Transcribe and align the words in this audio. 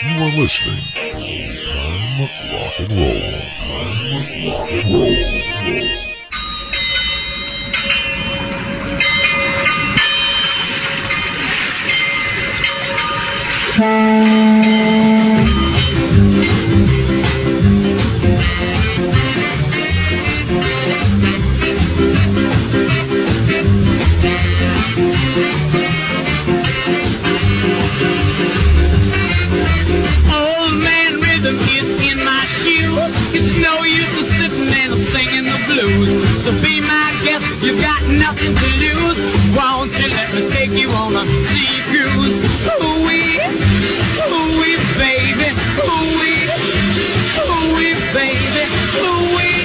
You 0.00 0.08
are 0.08 0.30
listening 0.30 0.80
to 0.94 1.12
Time 1.12 2.20
Rock 2.50 2.78
and 2.78 2.88
Roll. 2.92 3.20
Time 3.60 4.08
Rock 4.48 4.72
and 4.72 4.88
Roll. 4.90 5.32
Old 13.84 14.31
nothing 38.32 38.54
to 38.56 38.68
lose. 38.80 39.18
Won't 39.56 39.92
you 40.00 40.08
let 40.08 40.34
me 40.34 40.48
take 40.50 40.72
you 40.72 40.88
on 40.90 41.14
a 41.16 41.24
sea 41.52 41.82
cruise? 41.90 42.36
Ooh-wee, 42.80 43.36
ooh-wee, 44.24 44.78
baby, 44.96 45.48
ooh-wee, 45.84 46.48
ooh-wee, 47.44 47.94
baby, 48.16 48.64
ooh-wee, 49.04 49.60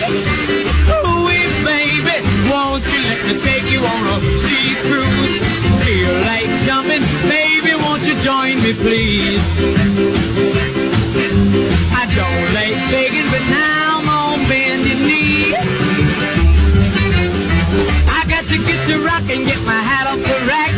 ooh-wee, 0.99 1.47
baby. 1.63 2.15
Won't 2.51 2.83
you 2.91 2.99
let 3.07 3.21
me 3.27 3.33
take 3.39 3.71
you 3.71 3.79
on 3.79 4.03
a 4.13 4.19
sea 4.43 4.75
cruise? 4.87 5.35
Feel 5.83 6.13
like 6.27 6.51
jumping, 6.65 7.03
baby, 7.29 7.73
won't 7.75 8.03
you 8.03 8.15
join 8.19 8.55
me, 8.63 8.73
please? 8.73 9.43
I 11.95 12.03
don't 12.19 12.45
like 12.53 12.75
begging, 12.91 13.06
to 18.87 19.03
rock 19.03 19.27
and 19.27 19.43
get 19.45 19.59
my 19.65 19.81
hat 19.83 20.07
off 20.07 20.19
the 20.23 20.37
rack. 20.47 20.71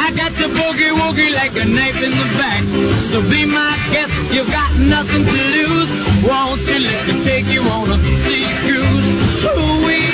I 0.00 0.08
got 0.16 0.32
to 0.40 0.48
boogie 0.48 0.92
woogie 0.96 1.32
like 1.34 1.52
a 1.60 1.64
knife 1.68 2.00
in 2.00 2.10
the 2.10 2.28
back. 2.40 2.64
So 3.12 3.20
be 3.28 3.44
my 3.44 3.76
guest, 3.92 4.12
you've 4.32 4.50
got 4.50 4.72
nothing 4.78 5.24
to 5.28 5.40
lose. 5.56 5.90
Won't 6.24 6.60
you 6.64 6.78
let 6.80 7.00
me 7.06 7.22
take 7.24 7.46
you 7.52 7.60
on 7.76 7.90
a 7.92 7.98
sea 8.24 8.48
cruise? 8.64 9.08
Ooh-wee, 9.44 10.08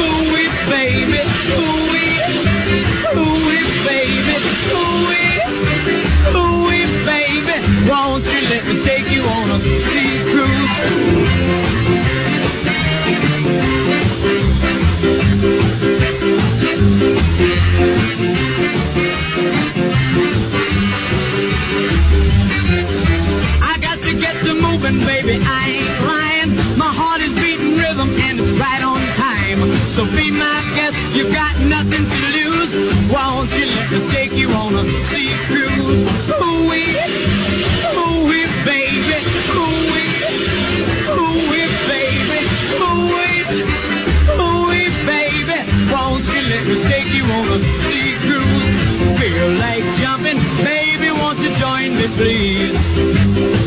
ooh-wee, 0.00 0.48
baby, 0.72 1.20
ooh-wee, 1.52 2.16
ooh-wee, 3.12 3.64
baby, 3.84 4.36
ooh-wee. 4.72 5.36
Ooh-wee, 6.32 6.88
baby, 7.04 7.56
won't 7.88 8.24
you 8.24 8.40
let 8.48 8.64
me 8.64 8.74
take 8.88 9.08
you 9.12 9.22
on 9.36 9.50
a 9.52 9.58
sea 9.60 10.16
cruise? 10.32 11.97
Baby, 25.06 25.38
I 25.42 25.82
ain't 25.82 26.00
lying. 26.06 26.50
My 26.78 26.92
heart 26.92 27.20
is 27.20 27.32
beating 27.34 27.76
rhythm 27.76 28.08
and 28.26 28.40
it's 28.40 28.52
right 28.58 28.82
on 28.82 29.00
time. 29.18 29.60
So 29.94 30.04
be 30.16 30.30
my 30.30 30.60
guest, 30.74 30.96
you 31.14 31.24
got 31.32 31.58
nothing 31.66 32.04
to 32.06 32.18
lose. 32.36 32.72
Won't 33.10 33.50
you 33.58 33.66
let 33.66 33.90
me 33.90 34.00
take 34.14 34.32
you 34.32 34.50
on 34.52 34.74
a 34.74 34.84
sea 35.10 35.34
cruise? 35.50 36.06
Ooh-wee, 36.38 36.94
ooh-wee, 37.98 38.46
baby, 38.64 39.18
ooh-wee, 39.58 40.14
ooh-wee, 41.18 41.68
baby, 41.90 42.40
ooh-wee, 42.78 43.42
ooh-wee, 44.38 44.90
baby. 45.04 45.58
Won't 45.90 46.24
you 46.32 46.42
let 46.46 46.62
me 46.68 46.76
take 46.86 47.10
you 47.12 47.24
on 47.26 47.46
a 47.50 47.58
sea 47.82 48.14
cruise? 48.22 48.66
Feel 49.18 49.50
like 49.58 49.84
jumping, 50.00 50.38
baby, 50.62 51.10
won't 51.10 51.38
you 51.40 51.50
join 51.56 51.96
me, 51.96 52.06
please? 52.14 53.57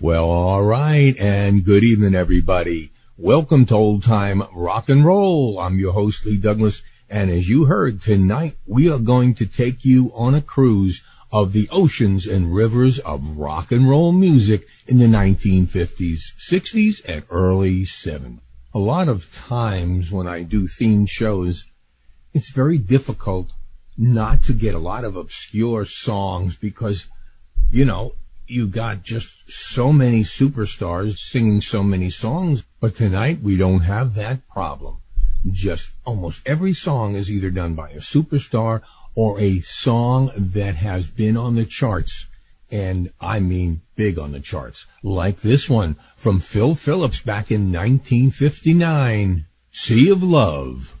Well, 0.00 0.24
all 0.24 0.62
right, 0.62 1.14
and 1.18 1.64
good 1.64 1.82
evening, 1.82 2.14
everybody. 2.14 2.92
Welcome 3.16 3.64
to 3.66 3.74
Old 3.74 4.02
Time 4.02 4.42
Rock 4.54 4.90
and 4.90 5.02
Roll. 5.02 5.58
I'm 5.58 5.78
your 5.78 5.94
host, 5.94 6.26
Lee 6.26 6.36
Douglas, 6.36 6.82
and 7.08 7.30
as 7.30 7.48
you 7.48 7.64
heard, 7.64 8.02
tonight 8.02 8.58
we 8.66 8.90
are 8.90 8.98
going 8.98 9.34
to 9.36 9.46
take 9.46 9.82
you 9.82 10.12
on 10.14 10.34
a 10.34 10.42
cruise 10.42 11.02
of 11.34 11.52
the 11.52 11.68
oceans 11.72 12.28
and 12.28 12.54
rivers 12.54 13.00
of 13.00 13.36
rock 13.36 13.72
and 13.72 13.90
roll 13.90 14.12
music 14.12 14.68
in 14.86 14.98
the 14.98 15.06
1950s, 15.06 16.20
60s, 16.38 17.04
and 17.08 17.24
early 17.28 17.82
70s. 17.82 18.38
A 18.72 18.78
lot 18.78 19.08
of 19.08 19.34
times 19.34 20.12
when 20.12 20.28
I 20.28 20.44
do 20.44 20.68
themed 20.68 21.08
shows, 21.10 21.66
it's 22.32 22.52
very 22.52 22.78
difficult 22.78 23.50
not 23.98 24.44
to 24.44 24.52
get 24.52 24.76
a 24.76 24.78
lot 24.78 25.04
of 25.04 25.16
obscure 25.16 25.84
songs 25.84 26.56
because, 26.56 27.06
you 27.68 27.84
know, 27.84 28.12
you 28.46 28.68
got 28.68 29.02
just 29.02 29.30
so 29.48 29.92
many 29.92 30.22
superstars 30.22 31.18
singing 31.18 31.60
so 31.60 31.82
many 31.82 32.10
songs, 32.10 32.62
but 32.78 32.94
tonight 32.94 33.40
we 33.42 33.56
don't 33.56 33.80
have 33.80 34.14
that 34.14 34.48
problem. 34.48 34.98
Just 35.50 35.90
almost 36.04 36.46
every 36.46 36.72
song 36.72 37.16
is 37.16 37.28
either 37.28 37.50
done 37.50 37.74
by 37.74 37.90
a 37.90 37.98
superstar 37.98 38.82
or 39.14 39.40
a 39.40 39.60
song 39.60 40.30
that 40.36 40.76
has 40.76 41.08
been 41.08 41.36
on 41.36 41.54
the 41.54 41.64
charts. 41.64 42.26
And 42.70 43.12
I 43.20 43.40
mean 43.40 43.82
big 43.94 44.18
on 44.18 44.32
the 44.32 44.40
charts, 44.40 44.86
like 45.02 45.40
this 45.40 45.68
one 45.68 45.96
from 46.16 46.40
Phil 46.40 46.74
Phillips 46.74 47.20
back 47.20 47.50
in 47.50 47.72
1959, 47.72 49.46
Sea 49.70 50.10
of 50.10 50.22
Love. 50.22 50.96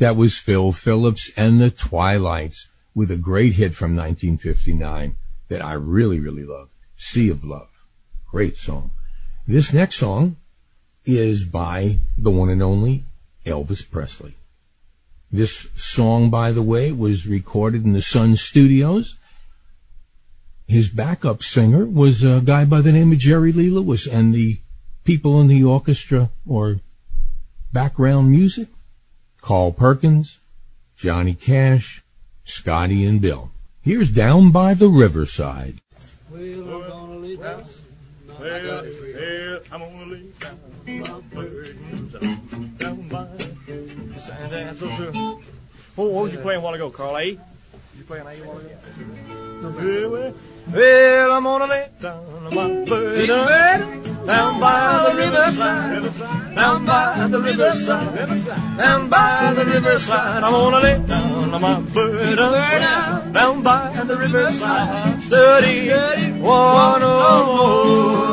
That 0.00 0.16
was 0.16 0.38
Phil 0.38 0.72
Phillips 0.72 1.30
and 1.36 1.60
the 1.60 1.70
Twilights 1.70 2.68
with 2.94 3.10
a 3.10 3.18
great 3.18 3.52
hit 3.52 3.74
from 3.74 3.94
1959 3.94 5.14
that 5.48 5.64
I 5.64 5.74
really, 5.74 6.18
really 6.18 6.44
love. 6.44 6.70
Sea 6.96 7.28
of 7.28 7.44
Love. 7.44 7.68
Great 8.30 8.56
song. 8.56 8.92
This 9.46 9.72
next 9.72 9.96
song 9.96 10.36
is 11.04 11.44
by 11.44 11.98
the 12.16 12.30
one 12.30 12.48
and 12.48 12.62
only 12.62 13.04
Elvis 13.44 13.88
Presley. 13.88 14.36
This 15.30 15.68
song, 15.76 16.30
by 16.30 16.50
the 16.50 16.62
way, 16.62 16.92
was 16.92 17.26
recorded 17.26 17.84
in 17.84 17.92
the 17.92 18.02
Sun 18.02 18.36
Studios. 18.36 19.16
His 20.66 20.88
backup 20.88 21.42
singer 21.42 21.84
was 21.84 22.24
a 22.24 22.40
guy 22.42 22.64
by 22.64 22.80
the 22.80 22.92
name 22.92 23.12
of 23.12 23.18
Jerry 23.18 23.52
Lee 23.52 23.70
Lewis, 23.70 24.06
and 24.06 24.34
the 24.34 24.60
people 25.04 25.40
in 25.40 25.48
the 25.48 25.62
orchestra 25.62 26.30
or 26.46 26.80
background 27.72 28.30
music 28.30 28.68
Carl 29.40 29.72
Perkins, 29.72 30.38
Johnny 30.96 31.34
Cash, 31.34 32.02
Scotty 32.44 33.04
and 33.06 33.20
Bill. 33.20 33.50
Here's 33.82 34.10
Down 34.10 34.50
by 34.50 34.74
the 34.74 34.88
Riverside. 34.88 35.80
Well, 36.30 36.40
I'm 36.42 36.70
gonna 36.88 37.14
lay 37.18 37.36
down. 37.36 37.64
No, 38.28 38.34
Well, 38.38 38.66
got 38.66 38.86
it 38.86 38.92
for 38.94 39.06
you. 39.06 39.14
well, 39.16 39.60
I'm 39.72 39.80
gonna 39.80 40.12
lay 40.12 40.26
down 40.38 40.58
my 40.86 41.20
burdens 41.34 42.12
down 42.78 43.08
by 43.08 43.26
the 43.66 44.20
San 44.20 44.52
Antonio. 44.54 45.40
Oh, 45.98 46.04
what 46.04 46.24
was 46.24 46.32
you 46.32 46.38
playing 46.38 46.60
a 46.60 46.62
while 46.64 46.74
ago, 46.74 46.90
Carl? 46.90 47.16
A? 47.18 47.24
You 47.30 47.38
playing 48.06 48.26
A 48.26 48.30
a 48.30 48.46
while 48.46 48.58
ago? 48.58 48.76
Well, 49.62 50.10
well, 50.10 50.34
well, 50.72 51.32
I'm 51.32 51.44
gonna 51.44 51.66
lay 51.66 51.88
down 52.00 52.54
my 52.54 52.84
burdens 52.84 54.00
down 54.26 54.60
by 54.60 55.10
the 55.10 55.16
riverside, 55.16 56.54
down 56.54 56.86
by 56.86 57.26
the 57.26 57.40
riverside, 57.40 58.76
down 58.76 59.08
by 59.08 59.52
the 59.54 59.64
riverside. 59.64 60.42
I'm 60.44 60.52
gonna 60.52 60.80
lay 60.80 60.98
down 61.06 61.50
my 61.50 61.80
burden 61.80 63.32
down 63.32 63.62
by 63.62 64.04
the 64.06 64.16
riverside, 64.16 65.22
study 65.24 65.90
one 66.40 66.50
oh 66.50 66.98
no 67.00 67.46
more. 67.46 68.30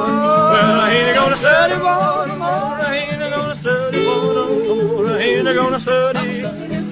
Well, 0.54 0.81
I 0.81 0.92
ain't 0.94 1.16
gonna 1.16 1.38
study 1.38 1.78
one 1.81 2.39
more. 2.39 2.48
I 2.48 2.95
ain't 2.95 3.36
gonna 3.36 3.56
study 3.56 4.06
one 4.06 4.36
no 4.36 4.45
more. 4.48 5.07
I 5.07 5.19
ain't 5.19 5.45
gonna 5.45 5.80
study 5.80 6.44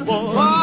one 0.06 0.55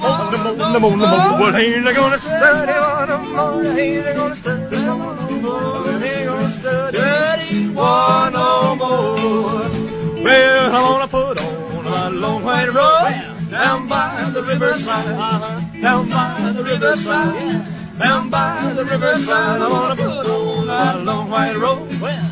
no 0.00 0.80
more. 0.80 0.96
No 0.96 0.96
more. 0.96 1.40
Well, 1.40 1.56
ain't 1.56 1.84
gonna 1.96 2.18
study 2.18 2.72
no 3.06 3.18
more. 3.18 3.64
Ain't 3.64 4.16
gonna 4.16 4.36
study 4.36 4.76
no 4.76 4.96
more. 4.98 5.88
I 5.88 6.02
ain't 6.02 6.28
gonna 6.28 6.50
study 6.58 7.68
one 7.68 8.32
no 8.32 8.76
more. 8.76 10.24
Well, 10.24 10.74
I'm 10.76 10.82
gonna 10.82 11.08
put 11.08 11.38
on 11.38 11.86
a 11.86 12.10
long 12.10 12.44
white 12.44 12.72
robe 12.72 13.50
down 13.50 13.88
by 13.88 14.30
the 14.32 14.42
riverside, 14.42 15.80
down 15.80 16.08
by 16.08 16.52
the 16.54 16.62
riverside. 16.62 17.66
Down 18.00 18.30
by 18.30 18.72
the 18.74 18.82
riverside, 18.82 19.60
I 19.60 19.68
wanna 19.68 19.96
put 19.96 20.26
on 20.26 20.68
a 20.70 21.04
long 21.04 21.28
white 21.28 21.54
robe. 21.54 21.90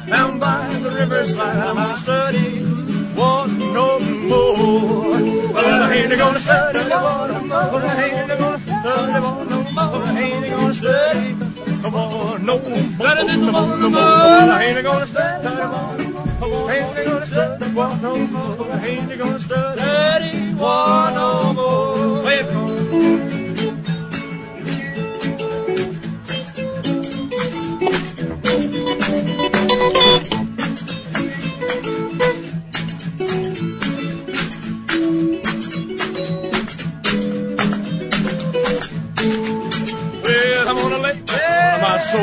Down 0.08 0.38
by 0.38 0.78
the 0.82 0.90
riverside, 0.90 1.56
I'm 1.58 1.74
gonna 1.76 1.96
study 1.98 2.77
one 3.18 3.58
no 3.74 3.98
more. 3.98 5.18
Well, 5.52 5.82
I 5.82 5.94
ain't 5.94 6.16
gonna 6.16 6.40
study 6.40 6.78
one 6.78 7.28
no 7.32 7.40
more. 7.40 7.82
I 7.82 8.04
ain't 8.04 8.28
gonna 8.28 8.58
study 8.58 9.12
no 9.12 9.20
more. 9.76 10.04
I 10.04 10.20
ain't 10.20 10.46
gonna 10.54 10.74
study 10.74 11.34
no 11.82 11.90
more. 11.90 12.38
Better 12.98 13.24
than 13.26 13.40
the 13.46 13.52
one 13.52 13.80
no 13.80 13.90
more. 13.90 14.00
I 14.00 14.64
ain't 14.64 14.82
gonna 14.84 15.06
study 15.06 15.44
no 15.44 15.66
more. 15.72 16.70
I 16.70 16.76
ain't 16.78 16.94
gonna 17.06 17.26
study 17.26 17.66
one 17.74 18.02
no 18.02 18.16
more. 18.16 18.72
I 18.72 18.86
ain't 18.86 19.18
gonna 19.18 19.40
study 19.40 20.54
one 20.54 21.14
no 21.14 21.52
more. 21.54 22.07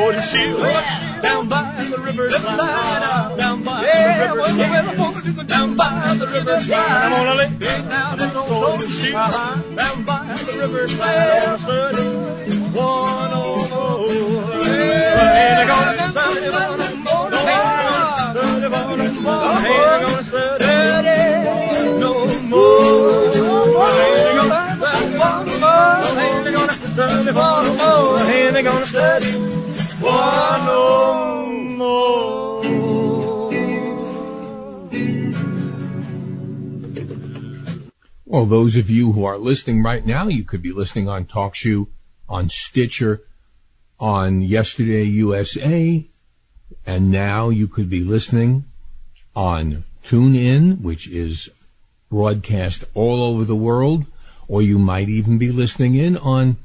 Sword 0.06 0.16
and 0.16 0.24
shield 0.26 0.62
down 1.24 1.50
by 1.50 1.84
the 1.90 1.98
riverside, 1.98 3.38
down 3.38 3.64
by 3.64 3.82
the 3.82 4.36
riverside, 4.36 5.48
down 5.48 5.76
by 5.76 6.16
the 6.20 6.28
riverside. 6.28 6.78
I'm 6.78 7.12
gonna 7.12 7.34
lay 7.36 7.50
down 7.58 8.18
my 8.18 8.30
sword 8.32 8.82
and 8.82 8.92
shield 8.92 9.14
down 9.76 10.04
by 10.06 10.38
the 10.46 10.54
riverside. 10.54 11.10
I'm 11.10 11.46
gonna 11.46 11.58
study 11.58 12.06
one 12.74 13.32
more. 13.32 14.06
I 14.54 14.78
ain't 14.78 15.68
gonna 15.68 16.12
study 16.12 16.50
one 16.52 16.78
more. 17.04 17.30
No, 17.30 17.38
I 17.38 17.48
ain't 17.48 17.80
gonna 18.06 18.62
study 18.66 19.20
more. 19.22 19.44
I 19.46 19.64
ain't 19.66 20.02
gonna 20.06 20.24
study 20.24 20.70
no 22.00 22.12
more. 22.46 22.70
I 23.78 24.00
ain't 24.06 24.38
gonna 24.38 24.60
study 24.78 25.18
one 25.18 25.48
more. 25.60 25.72
I 25.72 26.22
ain't 26.22 26.54
gonna 26.54 26.76
study 26.94 27.32
one 27.32 27.68
more. 27.78 28.18
I 28.18 28.32
ain't 28.32 28.66
gonna 28.66 28.86
study. 28.86 29.55
Well, 38.26 38.46
those 38.46 38.76
of 38.76 38.90
you 38.90 39.14
who 39.14 39.26
are 39.26 39.40
listening 39.40 39.82
right 39.82 40.06
now, 40.06 40.28
you 40.28 40.44
could 40.44 40.62
be 40.62 40.72
listening 40.72 41.10
on 41.10 41.26
TalkShoe, 41.26 41.88
on 42.30 42.50
Stitcher, 42.50 43.24
on 44.00 44.42
Yesterday 44.42 45.06
USA, 45.06 46.08
and 46.86 47.10
now 47.10 47.50
you 47.50 47.68
could 47.68 47.90
be 47.90 48.04
listening 48.04 48.66
on 49.36 49.86
TuneIn, 50.04 50.82
which 50.82 51.10
is 51.10 51.50
broadcast 52.12 52.84
all 52.94 53.24
over 53.24 53.44
the 53.44 53.56
world, 53.56 54.06
or 54.48 54.62
you 54.62 54.78
might 54.78 55.10
even 55.10 55.40
be 55.40 55.52
listening 55.52 55.96
in 55.96 56.16
on 56.16 56.58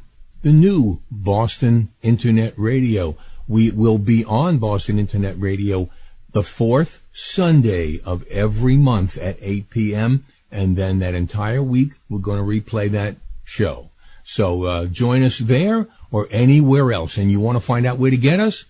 the 0.42 0.52
new 0.52 1.00
Boston 1.11 1.90
Internet 2.02 2.52
Radio. 2.59 3.16
We 3.50 3.71
will 3.73 3.99
be 3.99 4.25
on 4.25 4.59
Boston 4.59 5.00
Internet 5.00 5.37
Radio 5.37 5.90
the 6.30 6.45
fourth 6.45 7.02
Sunday 7.12 8.00
of 8.04 8.25
every 8.28 8.76
month 8.76 9.19
at 9.19 9.38
8 9.40 9.69
p.m. 9.71 10.25
And 10.52 10.76
then 10.76 11.00
that 11.00 11.16
entire 11.16 11.61
week, 11.61 11.95
we're 12.09 12.21
going 12.21 12.38
to 12.38 12.45
replay 12.45 12.88
that 12.92 13.16
show. 13.42 13.90
So 14.23 14.66
uh, 14.66 14.87
join 14.87 15.25
us 15.25 15.38
there 15.38 15.88
or 16.12 16.28
anywhere 16.30 16.92
else. 16.92 17.16
And 17.16 17.28
you 17.28 17.40
want 17.40 17.57
to 17.57 17.61
find 17.61 17.87
out 17.87 17.99
where 17.99 18.12
to 18.12 18.16
get 18.16 18.38
us? 18.38 18.66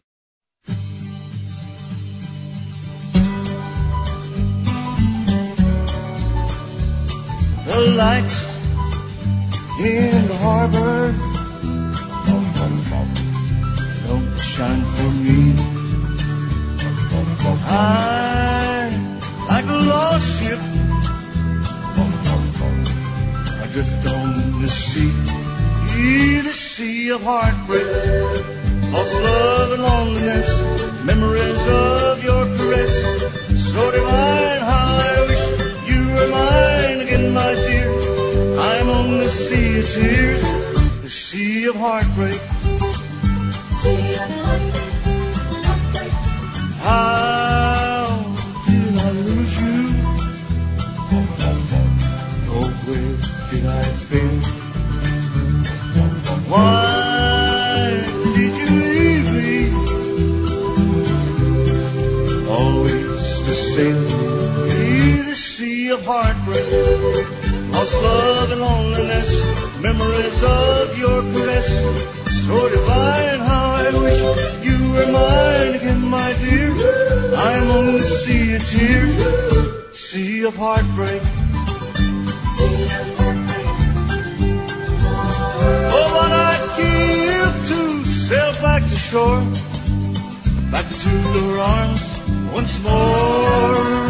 The 7.66 7.94
lights 7.96 8.54
in 9.80 10.28
the 10.28 10.36
harbor 10.40 11.36
don't 14.56 14.68
shine 14.68 14.84
for 14.96 15.10
me. 15.24 15.54
I'm 17.68 19.18
like 19.48 19.64
a 19.64 19.78
lost 19.92 20.42
ship 20.42 20.60
adrift 23.64 24.06
on 24.08 24.62
the 24.62 24.68
sea, 24.68 25.12
the 26.42 26.52
sea 26.52 27.08
of 27.10 27.22
heartbreak, 27.22 27.86
lost 28.92 29.14
love 29.22 29.72
and 29.72 29.82
loneliness, 29.82 31.04
memories 31.04 31.62
of 31.68 32.24
your 32.24 32.44
caress, 32.56 32.94
so 33.72 33.90
divine 33.92 34.60
how 34.70 34.86
I 35.02 35.26
wish 35.28 35.44
you 35.90 36.00
were 36.14 36.28
mine 36.36 37.00
again, 37.06 37.34
my 37.34 37.52
dear. 37.54 37.90
I'm 38.58 38.88
on 38.88 39.18
the 39.18 39.28
sea 39.28 39.78
of 39.80 39.86
tears, 39.94 40.42
the 41.02 41.10
sea 41.10 41.66
of 41.66 41.76
heartbreak. 41.76 42.55
How 46.86 48.22
did 48.64 48.94
I 48.96 49.10
lose 49.10 49.54
you? 49.60 49.78
Oh, 52.54 52.70
where 52.86 53.14
did 53.50 53.66
I 53.66 53.82
fail? 54.06 54.38
Why 56.46 57.90
did 58.36 58.54
you 58.60 58.70
leave 58.94 59.28
me? 59.34 59.54
Always 62.48 63.18
the 63.48 63.56
same, 63.74 64.06
the 65.26 65.34
sea 65.34 65.88
of 65.88 66.02
heartbreak, 66.06 67.35
of 80.56 80.62
heartbreak. 80.62 81.22
Oh, 85.92 86.08
what 86.16 86.32
I'd 86.32 86.64
give 86.80 87.54
to 87.70 88.04
sail 88.04 88.52
back 88.62 88.82
to 88.82 88.96
shore, 88.96 89.40
back 90.70 90.86
to 90.88 91.10
your 91.38 91.58
arms 91.58 92.02
once 92.52 92.78
more. 92.82 94.05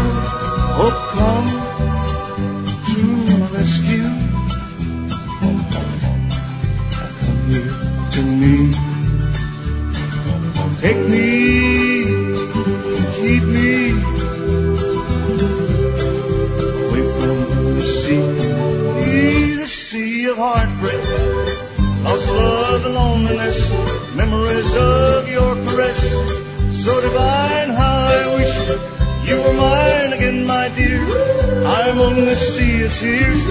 The 32.27 32.35
sea 32.35 32.83
of 32.83 32.93
tears, 32.93 33.47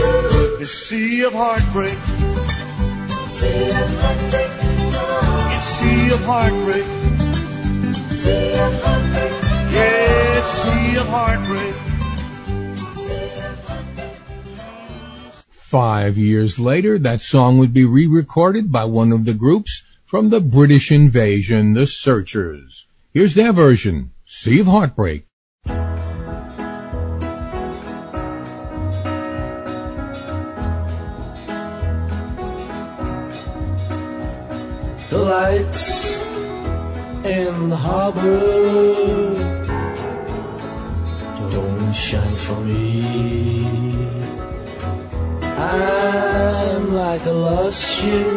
the 0.59 0.65
sea 0.65 1.23
of 1.23 1.31
heartbreak. 1.31 1.97
It's 5.53 5.63
sea 5.79 6.11
of 6.11 6.21
heartbreak. 6.25 6.85
Yeah, 9.71 10.37
it's 10.37 10.51
sea 10.65 10.97
of 10.97 11.07
heartbreak. 11.07 11.75
Five 15.49 16.17
years 16.17 16.59
later, 16.59 16.99
that 16.99 17.21
song 17.21 17.57
would 17.57 17.73
be 17.73 17.85
re-recorded 17.85 18.73
by 18.73 18.83
one 18.83 19.13
of 19.13 19.23
the 19.23 19.33
groups 19.33 19.83
from 20.05 20.31
the 20.31 20.41
British 20.41 20.91
invasion, 20.91 21.75
the 21.75 21.87
Searchers. 21.87 22.87
Here's 23.13 23.35
their 23.35 23.53
version, 23.53 24.11
Sea 24.25 24.59
of 24.59 24.67
Heartbreak. 24.67 25.27
The 37.75 37.81
harbor 37.81 38.39
don't 41.51 41.93
shine 41.93 42.37
for 42.45 42.59
me. 42.61 44.07
I'm 45.41 46.83
like 46.93 47.25
a 47.25 47.35
lost 47.47 47.81
ship 47.93 48.27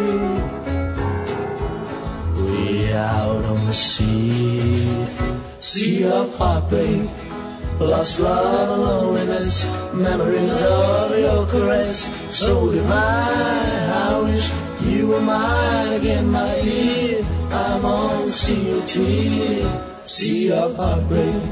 way 2.36 2.92
out 2.94 3.44
on 3.52 3.60
the 3.66 3.72
sea, 3.72 5.06
sea 5.60 6.04
of 6.04 6.34
heartbreak. 6.36 7.08
Lost 7.78 8.18
love 8.18 8.78
loneliness, 8.86 9.56
memories 9.94 10.62
of 10.62 11.16
your 11.16 11.46
caress, 11.46 11.98
so 12.36 12.72
divine. 12.72 13.88
I 14.04 14.20
wish 14.24 14.67
you 14.88 15.08
were 15.08 15.20
mine 15.20 15.92
again, 15.92 16.30
my 16.30 16.54
dear. 16.62 17.24
I'm 17.50 17.84
on 17.84 18.26
the 18.26 18.30
sea 18.30 18.70
of 18.76 18.86
tears, 18.86 19.66
sea 20.04 20.52
of 20.52 20.76
heartbreak. 20.76 21.42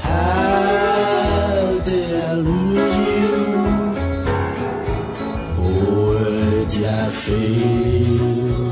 How 0.00 1.80
did 1.84 2.10
I 2.24 2.32
lose 2.34 2.96
you? 3.08 3.34
Oh, 5.58 6.08
where 6.08 6.64
did 6.72 6.84
I 6.84 7.10
fail? 7.10 8.70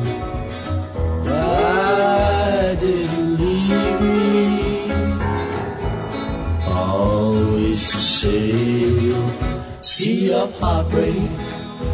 Why 1.29 2.77
did 2.81 3.07
you 3.13 3.25
leave 3.43 4.01
me? 4.01 4.27
Always 6.67 7.81
to 7.93 7.99
sea 7.99 8.54
of 10.35 10.59
heartbreak, 10.61 11.31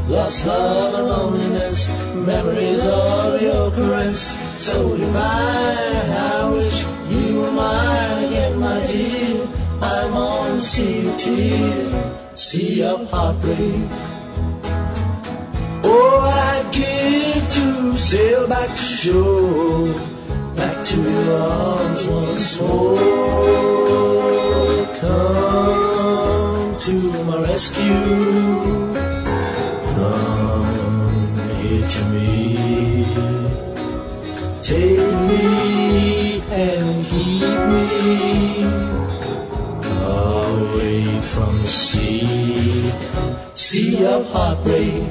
lost 0.08 0.46
love 0.46 0.94
and 0.94 1.08
loneliness, 1.08 1.88
memories 2.14 2.84
of 2.86 3.40
your 3.42 3.70
caress, 3.70 4.20
so 4.50 4.96
divine. 4.96 6.10
I 6.10 6.50
wish 6.50 6.84
you 7.10 7.40
were 7.40 7.52
mine 7.52 8.24
again, 8.24 8.58
my 8.58 8.86
dear. 8.86 9.46
I'm 9.82 10.12
on 10.14 10.54
the 10.56 10.60
sea 10.60 11.08
of 11.08 11.18
tears, 11.18 11.94
sea 12.34 12.82
of 12.82 13.10
heartbreak. 13.10 13.88
Oh, 15.84 16.20
I'd 16.48 16.68
give 16.72 17.44
to 17.56 17.98
sail 17.98 18.48
back 18.48 18.70
to 18.70 18.82
shore, 18.82 19.94
back 20.56 20.84
to 20.86 20.96
your 21.02 21.38
arms 21.38 22.06
once 22.06 22.60
more. 22.60 23.20
Come 25.00 25.39
to 26.90 26.98
my 27.22 27.40
rescue. 27.42 28.94
Come 29.94 31.38
here 31.62 31.86
to 31.94 32.02
me. 32.12 32.26
Take 34.60 35.12
me 35.28 36.42
and 36.50 37.06
keep 37.06 37.58
me 37.70 37.86
away 40.02 41.20
from 41.32 41.52
the 41.62 41.68
sea, 41.68 42.90
sea 43.54 44.04
of 44.06 44.26
heartbreak. 44.32 45.04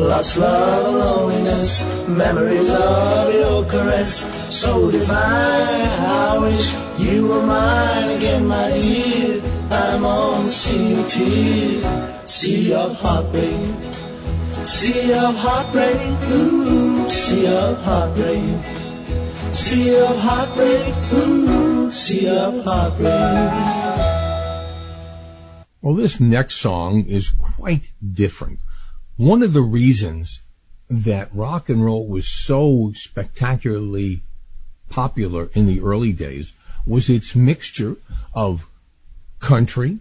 Lost 0.00 0.36
love 0.36 0.94
loneliness, 0.94 1.84
memories 2.08 2.74
of 2.74 3.32
your 3.32 3.64
caress, 3.66 4.26
so 4.50 4.90
divine. 4.90 5.88
I 6.26 6.38
wish 6.40 6.74
you 6.98 7.28
were 7.28 7.46
mine 7.46 8.10
again, 8.16 8.48
my 8.48 8.70
dear. 8.72 9.53
I'm 9.70 10.04
on 10.04 10.48
tears, 11.08 11.84
sea 12.30 12.74
of 12.74 12.96
heartbreak, 12.96 13.74
sea 14.66 15.12
of 15.14 15.34
heartbreak, 15.36 16.30
ooh, 16.30 17.08
sea 17.08 17.46
of 17.46 17.82
heartbreak, 17.82 19.54
sea 19.54 20.00
of 20.00 20.18
heartbreak, 20.18 20.94
ooh, 21.12 21.90
sea 21.90 22.28
of 22.28 22.64
heartbreak. 22.64 24.04
Well, 25.80 25.94
this 25.94 26.20
next 26.20 26.56
song 26.56 27.04
is 27.06 27.30
quite 27.30 27.90
different. 28.12 28.58
One 29.16 29.42
of 29.42 29.52
the 29.52 29.62
reasons 29.62 30.42
that 30.88 31.34
rock 31.34 31.68
and 31.68 31.84
roll 31.84 32.06
was 32.06 32.28
so 32.28 32.92
spectacularly 32.94 34.22
popular 34.90 35.48
in 35.54 35.66
the 35.66 35.80
early 35.80 36.12
days 36.12 36.52
was 36.86 37.08
its 37.08 37.34
mixture 37.34 37.96
of 38.34 38.66
country, 39.44 39.98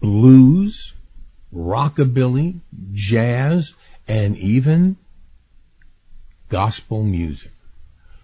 blues, 0.00 0.92
rockabilly, 1.50 2.60
jazz, 2.92 3.72
and 4.06 4.36
even 4.36 4.96
gospel 6.50 7.02
music. 7.02 7.52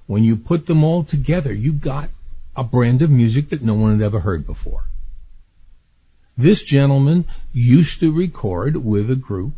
When 0.07 0.23
you 0.23 0.37
put 0.37 0.67
them 0.67 0.85
all 0.85 1.05
together, 1.05 1.55
you 1.55 1.73
got 1.73 2.11
a 2.55 2.63
brand 2.63 3.01
of 3.01 3.11
music 3.11 3.49
that 3.49 3.63
no 3.63 3.73
one 3.73 3.93
had 3.93 4.05
ever 4.05 4.21
heard 4.21 4.47
before. 4.47 4.91
This 6.37 6.63
gentleman 6.63 7.25
used 7.55 8.01
to 8.01 8.13
record 8.13 8.85
with 8.85 9.11
a 9.11 9.17
group, 9.17 9.55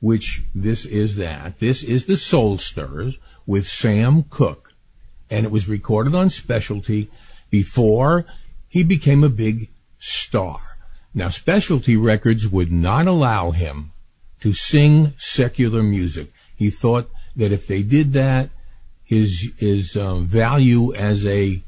which 0.00 0.44
this 0.54 0.84
is 0.84 1.16
that. 1.16 1.58
This 1.58 1.82
is 1.82 2.04
the 2.04 2.18
Soul 2.18 2.58
Stirrers 2.58 3.16
with 3.46 3.66
Sam 3.66 4.24
Cooke. 4.24 4.74
And 5.30 5.46
it 5.46 5.52
was 5.52 5.68
recorded 5.68 6.14
on 6.14 6.28
specialty 6.28 7.10
before 7.48 8.26
he 8.74 8.82
became 8.82 9.22
a 9.22 9.28
big 9.28 9.68
star. 10.00 10.58
Now, 11.14 11.28
specialty 11.28 11.96
records 11.96 12.48
would 12.48 12.72
not 12.72 13.06
allow 13.06 13.52
him 13.52 13.92
to 14.40 14.52
sing 14.52 15.12
secular 15.16 15.80
music. 15.80 16.32
He 16.56 16.70
thought 16.70 17.08
that 17.36 17.52
if 17.52 17.68
they 17.68 17.84
did 17.84 18.14
that, 18.14 18.50
his 19.04 19.52
his 19.58 19.96
um, 19.96 20.26
value 20.26 20.92
as 20.92 21.24
a 21.24 21.62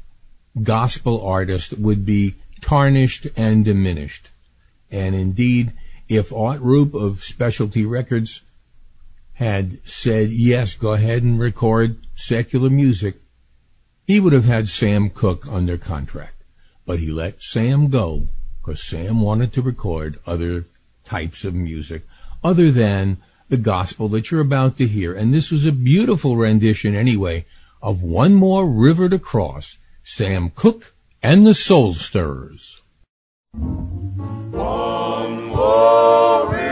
gospel 0.61 1.25
artist 1.25 1.77
would 1.77 2.05
be 2.05 2.35
tarnished 2.59 3.25
and 3.37 3.63
diminished. 3.63 4.27
And 4.91 5.15
indeed, 5.15 5.71
if 6.09 6.33
Art 6.33 6.59
Rupe 6.59 6.93
of 6.93 7.23
Specialty 7.23 7.85
Records 7.85 8.41
had 9.35 9.79
said, 9.87 10.31
yes, 10.31 10.75
go 10.75 10.91
ahead 10.91 11.23
and 11.23 11.39
record 11.39 12.05
secular 12.17 12.69
music, 12.69 13.15
he 14.05 14.19
would 14.19 14.33
have 14.33 14.43
had 14.43 14.67
Sam 14.67 15.09
Cooke 15.09 15.47
under 15.47 15.77
contract. 15.77 16.36
But 16.87 16.99
he 16.99 17.11
let 17.11 17.43
Sam 17.43 17.89
go 17.89 18.29
because 18.59 18.81
Sam 18.81 19.21
wanted 19.21 19.53
to 19.53 19.61
record 19.61 20.17
other 20.25 20.65
types 21.05 21.43
of 21.43 21.53
music 21.53 22.01
other 22.43 22.71
than 22.71 23.17
the 23.49 23.57
gospel 23.57 24.09
that 24.09 24.31
you're 24.31 24.41
about 24.41 24.77
to 24.77 24.87
hear. 24.87 25.13
And 25.13 25.33
this 25.33 25.51
was 25.51 25.65
a 25.65 25.71
beautiful 25.71 26.37
rendition 26.37 26.95
anyway 26.95 27.45
of 27.81 28.01
One 28.01 28.33
More 28.33 28.67
River 28.67 29.09
to 29.09 29.19
Cross, 29.19 29.77
Sam 30.03 30.49
Cooke 30.49 30.93
and 31.21 31.45
the 31.45 31.53
Soul 31.53 31.93
Stirrers. 31.93 32.79
Before 35.47 36.66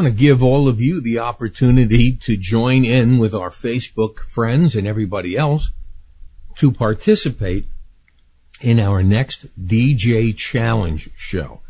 want 0.00 0.16
to 0.16 0.18
give 0.18 0.42
all 0.42 0.66
of 0.66 0.80
you 0.80 0.98
the 1.02 1.18
opportunity 1.18 2.10
to 2.10 2.34
join 2.34 2.86
in 2.86 3.18
with 3.18 3.34
our 3.34 3.50
Facebook 3.50 4.20
friends 4.20 4.74
and 4.74 4.86
everybody 4.86 5.36
else 5.36 5.72
to 6.56 6.72
participate 6.72 7.66
in 8.62 8.80
our 8.80 9.02
next 9.02 9.44
DJ 9.62 10.34
Challenge 10.34 11.10
show. 11.16 11.60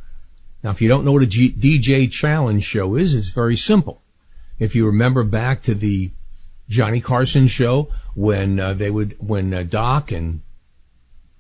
Now, 0.63 0.71
if 0.71 0.81
you 0.81 0.89
don't 0.89 1.05
know 1.05 1.11
what 1.11 1.25
a 1.25 1.27
G- 1.27 1.53
DJ 1.53 2.09
Challenge 2.09 2.63
show 2.63 2.95
is, 2.95 3.15
it's 3.15 3.31
very 3.31 3.57
simple. 3.57 4.01
If 4.61 4.77
you 4.77 4.87
remember 4.87 5.25
back 5.25 5.65
to 5.65 5.75
the 5.75 6.13
Johnny 6.69 7.01
Carson 7.01 7.49
show 7.49 7.89
when 8.15 8.61
uh, 8.61 8.75
they 8.75 8.93
would, 8.93 9.17
when 9.19 9.53
uh, 9.53 9.65
Doc 9.65 10.13
and 10.13 10.43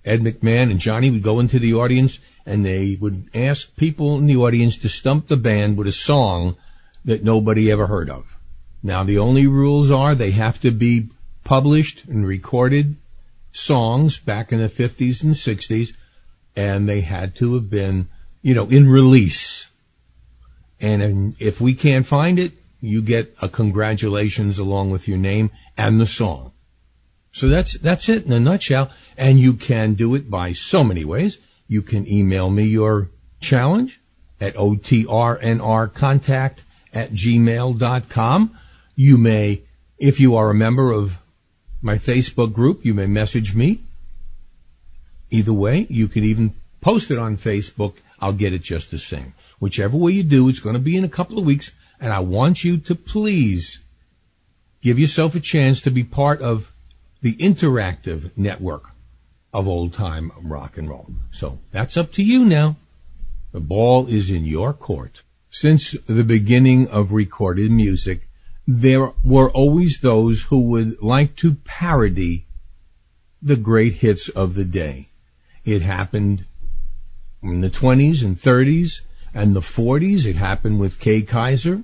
Ed 0.04 0.22
McMahon 0.22 0.72
and 0.72 0.80
Johnny 0.80 1.08
would 1.12 1.22
go 1.22 1.38
into 1.38 1.60
the 1.60 1.72
audience 1.72 2.18
and 2.44 2.66
they 2.66 2.98
would 3.00 3.30
ask 3.32 3.76
people 3.76 4.18
in 4.18 4.26
the 4.26 4.38
audience 4.38 4.76
to 4.78 4.88
stump 4.88 5.28
the 5.28 5.36
band 5.36 5.76
with 5.76 5.86
a 5.86 5.92
song 5.92 6.56
that 7.04 7.24
nobody 7.24 7.70
ever 7.70 7.86
heard 7.86 8.10
of. 8.10 8.36
Now 8.82 9.04
the 9.04 9.18
only 9.18 9.46
rules 9.46 9.90
are 9.90 10.14
they 10.14 10.32
have 10.32 10.60
to 10.60 10.70
be 10.70 11.08
published 11.44 12.04
and 12.04 12.26
recorded 12.26 12.96
songs 13.52 14.18
back 14.18 14.52
in 14.52 14.60
the 14.60 14.68
50s 14.68 15.22
and 15.22 15.34
60s 15.34 15.94
and 16.56 16.88
they 16.88 17.00
had 17.00 17.34
to 17.36 17.54
have 17.54 17.70
been, 17.70 18.08
you 18.42 18.54
know, 18.54 18.66
in 18.66 18.88
release. 18.88 19.68
And, 20.80 21.36
if 21.38 21.60
we 21.60 21.74
can't 21.74 22.06
find 22.06 22.38
it, 22.38 22.52
you 22.80 23.02
get 23.02 23.34
a 23.42 23.48
congratulations 23.48 24.58
along 24.58 24.90
with 24.90 25.06
your 25.06 25.18
name 25.18 25.50
and 25.76 26.00
the 26.00 26.06
song. 26.06 26.52
So 27.32 27.48
that's, 27.48 27.74
that's 27.74 28.08
it 28.08 28.24
in 28.24 28.32
a 28.32 28.40
nutshell. 28.40 28.90
And 29.16 29.38
you 29.38 29.54
can 29.54 29.94
do 29.94 30.14
it 30.14 30.30
by 30.30 30.54
so 30.54 30.82
many 30.82 31.04
ways. 31.04 31.38
You 31.68 31.82
can 31.82 32.08
email 32.08 32.48
me 32.50 32.64
your 32.64 33.10
challenge 33.40 34.00
at 34.40 34.54
otrnrcontact 34.54 36.62
at 36.92 37.12
gmail.com. 37.12 38.58
You 38.96 39.18
may, 39.18 39.62
if 39.98 40.20
you 40.20 40.36
are 40.36 40.50
a 40.50 40.54
member 40.54 40.92
of 40.92 41.18
my 41.82 41.96
Facebook 41.96 42.52
group, 42.52 42.84
you 42.84 42.94
may 42.94 43.06
message 43.06 43.54
me. 43.54 43.80
Either 45.30 45.52
way, 45.52 45.86
you 45.88 46.08
can 46.08 46.24
even 46.24 46.54
post 46.80 47.10
it 47.10 47.18
on 47.18 47.36
Facebook. 47.36 47.94
I'll 48.20 48.32
get 48.32 48.52
it 48.52 48.62
just 48.62 48.90
the 48.90 48.98
same. 48.98 49.34
Whichever 49.58 49.96
way 49.96 50.12
you 50.12 50.22
do, 50.22 50.48
it's 50.48 50.60
going 50.60 50.74
to 50.74 50.80
be 50.80 50.96
in 50.96 51.04
a 51.04 51.08
couple 51.08 51.38
of 51.38 51.44
weeks. 51.44 51.70
And 52.00 52.12
I 52.12 52.20
want 52.20 52.64
you 52.64 52.78
to 52.78 52.94
please 52.94 53.78
give 54.82 54.98
yourself 54.98 55.34
a 55.34 55.40
chance 55.40 55.82
to 55.82 55.90
be 55.90 56.04
part 56.04 56.40
of 56.40 56.72
the 57.20 57.34
interactive 57.36 58.30
network 58.36 58.84
of 59.52 59.68
old 59.68 59.92
time 59.92 60.32
rock 60.40 60.78
and 60.78 60.88
roll. 60.88 61.08
So 61.32 61.58
that's 61.70 61.96
up 61.96 62.12
to 62.12 62.22
you 62.22 62.44
now. 62.44 62.76
The 63.52 63.60
ball 63.60 64.06
is 64.06 64.30
in 64.30 64.44
your 64.44 64.72
court. 64.72 65.22
Since 65.50 65.96
the 66.06 66.22
beginning 66.22 66.86
of 66.88 67.12
recorded 67.12 67.72
music, 67.72 68.28
there 68.68 69.12
were 69.24 69.50
always 69.50 70.00
those 70.00 70.42
who 70.42 70.62
would 70.70 71.02
like 71.02 71.34
to 71.36 71.54
parody 71.54 72.46
the 73.42 73.56
great 73.56 73.94
hits 73.94 74.28
of 74.28 74.54
the 74.54 74.64
day. 74.64 75.08
It 75.64 75.82
happened 75.82 76.44
in 77.42 77.62
the 77.62 77.70
20s 77.70 78.22
and 78.24 78.40
30s 78.40 79.00
and 79.34 79.56
the 79.56 79.60
40s. 79.60 80.24
It 80.24 80.36
happened 80.36 80.78
with 80.78 81.00
Kay 81.00 81.22
Kyser, 81.22 81.82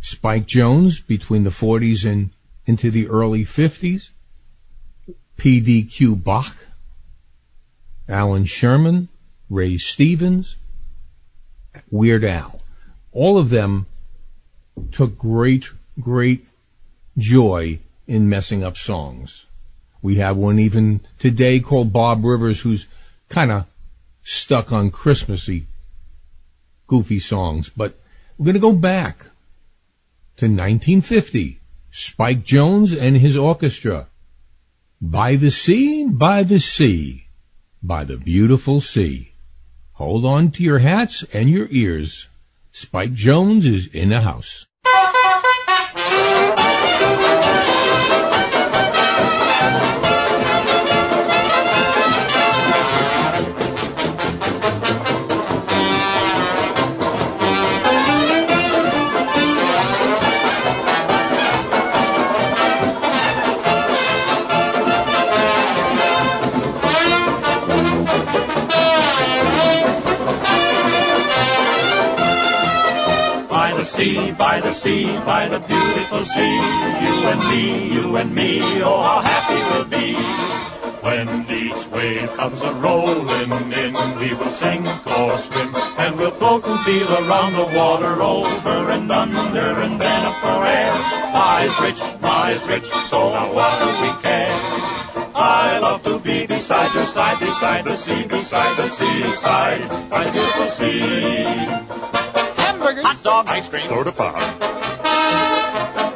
Spike 0.00 0.46
Jones 0.46 1.00
between 1.00 1.44
the 1.44 1.50
40s 1.50 2.04
and 2.10 2.30
into 2.66 2.90
the 2.90 3.06
early 3.06 3.44
50s, 3.44 4.10
PDQ 5.36 6.24
Bach, 6.24 6.56
Allan 8.08 8.46
Sherman, 8.46 9.08
Ray 9.48 9.78
Stevens, 9.78 10.56
Weird 11.88 12.24
Al. 12.24 12.62
All 13.16 13.38
of 13.38 13.48
them 13.48 13.86
took 14.92 15.16
great, 15.16 15.70
great 15.98 16.44
joy 17.16 17.78
in 18.06 18.28
messing 18.28 18.62
up 18.62 18.76
songs. 18.76 19.46
We 20.02 20.16
have 20.16 20.36
one 20.36 20.58
even 20.58 21.00
today 21.18 21.60
called 21.60 21.94
Bob 21.94 22.26
Rivers 22.26 22.60
who's 22.60 22.86
kind 23.30 23.50
of 23.50 23.64
stuck 24.22 24.70
on 24.70 24.90
Christmassy, 24.90 25.64
goofy 26.88 27.18
songs. 27.18 27.70
But 27.70 27.98
we're 28.36 28.44
going 28.44 28.54
to 28.54 28.60
go 28.60 28.72
back 28.72 29.20
to 30.36 30.44
1950. 30.44 31.58
Spike 31.90 32.44
Jones 32.44 32.92
and 32.92 33.16
his 33.16 33.34
orchestra. 33.34 34.08
By 35.00 35.36
the 35.36 35.50
sea, 35.50 36.04
by 36.06 36.42
the 36.42 36.60
sea, 36.60 37.28
by 37.82 38.04
the 38.04 38.18
beautiful 38.18 38.82
sea. 38.82 39.32
Hold 39.94 40.26
on 40.26 40.50
to 40.50 40.62
your 40.62 40.80
hats 40.80 41.22
and 41.32 41.48
your 41.48 41.68
ears. 41.70 42.28
Spike 42.78 43.14
Jones 43.14 43.64
is 43.64 43.86
in 43.86 44.10
the 44.10 44.20
house. 44.20 44.65
By 74.38 74.60
the 74.60 74.72
sea, 74.72 75.06
by 75.24 75.48
the 75.48 75.58
beautiful 75.60 76.22
sea, 76.22 76.54
you 77.04 77.14
and 77.32 77.40
me, 77.50 77.94
you 77.94 78.16
and 78.16 78.34
me, 78.34 78.82
oh 78.82 79.02
how 79.02 79.20
happy 79.20 79.60
we'll 79.72 79.84
be. 79.84 80.14
When 81.02 81.48
each 81.50 81.86
wave 81.88 82.28
comes 82.36 82.60
a 82.62 82.72
rolling 82.74 83.50
in, 83.72 83.92
we 84.18 84.34
will 84.34 84.48
sink 84.48 84.84
or 85.06 85.38
swim, 85.38 85.74
and 85.98 86.16
we'll 86.16 86.32
float 86.32 86.66
and 86.66 86.80
feel 86.80 87.10
around 87.12 87.54
the 87.54 87.76
water 87.76 88.20
over 88.20 88.90
and 88.90 89.10
under 89.10 89.80
and 89.80 90.00
then 90.00 90.26
up 90.26 90.36
for 90.40 90.66
air. 90.66 90.92
Lies 91.32 91.80
rich, 91.80 92.00
lies 92.20 92.66
rich, 92.68 92.86
so 93.08 93.30
now 93.30 93.52
what 93.52 93.78
do 93.78 93.86
we 94.02 94.22
care? 94.22 94.96
I 95.34 95.78
love 95.78 96.02
to 96.04 96.18
be 96.18 96.46
beside 96.46 96.94
your 96.94 97.06
side, 97.06 97.38
beside 97.40 97.84
the 97.84 97.96
sea, 97.96 98.24
beside 98.24 98.76
the 98.76 98.88
seaside, 98.88 100.10
by 100.10 100.24
the 100.24 100.32
beautiful 100.32 100.66
sea. 100.66 102.15
Hamburgers. 102.96 103.22
Hot 103.22 103.22
dog, 103.22 103.46
ice 103.48 103.68
cream, 103.68 103.82
Soda 103.82 104.12
pop. 104.12 104.34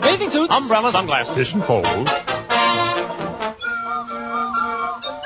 Bathing 0.00 0.30
suits. 0.30 0.52
umbrellas, 0.52 0.92
sunglasses. 0.92 1.34
Fishing 1.34 1.60
poles. 1.62 2.08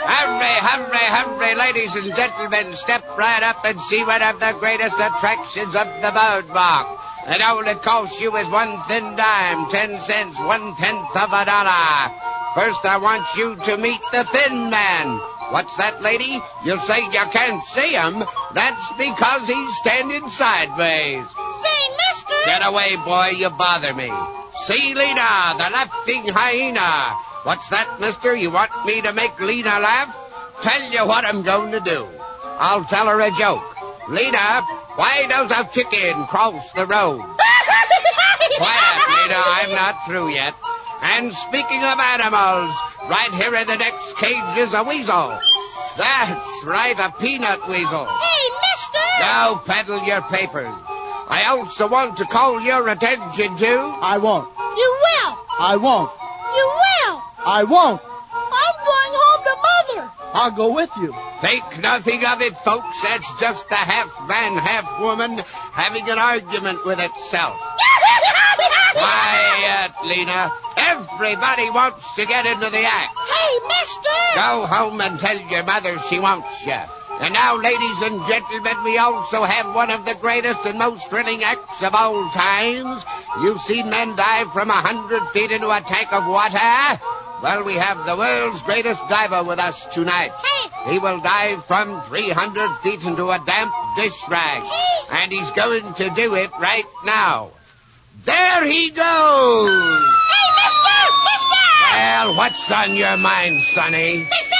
Hurry, 0.04 0.54
hurry, 0.60 1.06
hurry, 1.14 1.54
ladies 1.54 1.94
and 1.96 2.14
gentlemen, 2.14 2.74
step 2.74 3.04
right 3.16 3.42
up 3.42 3.64
and 3.64 3.80
see 3.82 4.04
one 4.04 4.22
of 4.22 4.38
the 4.40 4.52
greatest 4.58 4.96
attractions 4.96 5.74
of 5.74 5.86
the 6.02 6.10
boardwalk. 6.10 7.00
And 7.26 7.40
all 7.42 7.66
it 7.66 7.80
costs 7.82 8.20
you 8.20 8.36
is 8.36 8.48
one 8.48 8.76
thin 8.86 9.16
dime, 9.16 9.70
ten 9.70 10.00
cents, 10.02 10.38
one 10.40 10.74
tenth 10.76 11.16
of 11.16 11.32
a 11.32 11.44
dollar. 11.44 12.12
First, 12.54 12.84
I 12.84 12.98
want 12.98 13.24
you 13.36 13.56
to 13.56 13.76
meet 13.76 14.00
the 14.12 14.24
Thin 14.24 14.70
Man. 14.70 15.20
What's 15.54 15.76
that, 15.76 16.02
lady? 16.02 16.42
You 16.66 16.82
say 16.82 16.98
you 17.14 17.24
can't 17.30 17.62
see 17.70 17.94
him? 17.94 18.26
That's 18.58 18.86
because 18.98 19.46
he's 19.46 19.76
standing 19.86 20.26
sideways. 20.26 21.22
Say, 21.62 21.80
mister! 21.94 22.34
Get 22.44 22.66
away, 22.66 22.98
boy, 23.06 23.38
you 23.38 23.50
bother 23.50 23.94
me. 23.94 24.10
See 24.66 24.98
Lena, 24.98 25.54
the 25.54 25.70
laughing 25.70 26.26
hyena. 26.26 27.14
What's 27.46 27.68
that, 27.70 27.86
mister? 28.00 28.34
You 28.34 28.50
want 28.50 28.74
me 28.84 29.00
to 29.02 29.12
make 29.12 29.38
Lena 29.38 29.78
laugh? 29.78 30.10
Tell 30.62 30.90
you 30.90 31.06
what 31.06 31.24
I'm 31.24 31.44
going 31.46 31.70
to 31.70 31.78
do. 31.78 32.02
I'll 32.58 32.82
tell 32.90 33.06
her 33.06 33.20
a 33.22 33.30
joke. 33.38 33.62
Lena, 34.10 34.58
why 34.98 35.22
does 35.30 35.54
a 35.54 35.70
chicken 35.70 36.26
cross 36.26 36.66
the 36.72 36.84
road? 36.84 37.22
Quiet, 38.58 38.98
Lena, 39.06 39.38
I'm 39.38 39.70
not 39.70 40.02
through 40.08 40.34
yet. 40.34 40.54
And 41.04 41.32
speaking 41.32 41.84
of 41.84 42.00
animals, 42.00 42.72
right 43.12 43.30
here 43.34 43.54
in 43.54 43.66
the 43.66 43.76
next 43.76 44.16
cage 44.16 44.56
is 44.56 44.72
a 44.72 44.82
weasel. 44.82 45.38
That's 45.98 46.64
right, 46.64 46.96
a 46.98 47.12
peanut 47.20 47.60
weasel. 47.68 48.06
hey, 48.06 48.44
mister! 48.64 49.04
Now 49.20 49.62
peddle 49.66 50.02
your 50.04 50.22
papers. 50.22 50.72
I 51.28 51.44
also 51.48 51.88
want 51.88 52.16
to 52.16 52.24
call 52.24 52.60
your 52.60 52.88
attention 52.88 53.56
to 53.56 53.78
I 54.00 54.18
won't. 54.18 54.48
You 54.58 54.98
will! 55.04 55.38
I 55.60 55.76
won't. 55.76 56.10
You 56.56 56.66
will! 56.82 57.22
I 57.46 57.64
won't. 57.64 58.00
I'll 60.34 60.50
go 60.50 60.74
with 60.74 60.90
you. 60.96 61.14
Think 61.40 61.78
nothing 61.78 62.26
of 62.26 62.40
it, 62.42 62.58
folks. 62.58 63.00
That's 63.02 63.40
just 63.40 63.70
a 63.70 63.76
half 63.76 64.10
man, 64.28 64.58
half 64.58 65.00
woman 65.00 65.38
having 65.72 66.10
an 66.10 66.18
argument 66.18 66.84
with 66.84 66.98
itself. 66.98 67.54
Quiet, 68.94 69.92
uh, 69.94 70.06
Lena. 70.06 70.52
Everybody 70.76 71.70
wants 71.70 72.04
to 72.16 72.26
get 72.26 72.46
into 72.46 72.68
the 72.68 72.82
act. 72.82 73.14
hey, 73.14 73.58
mister! 73.68 74.18
Go 74.34 74.66
home 74.66 75.00
and 75.00 75.18
tell 75.20 75.38
your 75.38 75.62
mother 75.62 75.98
she 76.10 76.18
wants 76.18 76.66
you. 76.66 76.80
And 77.20 77.32
now, 77.32 77.56
ladies 77.56 78.02
and 78.02 78.26
gentlemen, 78.26 78.74
we 78.84 78.98
also 78.98 79.44
have 79.44 79.72
one 79.72 79.90
of 79.90 80.04
the 80.04 80.14
greatest 80.14 80.66
and 80.66 80.78
most 80.78 81.08
thrilling 81.08 81.44
acts 81.44 81.80
of 81.82 81.94
all 81.94 82.28
times. 82.30 83.04
You've 83.40 83.60
seen 83.62 83.88
men 83.88 84.16
dive 84.16 84.52
from 84.52 84.70
a 84.70 84.82
hundred 84.82 85.22
feet 85.30 85.52
into 85.52 85.70
a 85.70 85.80
tank 85.80 86.12
of 86.12 86.26
water. 86.26 87.00
Well, 87.44 87.62
we 87.62 87.74
have 87.74 88.06
the 88.06 88.16
world's 88.16 88.62
greatest 88.62 89.06
diver 89.10 89.44
with 89.44 89.58
us 89.58 89.84
tonight. 89.92 90.32
Hey. 90.32 90.92
He 90.92 90.98
will 90.98 91.20
dive 91.20 91.62
from 91.66 92.00
300 92.04 92.78
feet 92.78 93.04
into 93.04 93.30
a 93.30 93.38
damp 93.44 93.70
dish 93.96 94.18
rag. 94.30 94.62
Hey. 94.62 95.04
And 95.12 95.30
he's 95.30 95.50
going 95.50 95.92
to 95.92 96.08
do 96.08 96.36
it 96.36 96.50
right 96.58 96.86
now. 97.04 97.50
There 98.24 98.64
he 98.64 98.88
goes! 98.88 100.00
Hey, 100.32 100.48
mister! 100.56 101.00
Mister! 101.28 101.66
Well, 101.92 102.34
what's 102.34 102.70
on 102.72 102.94
your 102.94 103.18
mind, 103.18 103.62
Sonny? 103.74 104.20
Mister! 104.20 104.53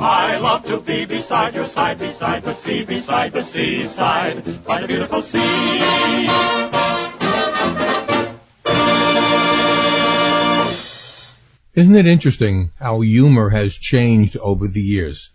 I 0.00 0.38
love 0.38 0.64
to 0.66 0.80
be 0.80 1.04
beside 1.04 1.54
your 1.54 1.66
side, 1.66 1.98
beside 1.98 2.44
the 2.44 2.54
sea, 2.54 2.84
beside 2.84 3.32
the 3.32 3.42
seaside, 3.42 4.64
by 4.64 4.80
the 4.80 4.86
beautiful 4.86 5.22
sea. 5.22 6.28
Isn't 11.74 11.96
it 11.96 12.06
interesting 12.06 12.70
how 12.78 13.00
humor 13.00 13.50
has 13.50 13.76
changed 13.76 14.36
over 14.38 14.68
the 14.68 14.80
years? 14.80 15.32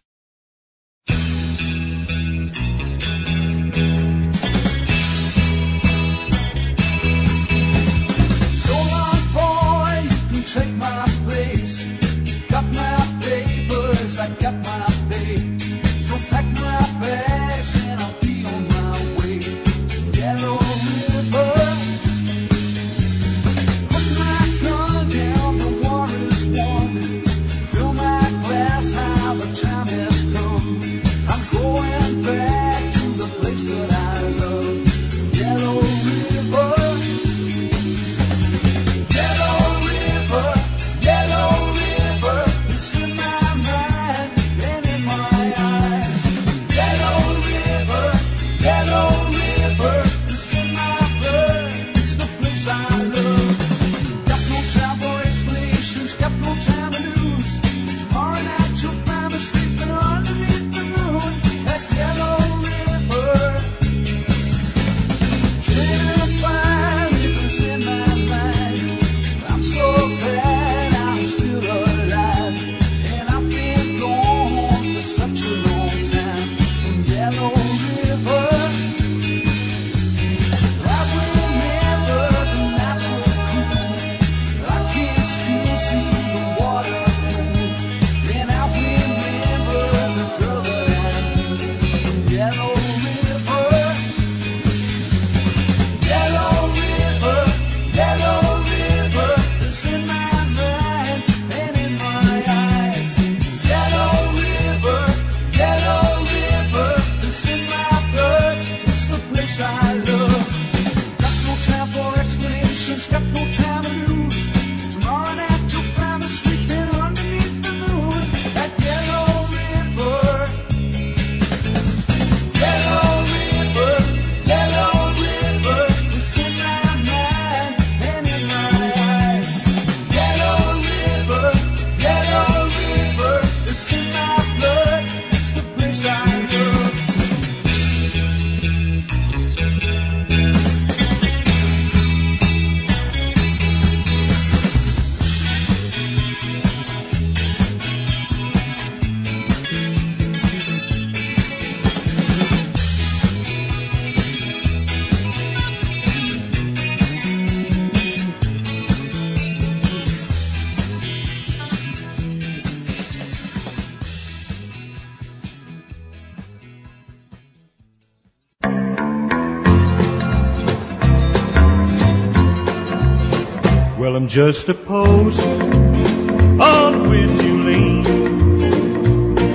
I'm 174.24 174.30
just 174.30 174.70
a 174.70 174.74
post 174.74 175.46
on 175.46 177.10
which 177.10 177.44
you 177.44 177.62
lean. 177.62 178.04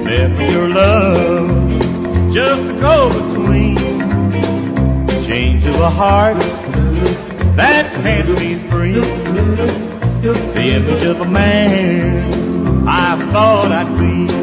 There 0.04 0.50
your 0.50 0.68
love, 0.68 2.34
just 2.34 2.64
a 2.64 2.78
golden 2.78 3.46
queen. 3.46 3.76
Chained 5.26 5.62
to 5.62 5.70
a 5.70 5.88
heart 5.88 6.36
that 7.56 7.90
can't 8.02 8.38
be 8.38 8.56
free. 8.68 8.92
The 10.20 10.74
image 10.76 11.02
of 11.02 11.22
a 11.22 11.26
man 11.26 12.86
I 12.86 13.16
thought 13.32 13.72
I'd 13.72 13.98
be. 13.98 14.37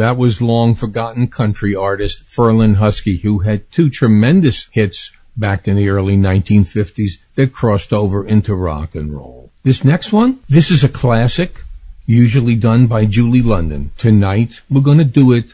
That 0.00 0.16
was 0.16 0.40
long 0.40 0.72
forgotten 0.72 1.28
country 1.28 1.76
artist 1.76 2.24
Ferlin 2.24 2.76
Husky, 2.76 3.18
who 3.18 3.40
had 3.40 3.70
two 3.70 3.90
tremendous 3.90 4.66
hits 4.70 5.12
back 5.36 5.68
in 5.68 5.76
the 5.76 5.90
early 5.90 6.16
1950s 6.16 7.18
that 7.34 7.52
crossed 7.52 7.92
over 7.92 8.26
into 8.26 8.54
rock 8.54 8.94
and 8.94 9.12
roll. 9.12 9.50
This 9.62 9.84
next 9.84 10.10
one, 10.10 10.40
this 10.48 10.70
is 10.70 10.82
a 10.82 10.88
classic, 10.88 11.64
usually 12.06 12.54
done 12.54 12.86
by 12.86 13.04
Julie 13.04 13.42
London. 13.42 13.92
Tonight, 13.98 14.62
we're 14.70 14.80
going 14.80 14.96
to 14.96 15.04
do 15.04 15.32
it 15.32 15.52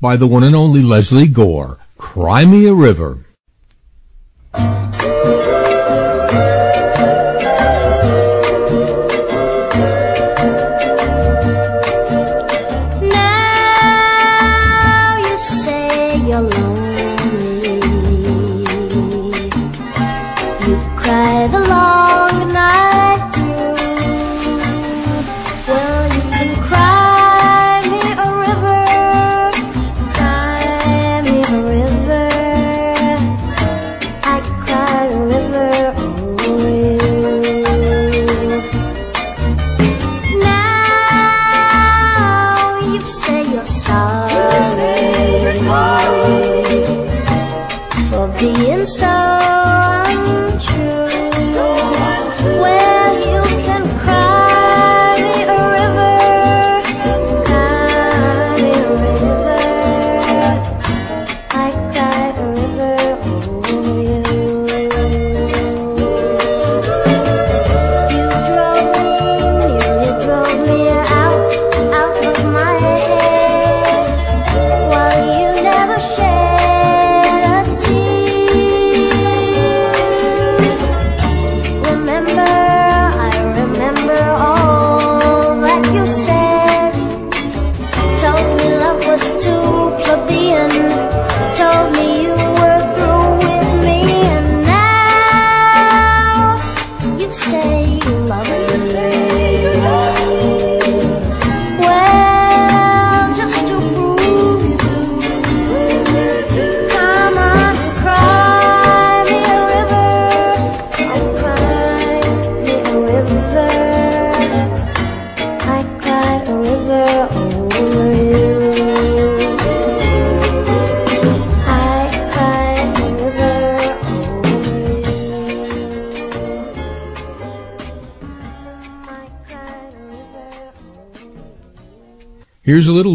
by 0.00 0.16
the 0.16 0.26
one 0.26 0.42
and 0.42 0.56
only 0.56 0.82
Lesley 0.82 1.28
Gore, 1.28 1.78
Cry 1.96 2.44
Me 2.44 2.66
a 2.66 2.74
River. 2.74 3.20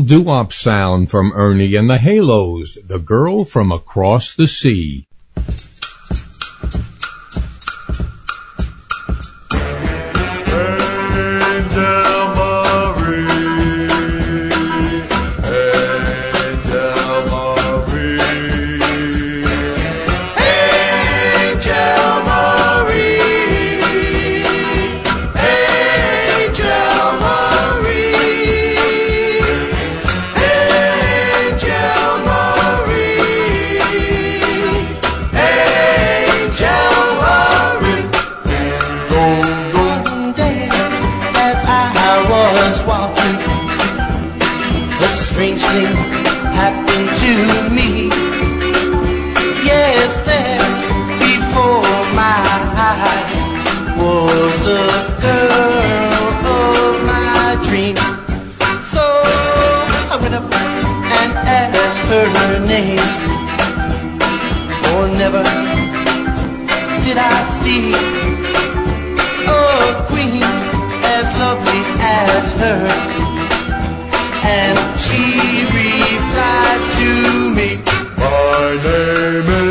little 0.02 0.24
doo-wop 0.24 0.52
sound 0.52 1.12
from 1.12 1.32
Ernie 1.34 1.76
and 1.76 1.88
the 1.88 2.00
Halos, 2.00 2.76
The 2.84 2.98
Girl 2.98 3.46
from 3.46 3.72
Across 3.72 4.34
the 4.34 4.48
Sea. 4.48 5.08
her 62.26 62.60
name 62.68 63.08
For 64.82 65.08
never 65.22 65.44
did 67.04 67.18
I 67.18 67.38
see 67.62 67.94
a 69.48 70.06
queen 70.10 70.44
as 71.18 71.26
lovely 71.44 71.82
as 72.00 72.54
her. 72.62 72.82
And 74.44 74.78
she 75.04 75.66
replied 75.80 76.84
to 77.00 77.10
me 77.58 77.70
My 78.18 78.80
name 78.84 79.50
is 79.66 79.71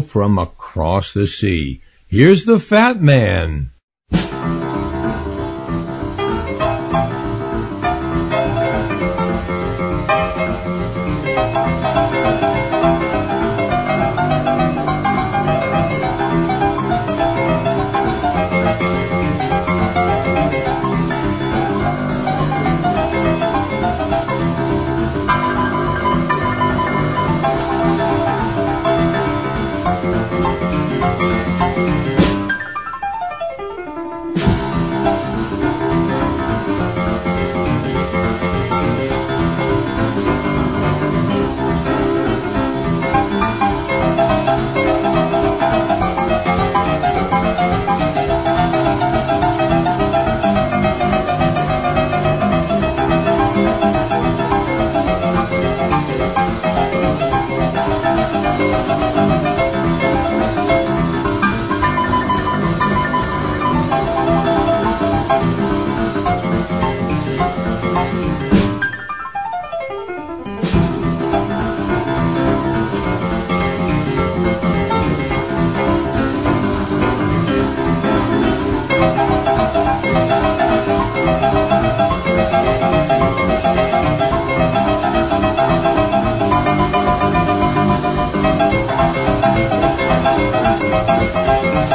from 0.00 0.38
across 0.38 1.12
the 1.12 1.26
sea. 1.26 1.82
Here's 2.06 2.44
the 2.44 2.58
fat 2.58 3.00
man. 3.00 3.70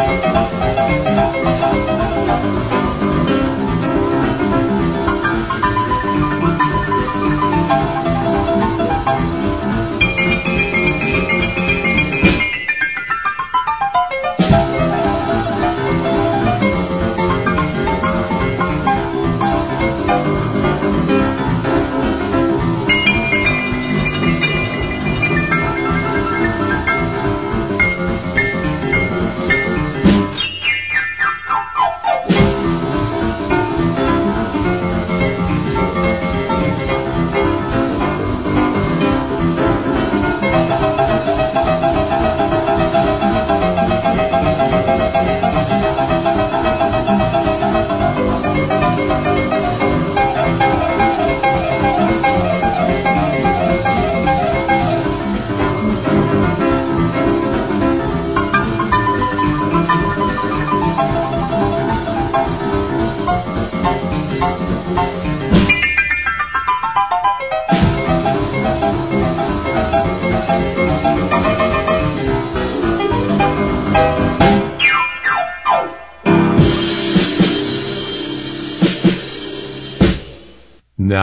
Thank 0.02 0.24
you. 3.04 3.09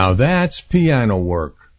Now 0.07 0.13
that's 0.13 0.61
piano 0.61 1.17
work. 1.17 1.73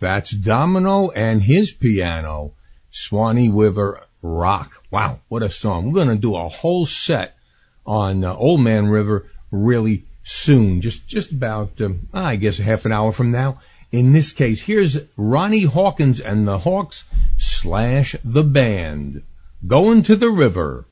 That's 0.00 0.30
Domino 0.30 1.10
and 1.10 1.42
his 1.42 1.70
piano. 1.70 2.54
Swanee 2.90 3.50
River 3.50 4.06
Rock. 4.22 4.82
Wow, 4.90 5.20
what 5.28 5.42
a 5.42 5.50
song. 5.50 5.88
We're 5.88 6.02
going 6.02 6.16
to 6.16 6.16
do 6.16 6.34
a 6.34 6.48
whole 6.48 6.86
set 6.86 7.36
on 7.84 8.24
uh, 8.24 8.34
Old 8.36 8.62
Man 8.62 8.86
River 8.86 9.30
really 9.50 10.06
soon. 10.22 10.80
Just, 10.80 11.06
just 11.06 11.30
about, 11.30 11.78
um, 11.82 12.08
I 12.14 12.36
guess 12.36 12.56
half 12.56 12.86
an 12.86 12.92
hour 12.92 13.12
from 13.12 13.30
now. 13.30 13.60
In 13.92 14.12
this 14.12 14.32
case, 14.32 14.62
here's 14.62 14.96
Ronnie 15.18 15.64
Hawkins 15.64 16.20
and 16.20 16.48
the 16.48 16.60
Hawks 16.60 17.04
slash 17.36 18.16
the 18.24 18.44
band. 18.44 19.24
Going 19.66 20.02
to 20.04 20.16
the 20.16 20.30
river. 20.30 20.86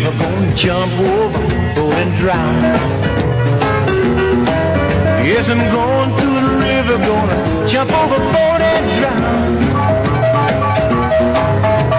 River, 0.00 0.18
gonna 0.18 0.54
jump 0.54 0.92
over, 0.92 1.38
boat 1.74 1.94
and 1.94 2.18
drown. 2.18 2.60
Yes, 5.24 5.48
I'm 5.48 5.58
going 5.72 6.10
to 6.20 6.26
the 6.40 6.54
river, 6.64 6.96
gonna 7.06 7.68
jump 7.68 7.92
over, 7.92 8.18
boat 8.34 8.60
and 8.60 8.86
drown. 8.98 9.40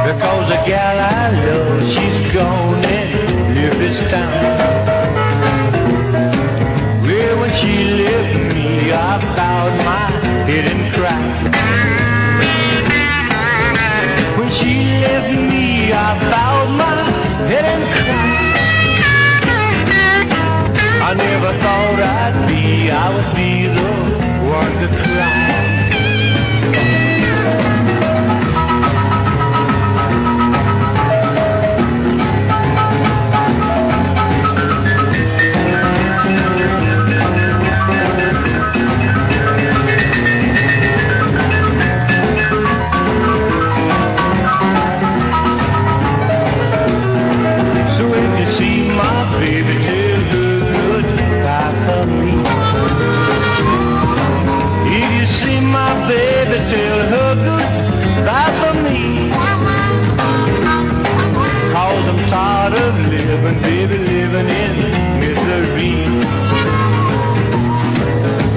Because 0.08 0.49
the 0.49 0.60
gal 0.66 0.97
I 0.99 1.32
love, 1.45 1.84
she's 1.84 2.34
gone 2.34 2.86
and 2.86 3.56
left 3.56 3.78
this 3.78 3.99
town. 4.12 4.32
Well, 7.04 7.39
when 7.41 7.54
she 7.54 7.74
left 8.04 8.56
me, 8.56 8.91
I 8.91 8.95
bowed 9.36 9.76
my 9.86 10.08
head 10.49 10.66
and 10.74 10.84
cried. 10.95 11.39
When 14.38 14.49
she 14.49 14.86
left 15.04 15.32
me, 15.52 15.93
I 15.93 15.95
bowed 16.32 16.70
my 16.78 17.11
head 17.50 17.66
and 17.74 17.84
cried. 17.94 18.42
I 21.08 21.14
never 21.14 21.52
thought 21.64 22.00
I'd 22.00 22.38
be, 22.48 22.92
I 22.92 23.08
would 23.16 23.32
be 23.36 23.68
the 23.68 23.89
one 24.50 24.74
to 24.82 24.88
cry. 25.04 25.41
Living 64.44 64.94
in 64.94 65.20
misery. 65.20 65.94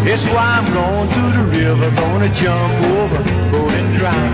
That's 0.04 0.24
why 0.32 0.60
I'm 0.60 0.72
going 0.72 1.08
to 1.16 1.22
the 1.36 1.44
river, 1.58 1.90
gonna 1.96 2.32
jump 2.34 2.72
over, 2.98 3.20
boat 3.50 3.72
and 3.72 3.98
drown. 3.98 4.32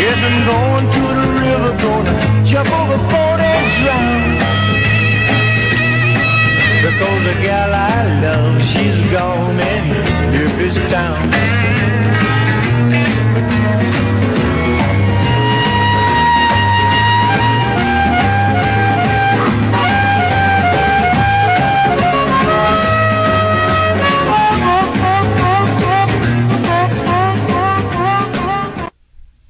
Yes, 0.00 0.18
I'm 0.28 0.38
going 0.52 0.86
to 0.94 1.02
the 1.20 1.28
river, 1.44 1.72
gonna 1.82 2.44
jump 2.44 2.70
overboard 2.80 3.40
and 3.40 3.66
drown. 3.80 4.22
Because 6.82 7.20
the 7.24 7.34
gal 7.42 7.72
I 7.72 8.20
love, 8.22 8.62
she's 8.62 8.98
gone 9.10 9.58
and 9.58 10.34
here 10.34 10.60
is 10.68 10.76
town. 10.90 11.26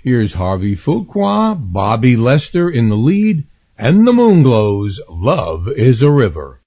Here's 0.07 0.35
Harvey 0.35 0.77
Fuqua, 0.77 1.57
Bobby 1.59 2.15
Lester 2.15 2.71
in 2.71 2.89
the 2.91 2.95
lead, 2.95 3.49
and 3.77 4.07
the 4.07 4.13
Moonglows. 4.13 5.01
Love 5.09 5.67
is 5.67 6.01
a 6.01 6.13
river. 6.13 6.63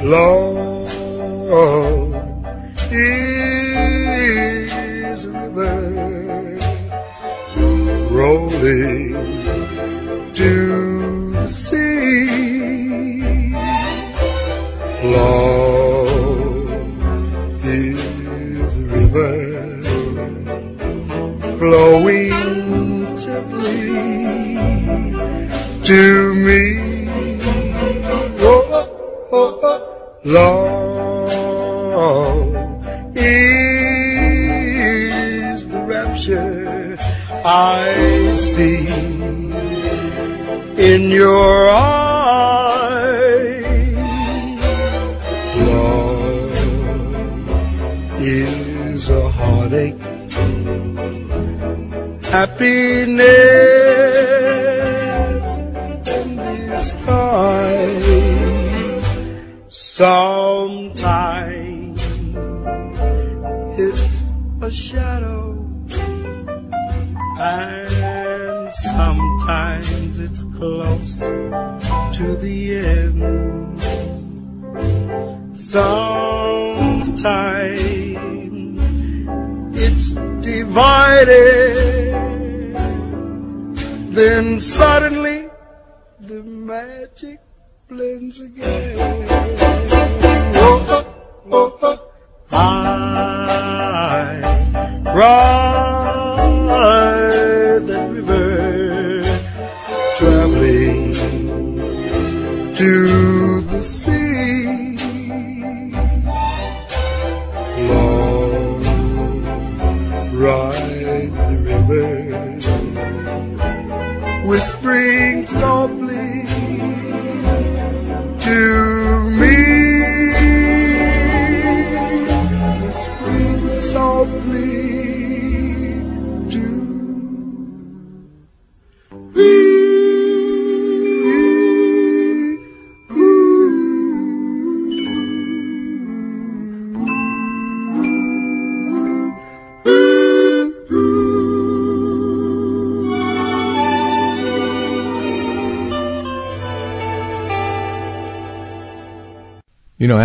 Love 0.00 0.88
is 2.92 3.57
rolling 8.18 9.37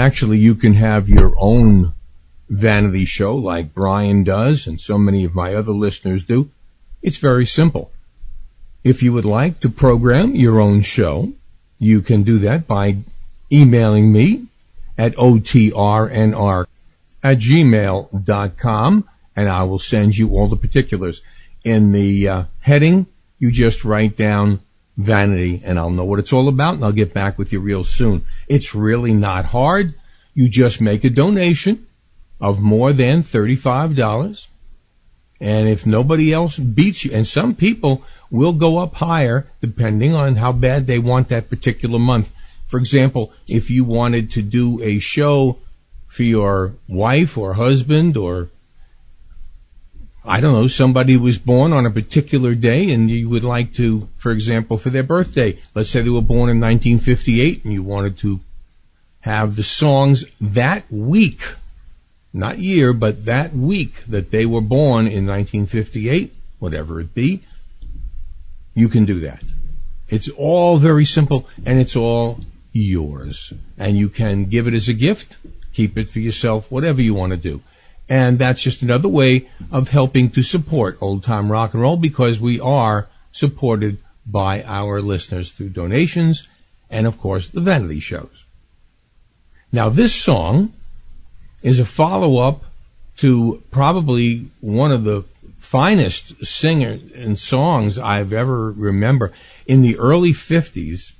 actually, 0.03 0.37
you 0.37 0.53
can 0.53 0.73
have 0.73 1.07
your 1.07 1.33
own 1.37 1.93
vanity 2.49 3.05
show 3.05 3.35
like 3.35 3.73
Brian 3.73 4.23
does 4.25 4.67
and 4.67 4.79
so 4.79 4.97
many 4.97 5.23
of 5.23 5.33
my 5.33 5.55
other 5.55 5.71
listeners 5.71 6.25
do. 6.25 6.49
It's 7.01 7.17
very 7.17 7.45
simple. 7.45 7.89
If 8.83 9.01
you 9.01 9.13
would 9.13 9.25
like 9.25 9.61
to 9.61 9.69
program 9.69 10.35
your 10.35 10.59
own 10.59 10.81
show, 10.81 11.31
you 11.79 12.01
can 12.01 12.23
do 12.23 12.37
that 12.39 12.67
by 12.67 12.97
emailing 13.49 14.11
me 14.11 14.47
at 14.97 15.15
otrnr 15.15 16.65
at 17.23 17.37
gmail.com 17.37 19.09
and 19.35 19.49
I 19.49 19.63
will 19.63 19.79
send 19.79 20.17
you 20.17 20.35
all 20.35 20.47
the 20.49 20.57
particulars. 20.57 21.21
In 21.63 21.93
the 21.93 22.27
uh, 22.27 22.43
heading, 22.59 23.07
you 23.39 23.51
just 23.51 23.85
write 23.85 24.17
down 24.17 24.59
vanity 24.97 25.61
and 25.63 25.79
I'll 25.79 25.89
know 25.89 26.03
what 26.03 26.19
it's 26.19 26.33
all 26.33 26.49
about 26.49 26.75
and 26.75 26.83
I'll 26.83 26.91
get 26.91 27.13
back 27.13 27.37
with 27.37 27.53
you 27.53 27.61
real 27.61 27.85
soon. 27.85 28.25
It's 28.47 28.75
really 28.75 29.13
not 29.13 29.45
hard. 29.45 29.95
You 30.33 30.49
just 30.49 30.81
make 30.81 31.03
a 31.03 31.09
donation 31.09 31.85
of 32.41 32.59
more 32.59 32.93
than 32.93 33.23
$35. 33.23 34.47
And 35.39 35.67
if 35.67 35.85
nobody 35.85 36.33
else 36.33 36.57
beats 36.57 37.05
you, 37.05 37.11
and 37.13 37.27
some 37.27 37.55
people 37.55 38.03
will 38.31 38.53
go 38.53 38.79
up 38.79 38.95
higher 38.95 39.47
depending 39.61 40.15
on 40.15 40.37
how 40.37 40.51
bad 40.51 40.87
they 40.87 40.99
want 40.99 41.29
that 41.29 41.49
particular 41.49 41.99
month. 41.99 42.31
For 42.67 42.79
example, 42.79 43.31
if 43.47 43.69
you 43.69 43.83
wanted 43.83 44.31
to 44.31 44.41
do 44.41 44.81
a 44.81 44.99
show 44.99 45.59
for 46.07 46.23
your 46.23 46.73
wife 46.87 47.37
or 47.37 47.53
husband 47.53 48.17
or 48.17 48.49
I 50.25 50.39
don't 50.39 50.53
know, 50.53 50.67
somebody 50.67 51.17
was 51.17 51.37
born 51.37 51.73
on 51.73 51.85
a 51.85 51.91
particular 51.91 52.55
day 52.55 52.91
and 52.91 53.11
you 53.11 53.27
would 53.27 53.43
like 53.43 53.73
to, 53.73 54.07
for 54.15 54.31
example, 54.31 54.77
for 54.77 54.89
their 54.89 55.03
birthday, 55.03 55.59
let's 55.75 55.89
say 55.89 56.01
they 56.01 56.09
were 56.09 56.21
born 56.21 56.49
in 56.49 56.61
1958 56.61 57.65
and 57.65 57.73
you 57.73 57.83
wanted 57.83 58.17
to 58.19 58.39
have 59.21 59.55
the 59.55 59.63
songs 59.63 60.23
that 60.39 60.85
week, 60.89 61.41
not 62.31 62.59
year, 62.59 62.93
but 62.93 63.25
that 63.25 63.53
week 63.53 64.05
that 64.05 64.31
they 64.31 64.45
were 64.45 64.61
born 64.61 65.07
in 65.07 65.27
1958, 65.27 66.33
whatever 66.59 67.01
it 67.01 67.13
be, 67.13 67.43
you 68.73 68.87
can 68.87 69.03
do 69.03 69.19
that. 69.19 69.43
It's 70.07 70.29
all 70.29 70.77
very 70.77 71.05
simple 71.05 71.49
and 71.65 71.79
it's 71.79 71.97
all 71.97 72.39
yours. 72.71 73.53
And 73.77 73.97
you 73.97 74.07
can 74.07 74.45
give 74.45 74.67
it 74.67 74.73
as 74.73 74.87
a 74.87 74.93
gift, 74.93 75.35
keep 75.73 75.97
it 75.97 76.09
for 76.09 76.19
yourself, 76.19 76.71
whatever 76.71 77.01
you 77.01 77.13
want 77.13 77.31
to 77.31 77.37
do. 77.37 77.61
And 78.09 78.37
that's 78.37 78.61
just 78.61 78.81
another 78.81 79.07
way 79.07 79.49
of 79.71 79.89
helping 79.89 80.29
to 80.31 80.43
support 80.43 80.97
old 81.01 81.23
time 81.23 81.51
rock 81.51 81.73
and 81.73 81.81
roll 81.81 81.97
because 81.97 82.39
we 82.39 82.59
are 82.59 83.07
supported 83.31 83.99
by 84.25 84.63
our 84.63 85.01
listeners 85.01 85.51
through 85.51 85.69
donations 85.69 86.47
and 86.89 87.07
of 87.07 87.19
course 87.19 87.49
the 87.49 87.61
vanity 87.61 87.99
shows. 87.99 88.45
Now 89.71 89.89
this 89.89 90.13
song 90.13 90.73
is 91.61 91.79
a 91.79 91.85
follow 91.85 92.37
up 92.37 92.63
to 93.17 93.63
probably 93.71 94.47
one 94.59 94.91
of 94.91 95.03
the 95.03 95.23
finest 95.57 96.45
singers 96.45 97.01
and 97.15 97.39
songs 97.39 97.97
I've 97.97 98.33
ever 98.33 98.71
remember. 98.71 99.31
In 99.65 99.81
the 99.81 99.97
early 99.97 100.33
50s, 100.33 101.13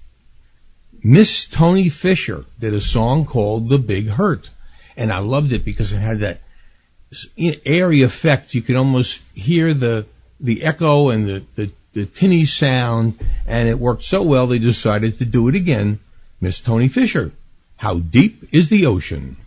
Miss 1.04 1.46
Toni 1.46 1.90
Fisher 1.90 2.46
did 2.60 2.74
a 2.74 2.82
song 2.82 3.26
called 3.26 3.70
The 3.70 3.80
Big 3.80 4.10
Hurt. 4.10 4.50
And 4.96 5.12
I 5.12 5.20
loved 5.20 5.52
it 5.52 5.66
because 5.66 5.92
it 5.92 6.00
had 6.00 6.20
that 6.20 6.42
airy 7.38 8.01
effect. 8.01 8.53
You 8.53 8.61
could 8.61 8.76
almost 8.76 9.22
hear 9.34 9.74
the, 9.74 10.05
the 10.39 10.64
echo 10.64 11.09
and 11.09 11.28
the, 11.28 11.43
the, 11.55 11.72
the 11.93 12.05
tinny 12.05 12.45
sound. 12.45 13.20
And 13.45 13.68
it 13.68 13.80
worked 13.80 14.03
so 14.03 14.22
well 14.24 14.47
they 14.47 14.59
decided 14.59 15.20
to 15.20 15.26
do 15.26 15.47
it 15.47 15.55
again. 15.55 15.99
Miss 16.41 16.59
Toni 16.59 16.88
Fisher. 16.88 17.32
How 17.78 17.99
deep 17.99 18.47
is 18.53 18.70
the 18.70 18.86
ocean? 18.86 19.38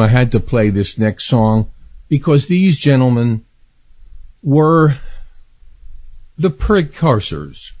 Know, 0.00 0.06
I 0.06 0.08
had 0.08 0.32
to 0.32 0.40
play 0.40 0.70
this 0.70 0.98
next 0.98 1.24
song 1.24 1.70
because 2.08 2.46
these 2.46 2.78
gentlemen 2.78 3.44
were 4.42 4.96
the 6.36 6.50
precursors 6.50 7.72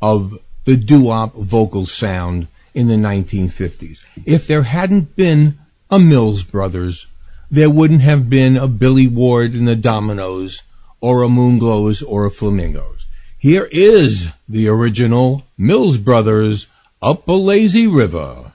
of 0.00 0.38
the 0.64 0.76
doo-wop 0.76 1.34
vocal 1.34 1.86
sound 1.86 2.48
in 2.74 2.88
the 2.88 2.94
1950s. 2.94 4.00
If 4.24 4.46
there 4.46 4.62
hadn't 4.62 5.14
been 5.14 5.58
a 5.90 5.98
Mills 5.98 6.42
Brothers, 6.42 7.06
there 7.50 7.70
wouldn't 7.70 8.00
have 8.00 8.30
been 8.30 8.56
a 8.56 8.66
Billy 8.66 9.06
Ward 9.06 9.52
and 9.52 9.68
the 9.68 9.76
Dominoes, 9.76 10.62
or 11.00 11.22
a 11.22 11.28
Moonglows, 11.28 12.02
or 12.06 12.24
a 12.24 12.30
Flamingos. 12.30 13.06
Here 13.38 13.68
is 13.70 14.28
the 14.48 14.68
original 14.68 15.44
Mills 15.58 15.98
Brothers, 15.98 16.66
Up 17.02 17.28
a 17.28 17.32
Lazy 17.32 17.86
River. 17.86 18.52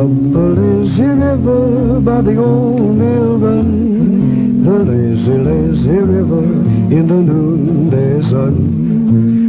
The 0.00 0.06
lazy 0.06 1.02
river 1.02 2.00
by 2.00 2.22
the 2.22 2.38
old 2.38 2.96
mill 2.96 3.36
run, 3.36 4.64
the 4.64 4.78
lazy, 4.78 5.36
lazy 5.36 5.90
river 5.90 6.42
in 6.90 7.06
the 7.06 7.16
noonday 7.16 8.22
sun, 8.22 9.39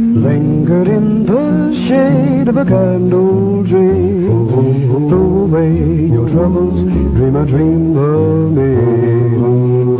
lingered 0.62 0.88
in 0.88 1.26
the 1.26 1.74
shade 1.88 2.48
of 2.48 2.56
a 2.56 2.64
kind 2.64 3.12
old 3.12 3.68
tree. 3.68 4.26
Throw 5.08 5.44
away 5.44 6.06
your 6.06 6.28
troubles, 6.30 6.80
dream 7.14 7.36
a 7.36 7.46
dream 7.46 7.96
of 7.96 8.52
me. 8.52 8.72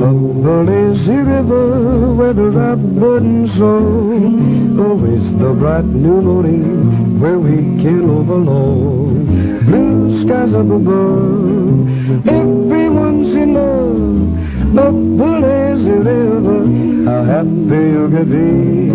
Up 0.08 0.42
the 0.44 0.56
lazy 0.70 1.16
river 1.16 2.14
where 2.14 2.32
the 2.32 2.50
rapid 2.50 3.50
song 3.56 4.78
awaits 4.78 5.32
the 5.32 5.52
bright 5.54 5.84
new 5.84 6.20
morning 6.22 7.20
where 7.20 7.38
we 7.38 7.56
can 7.82 8.10
overlong. 8.10 9.26
Blue 9.64 10.22
skies 10.22 10.54
up 10.54 10.70
above, 10.70 12.28
everyone's 12.28 13.34
in 13.34 13.54
love. 13.54 14.41
The 14.72 14.90
lazy 14.90 15.90
river, 15.90 16.64
how 17.04 17.22
happy 17.24 17.82
you 17.92 18.08
could 18.08 18.30
be. 18.30 18.88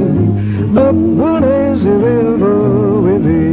The 0.73 0.91
lazy 0.91 1.89
river 1.91 3.01
with 3.01 3.21
me. 3.21 3.43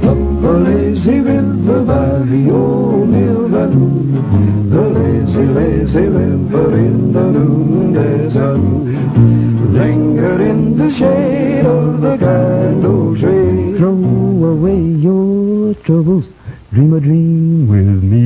The 0.00 0.52
lazy 0.68 1.18
river 1.18 1.82
by 1.82 2.18
the 2.30 2.50
old 2.52 3.08
mill 3.08 3.48
run. 3.48 4.70
The 4.70 4.82
lazy, 4.96 5.46
lazy 5.58 6.06
river 6.06 6.76
in 6.76 7.12
the 7.12 7.24
noonday 7.32 8.30
sun. 8.32 8.62
Lingered 9.72 10.40
in 10.42 10.78
the 10.78 10.90
shade 10.92 11.66
of 11.66 12.00
the 12.00 12.16
kind 12.18 12.86
old 12.86 13.18
tree. 13.18 13.76
Throw 13.78 13.98
away 14.52 14.80
your 14.80 15.74
troubles, 15.82 16.26
dream 16.72 16.92
a 16.92 17.00
dream 17.00 17.66
with 17.66 18.04
me. 18.04 18.23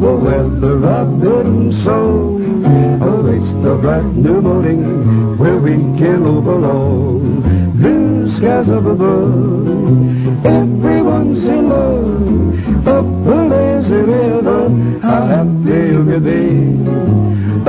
River 0.00 0.16
where 0.16 0.48
the 0.60 0.76
robin 0.76 1.72
song 1.84 2.64
awaits 3.02 3.52
the 3.62 3.76
bright 3.82 4.04
new 4.16 4.40
morning 4.40 5.36
where 5.36 5.58
we 5.58 5.76
can 5.98 6.22
overlong. 6.24 7.42
Blue 7.72 8.30
skies 8.36 8.68
up 8.70 8.86
above, 8.86 10.46
everyone's 10.46 11.44
in 11.44 11.68
love. 11.68 12.86
Up 12.88 13.04
the 13.24 13.36
lazy 13.52 14.00
river, 14.12 14.68
how 15.02 15.26
happy 15.26 15.80
you 15.92 16.04
could 16.04 16.24
be. 16.24 16.40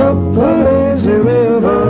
Oh, 0.00 0.08
up 0.08 0.34
the 0.34 0.50
lazy 0.64 1.12
river. 1.12 1.81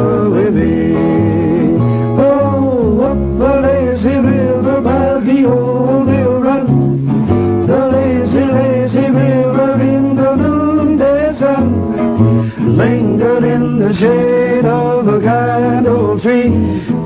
Lingered 12.76 13.44
in 13.44 13.78
the 13.78 13.92
shade 13.94 14.64
of 14.64 15.08
a 15.08 15.20
old 15.86 16.22
tree. 16.22 16.50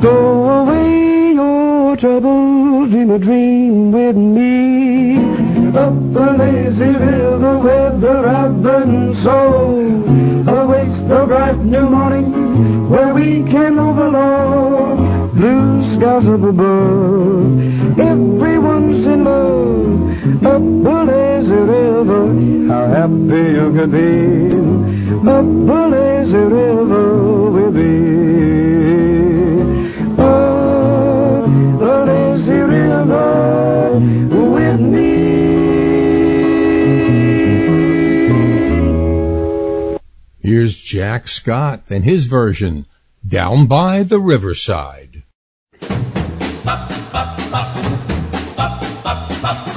Throw 0.01 0.63
away 0.63 1.33
your 1.33 1.97
troubles, 1.97 2.91
dream 2.91 3.11
a 3.11 3.19
dream 3.19 3.93
with 3.93 4.17
me. 4.17 5.17
Up 5.77 5.95
the 6.13 6.33
lazy 6.39 6.85
river 6.85 7.59
with 7.59 8.01
the 8.01 8.23
raven 8.23 9.15
soul 9.23 10.49
awaits 10.49 10.99
the 11.03 11.25
bright 11.27 11.59
new 11.59 11.89
morning 11.89 12.89
where 12.89 13.13
we 13.13 13.43
can 13.51 13.79
overlord 13.79 15.35
blue 15.35 15.97
skies 15.97 16.29
up 16.29 16.43
above. 16.43 17.99
Everyone's 17.99 19.07
in 19.07 19.25
love 19.25 20.16
up 20.27 20.63
the 20.87 21.05
lazy 21.05 21.55
river. 21.55 22.27
How 22.69 22.87
happy 22.87 23.43
you 23.59 23.73
could 23.73 23.93
be 23.93 24.07
up 25.29 25.45
the 25.45 25.89
lazy 25.89 26.37
river 26.37 27.51
with 27.51 27.75
me. 27.77 27.97
Up 30.19 31.47
the 31.79 31.95
lazy 32.07 32.61
river 32.75 34.01
with 34.55 34.81
me. 34.81 35.17
Here's 40.41 40.77
Jack 40.77 41.29
Scott 41.29 41.91
and 41.91 42.05
his 42.05 42.27
version, 42.27 42.87
Down 43.27 43.67
by 43.67 44.03
the 44.03 44.21
Riverside. 44.21 45.16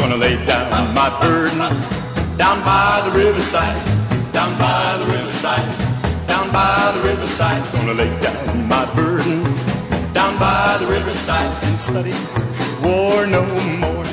Gonna 0.10 0.22
lay 0.22 0.44
down 0.44 0.92
my 0.96 1.08
burden 1.22 1.60
down 2.36 2.64
by 2.66 3.00
the 3.06 3.12
riverside, 3.16 3.78
down 4.34 4.58
by 4.58 4.98
the 4.98 5.06
riverside, 5.06 5.70
down 6.28 6.52
by 6.52 6.92
the 6.96 7.02
riverside. 7.08 7.62
Gonna 7.74 7.94
lay 7.94 8.10
down 8.20 8.68
my 8.68 8.86
burden 8.96 9.44
down 10.12 10.40
by 10.40 10.78
the 10.80 10.88
riverside 10.88 11.54
and 11.66 11.78
study 11.80 12.16
war 12.82 13.28
no 13.28 13.46
more. 13.78 14.06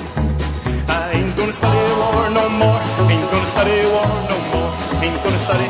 I 0.87 1.13
ain't 1.15 1.35
gonna 1.35 1.51
study 1.51 1.81
war 1.97 2.29
no 2.29 2.47
more. 2.61 2.81
Ain't 3.09 3.31
gonna 3.33 3.47
study 3.57 3.81
war 3.89 4.13
no 4.29 4.39
more. 4.53 4.73
Ain't 5.01 5.23
gonna 5.25 5.39
study 5.49 5.69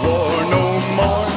war 0.00 0.32
no 0.48 0.62
more. 0.96 1.28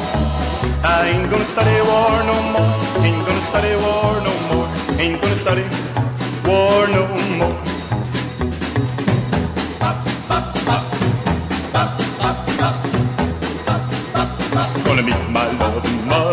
I 0.88 1.12
ain't 1.12 1.30
gonna 1.30 1.44
study 1.44 1.82
war 1.92 2.24
no 2.32 2.38
more. 2.56 2.76
Ain't 3.04 3.26
gonna 3.28 3.42
study 3.42 3.76
war 3.76 4.16
no 4.24 4.34
more. 4.48 4.68
Ain't 5.02 5.22
gonna 5.22 5.36
study 5.36 5.66
war 6.48 6.88
no 6.88 7.08
more. 7.08 7.25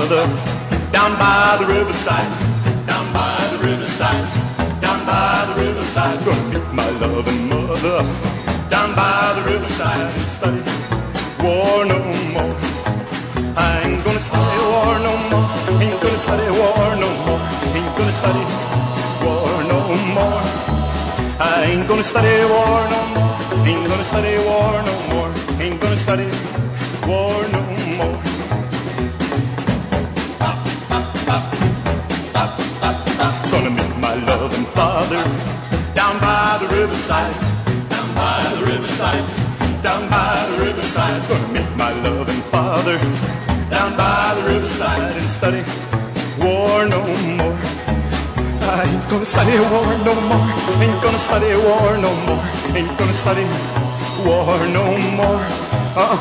Mother 0.03 0.27
down 0.91 1.13
by 1.17 1.57
the 1.61 1.67
riverside, 1.67 2.31
down 2.89 3.07
by 3.13 3.39
the 3.53 3.59
riverside, 3.69 4.27
down 4.81 4.99
by 5.07 5.47
the 5.49 5.55
riverside. 5.63 6.19
Gonna 6.25 6.43
meet 6.51 6.69
my 6.75 6.89
loving 7.03 7.49
mother 7.49 7.99
down 8.69 8.97
by 8.97 9.33
the 9.37 9.43
riverside 9.53 10.11
and 10.19 10.29
study 10.37 10.63
war 11.45 11.85
no 11.85 11.99
more. 12.35 12.57
I 13.57 13.71
ain't 13.85 14.03
gonna 14.05 14.27
study 14.29 14.59
war 14.73 14.95
no 15.07 15.15
more. 15.31 15.49
Ain't 15.83 16.01
gonna 16.03 16.25
study 16.27 16.49
war 16.61 16.89
no 17.05 17.11
more. 17.27 17.43
Ain't 17.77 17.95
gonna 17.99 18.19
study 18.21 18.45
war 19.25 19.55
no 19.73 19.81
more. 20.17 20.43
I 21.39 21.65
ain't 21.69 21.87
gonna 21.87 22.03
study 22.03 22.35
war 22.55 22.81
no 22.95 23.01
more. 23.15 23.35
Ain't 23.69 23.87
gonna 23.91 24.11
study 24.11 24.35
war 24.49 24.75
no 24.89 24.95
more. 25.13 25.31
Ain't 25.63 25.81
gonna 25.81 25.97
study 25.97 26.29
war 27.07 27.39
no 27.55 27.63
more. 27.99 28.32
Loving 34.53 34.67
father 34.75 35.23
down 35.95 36.21
by 36.21 36.59
the 36.61 36.69
riverside, 36.77 37.35
down 37.89 38.15
by 38.15 38.55
the 38.55 38.67
riverside, 38.67 39.25
down 39.83 40.09
by 40.11 40.47
the 40.51 40.65
riverside. 40.65 41.23
Gonna 41.29 41.49
meet 41.55 41.77
my 41.77 41.93
loving 42.03 42.43
father 42.53 42.99
down 43.71 43.97
by 43.97 44.35
the 44.37 44.43
riverside 44.53 45.17
and 45.17 45.29
study 45.39 45.63
war 46.39 46.85
no 46.85 47.01
more. 47.39 47.57
I 48.75 48.85
ain't 48.85 49.11
gonna 49.11 49.25
study 49.25 49.57
war 49.73 49.89
no 50.05 50.15
more. 50.29 50.49
Ain't 50.83 51.03
gonna 51.03 51.19
study 51.19 51.55
war 51.57 51.97
no 51.97 52.13
more. 52.27 52.45
Ain't 52.77 52.99
gonna 52.99 53.13
study 53.13 53.47
war 54.27 54.59
no 54.77 54.85
more. 55.17 55.45
Uh, 55.97 56.19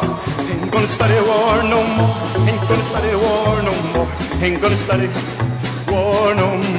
ain't 0.52 0.72
gonna 0.72 0.88
study 0.88 1.20
war 1.28 1.64
no 1.64 1.84
more. 1.98 2.16
Ain't 2.48 2.64
gonna 2.70 2.84
study 2.92 3.14
war 3.16 3.62
no 3.68 3.76
more. 3.94 4.08
Ain't 4.42 4.62
gonna 4.62 4.78
study 4.78 5.08
war 5.92 6.34
no 6.36 6.58
more. 6.58 6.71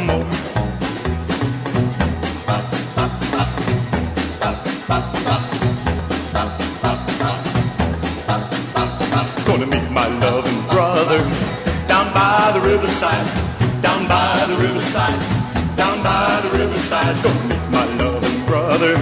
Riverside, 13.02 13.82
down 13.82 14.06
by 14.06 14.46
the 14.46 14.56
riverside, 14.56 15.76
down 15.76 16.02
by 16.04 16.40
the 16.42 16.56
riverside. 16.56 17.16
Gonna 17.22 17.48
meet 17.48 17.64
my 17.70 17.84
loving 17.98 18.46
brother 18.46 18.94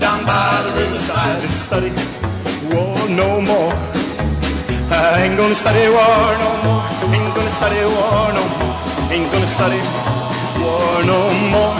down 0.00 0.24
by 0.24 0.62
the 0.64 0.72
riverside 0.80 1.42
and 1.42 1.52
study 1.52 1.92
war 2.72 2.96
no 3.10 3.40
more. 3.40 3.74
I 4.88 5.24
ain't 5.24 5.36
gonna 5.36 5.54
study 5.54 5.84
war 5.88 6.28
no 6.44 6.50
more. 6.64 6.84
Ain't 7.12 7.34
gonna 7.34 7.50
study 7.50 7.84
war 7.84 8.32
no 8.32 8.44
more. 8.56 8.76
Ain't 9.12 9.30
gonna 9.30 9.46
study 9.46 9.80
war 10.62 11.04
no 11.04 11.20
more. 11.52 11.76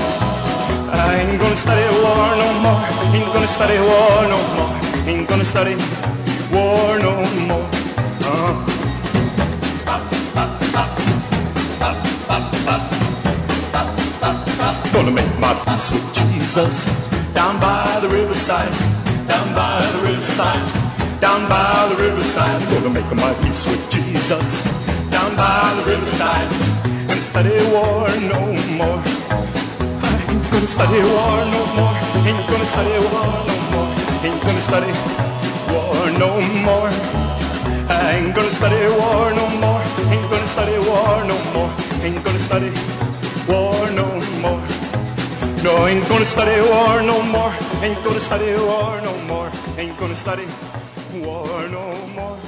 I 0.93 1.25
ain't 1.25 1.41
gonna 1.41 1.57
study 1.57 1.87
war 2.03 2.37
no 2.43 2.49
more. 2.65 2.83
Ain't 3.17 3.33
gonna 3.33 3.49
study 3.57 3.79
war 3.81 4.23
no 4.33 4.39
more. 4.57 4.73
Ain't 5.09 5.29
gonna 5.29 5.45
study 5.45 5.75
war 6.53 6.99
no 6.99 7.15
more. 7.49 7.69
Uh. 8.29 8.66
Gonna 15.07 15.23
make 15.23 15.39
my 15.39 15.55
peace 15.65 15.93
with 15.93 16.15
Jesus 16.15 16.85
down 17.33 17.61
by 17.61 18.01
the 18.03 18.09
riverside, 18.09 18.73
down 19.29 19.55
by 19.55 19.79
the 19.95 20.03
riverside, 20.03 21.21
down 21.21 21.49
by 21.49 21.95
the 21.95 22.03
riverside. 22.03 22.61
Gonna 22.73 22.91
make 22.91 23.07
my 23.15 23.33
peace 23.45 23.69
with 23.69 23.89
Jesus 23.89 24.59
down 25.09 25.37
by 25.37 25.63
the 25.79 25.85
riverside 25.93 26.51
and 27.07 27.21
study 27.23 27.55
war 27.71 28.11
no 28.19 28.51
more. 28.75 28.99
I 30.03 30.27
ain't 30.27 30.51
gonna 30.51 30.67
study 30.67 30.99
war 30.99 31.39
no 31.55 31.63
more. 31.79 31.95
Ain't 32.27 32.43
gonna 32.51 32.67
study 32.67 32.99
war 33.07 33.31
no 33.47 33.57
more. 33.71 33.91
Ain't 34.27 34.43
gonna 34.43 34.61
study 34.67 34.91
war 35.71 36.03
no 36.19 36.31
more. 36.67 36.91
I 37.95 38.19
ain't 38.19 38.35
gonna 38.35 38.51
study 38.51 38.83
war 38.99 39.31
no 39.39 39.47
more. 39.63 39.83
Ain't 40.11 40.31
gonna 40.33 40.47
study 40.49 40.79
war 40.83 41.25
no 41.31 41.39
more. 41.55 41.71
Ain't 42.03 42.25
gonna 42.25 42.41
study 42.41 42.73
war 43.47 43.89
no 43.93 44.07
more. 44.43 44.76
No, 45.63 45.87
ain't 45.87 46.09
gonna 46.09 46.25
study 46.25 46.61
war 46.71 47.03
no 47.03 47.23
more. 47.23 47.53
Ain't 47.83 48.03
gonna 48.05 48.21
study 48.21 48.53
war 48.63 49.01
no 49.01 49.17
more. 49.25 49.51
Ain't 49.77 49.99
gonna 49.99 50.15
study 50.15 50.47
war 51.15 51.69
no 51.69 52.07
more. 52.09 52.39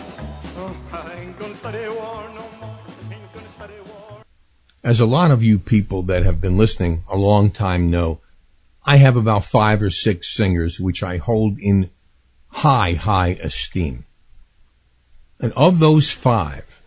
Oh, 0.57 0.77
I 0.93 1.13
ain't 1.21 1.39
gonna 1.39 1.55
study 1.55 1.89
war 1.89 2.25
no 2.35 2.49
more. 2.61 2.79
As 4.85 5.01
a 5.01 5.07
lot 5.07 5.31
of 5.31 5.43
you 5.43 5.59
people 5.59 6.03
that 6.05 6.23
have 6.23 6.41
been 6.41 6.57
listening 6.57 7.03
a 7.09 7.17
long 7.17 7.51
time 7.51 7.91
know, 7.91 8.21
I 8.85 8.97
have 8.97 9.17
about 9.17 9.45
five 9.45 9.83
or 9.83 9.91
six 9.91 10.35
singers 10.35 10.81
which 10.81 11.03
I 11.03 11.17
hold 11.17 11.59
in 11.59 11.91
high, 12.49 12.95
high 12.95 13.37
esteem. 13.43 14.05
And 15.41 15.53
of 15.55 15.79
those 15.79 16.11
five, 16.11 16.81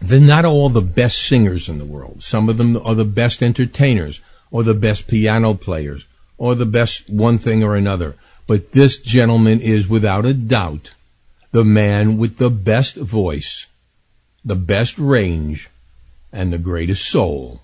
they're 0.00 0.20
not 0.20 0.44
all 0.44 0.68
the 0.68 0.80
best 0.80 1.18
singers 1.18 1.68
in 1.68 1.78
the 1.78 1.84
world. 1.84 2.22
Some 2.22 2.48
of 2.48 2.56
them 2.56 2.76
are 2.76 2.94
the 2.94 3.04
best 3.04 3.42
entertainers, 3.42 4.20
or 4.54 4.62
the 4.62 4.72
best 4.72 5.08
piano 5.08 5.52
players, 5.52 6.04
or 6.38 6.54
the 6.54 6.64
best 6.64 7.10
one 7.10 7.38
thing 7.38 7.64
or 7.64 7.74
another. 7.74 8.14
But 8.46 8.70
this 8.70 9.00
gentleman 9.00 9.60
is 9.60 9.88
without 9.88 10.24
a 10.24 10.32
doubt 10.32 10.92
the 11.50 11.64
man 11.64 12.18
with 12.18 12.36
the 12.36 12.50
best 12.50 12.94
voice, 12.94 13.66
the 14.44 14.54
best 14.54 14.96
range, 14.96 15.68
and 16.32 16.52
the 16.52 16.58
greatest 16.58 17.08
soul. 17.08 17.62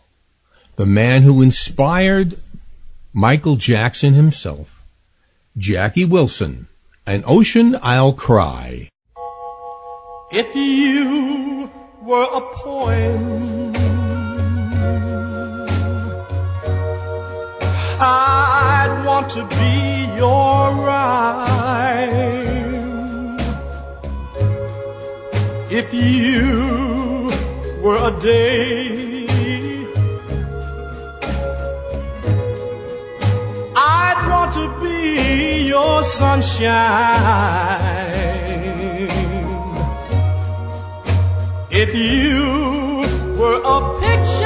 The 0.75 0.85
man 0.85 1.23
who 1.23 1.43
inspired 1.43 2.41
Michael 3.13 3.55
Jackson 3.55 4.15
himself, 4.15 4.83
Jackie 5.57 6.05
Wilson, 6.05 6.67
and 7.07 7.23
Ocean 7.25 7.77
I'll 7.83 8.15
Cry. 8.15 8.89
If 10.33 10.57
you 10.57 11.71
were 12.03 12.29
a 12.33 12.41
poem, 12.57 13.80
I'd 18.03 19.05
want 19.05 19.29
to 19.33 19.45
be 19.45 20.07
your 20.17 20.73
rhyme 20.87 22.01
if 25.71 25.93
you 25.93 27.31
were 27.83 27.99
a 28.09 28.11
day. 28.21 29.77
I'd 33.77 34.27
want 34.31 34.55
to 34.55 34.67
be 34.83 35.69
your 35.69 36.03
sunshine 36.03 36.71
if 41.71 41.95
you 41.95 43.05
were 43.39 43.61
a 43.63 44.01
picture 44.01 44.40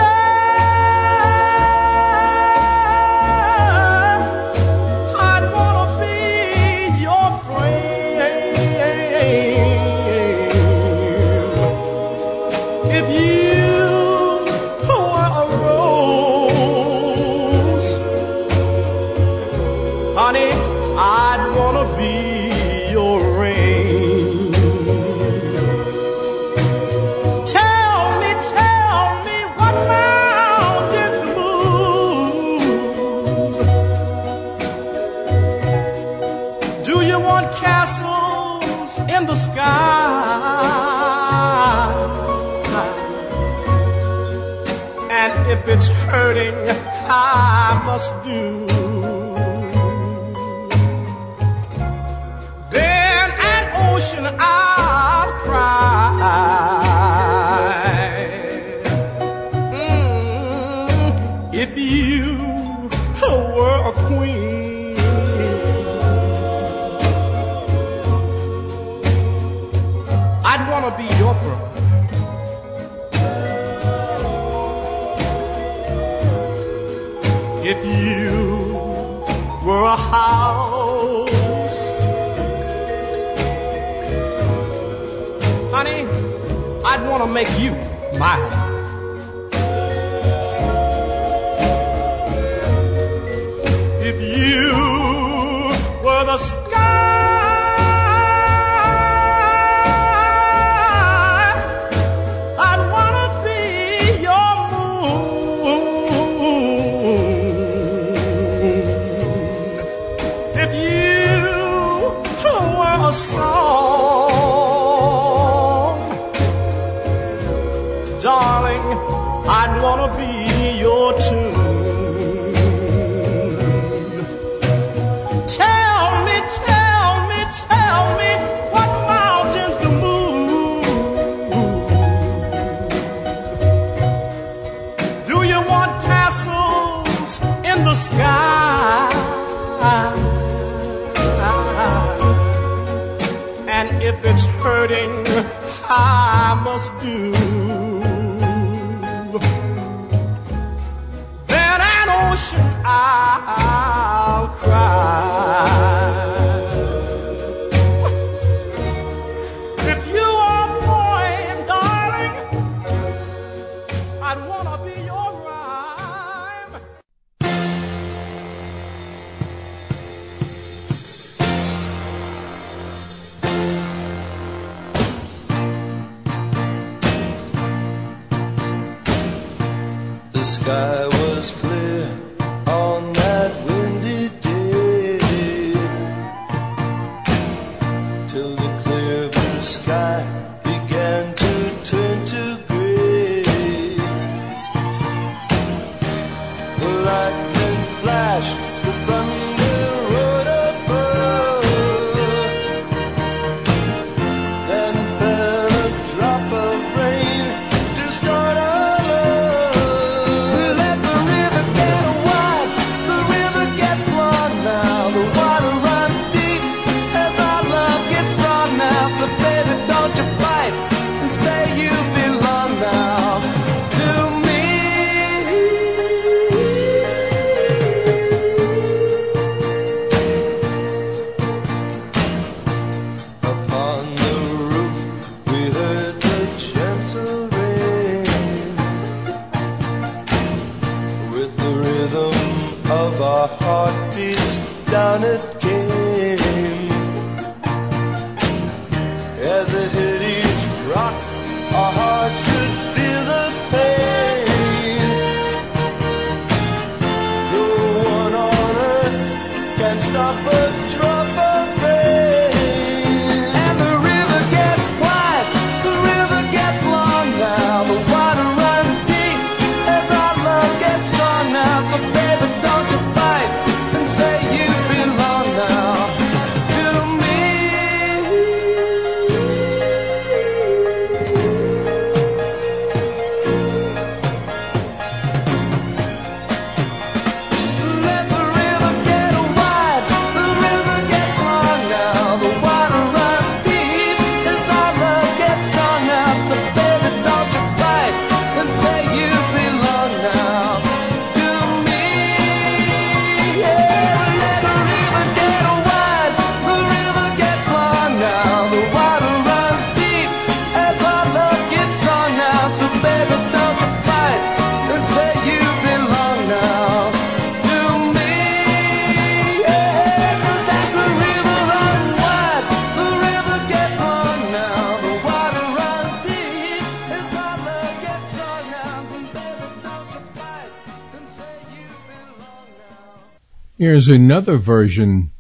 Here's 334.05 334.21
another 334.21 334.59
version 334.59 335.31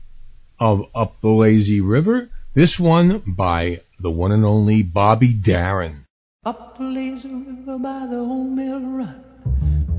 of 0.59 0.87
Up 0.95 1.21
the 1.21 1.29
Lazy 1.29 1.83
River. 1.83 2.31
This 2.55 2.81
one 2.81 3.23
by 3.27 3.83
the 4.01 4.11
one 4.11 4.33
and 4.33 4.47
only 4.47 4.83
Bobby 4.83 5.35
Darin. 5.35 6.07
Up 6.47 6.79
the 6.79 6.85
lazy 6.85 7.29
river 7.29 7.77
by 7.77 8.07
the 8.07 8.17
old 8.17 8.53
mill 8.53 8.81
run. 8.81 9.23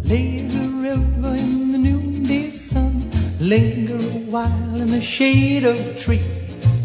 Lazy 0.03 0.57
river 0.57 1.35
in 1.35 1.73
the 1.73 1.77
noonday 1.77 2.57
sun. 2.57 3.11
Linger 3.39 3.97
a 3.97 4.19
while 4.31 4.81
in 4.81 4.87
the 4.87 4.99
shade 4.99 5.63
of 5.63 5.99
tree. 5.99 6.25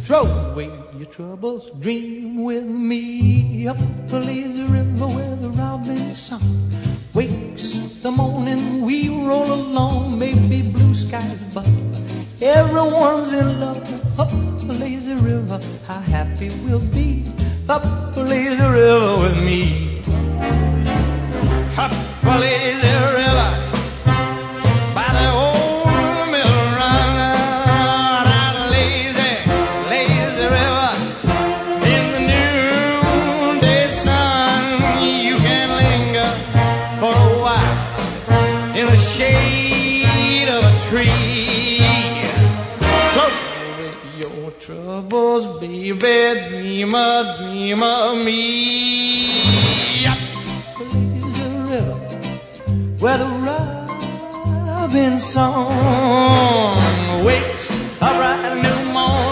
Throw 0.04 0.26
away 0.26 0.68
troubles, 1.10 1.70
dream 1.80 2.44
with 2.44 2.64
me. 2.64 3.66
Up 3.66 3.78
a 4.12 4.16
lazy 4.16 4.62
river 4.62 5.08
where 5.08 5.36
the 5.36 5.50
robin 5.50 6.14
song 6.14 6.70
wakes 7.14 7.80
the 8.02 8.10
morning. 8.10 8.82
We 8.82 9.08
roll 9.08 9.52
along, 9.52 10.18
maybe 10.18 10.62
blue 10.62 10.94
skies 10.94 11.42
above. 11.42 11.66
Everyone's 12.40 13.32
in 13.32 13.60
love. 13.60 14.20
Up 14.20 14.32
a 14.32 14.72
lazy 14.72 15.14
river, 15.14 15.60
how 15.86 16.00
happy 16.00 16.48
we'll 16.64 16.78
be. 16.78 17.26
Up 17.68 17.84
a 18.16 18.20
lazy 18.20 18.62
river 18.62 19.18
with 19.18 19.36
me. 19.36 20.02
Up 21.76 21.92
a 22.22 22.38
lazy 22.38 22.94
river 23.18 23.50
by 24.94 25.08
the 25.12 25.32
old 25.32 25.49
troubles, 44.70 45.46
baby. 45.58 45.94
Dream 46.48 46.94
a 46.94 47.36
dream 47.38 47.82
of 47.82 48.18
me. 48.24 49.42
Up 50.06 50.18
the 50.78 51.48
river 51.70 51.98
where 52.98 53.18
the 53.18 53.30
robin 53.46 55.18
song 55.18 56.76
wakes 57.24 57.70
a 58.00 58.10
bright 58.18 58.54
new 58.62 58.80
morning 58.92 59.29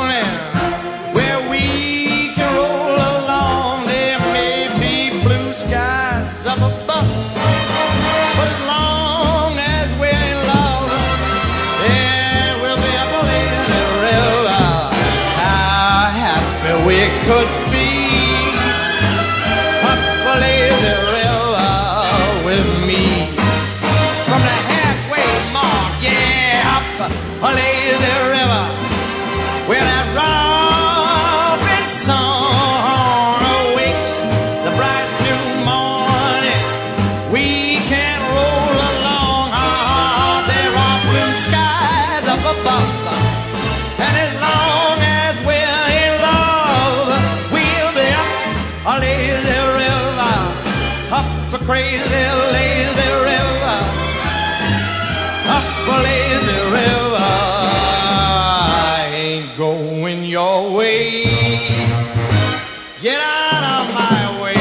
Get 63.01 63.21
out 63.21 63.87
of 63.87 63.95
my 63.95 64.43
way. 64.43 64.55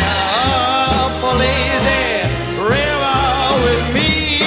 Oh, 0.00 1.36
Lazy 1.38 2.32
river 2.56 3.62
with 3.62 3.94
me. 3.94 4.40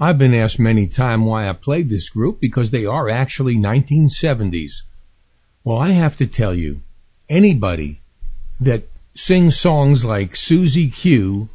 I've 0.00 0.16
been 0.16 0.32
asked 0.32 0.58
many 0.58 0.86
times 0.86 1.22
why 1.22 1.46
I 1.46 1.52
played 1.52 1.90
this 1.90 2.08
group 2.08 2.40
because 2.40 2.70
they 2.70 2.86
are 2.86 3.10
actually 3.10 3.56
1970s. 3.56 4.76
Well, 5.64 5.76
I 5.76 5.90
have 5.90 6.16
to 6.16 6.26
tell 6.26 6.54
you, 6.54 6.80
anybody 7.28 8.00
that 8.58 8.84
sings 9.14 9.54
songs 9.54 10.02
like 10.02 10.34
Susie 10.34 10.88
Q 10.88 11.50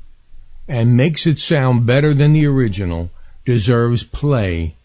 and 0.69 0.95
makes 0.95 1.25
it 1.25 1.39
sound 1.39 1.87
better 1.87 2.13
than 2.13 2.31
the 2.31 2.45
original 2.45 3.09
deserves 3.43 4.03
play 4.03 4.75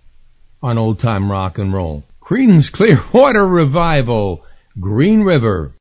on 0.62 0.78
old 0.78 0.98
time 0.98 1.30
rock 1.30 1.58
and 1.58 1.74
roll. 1.74 2.02
Creedence 2.22 2.72
Clearwater 2.72 3.46
Revival, 3.46 4.42
Green 4.80 5.20
River. 5.20 5.73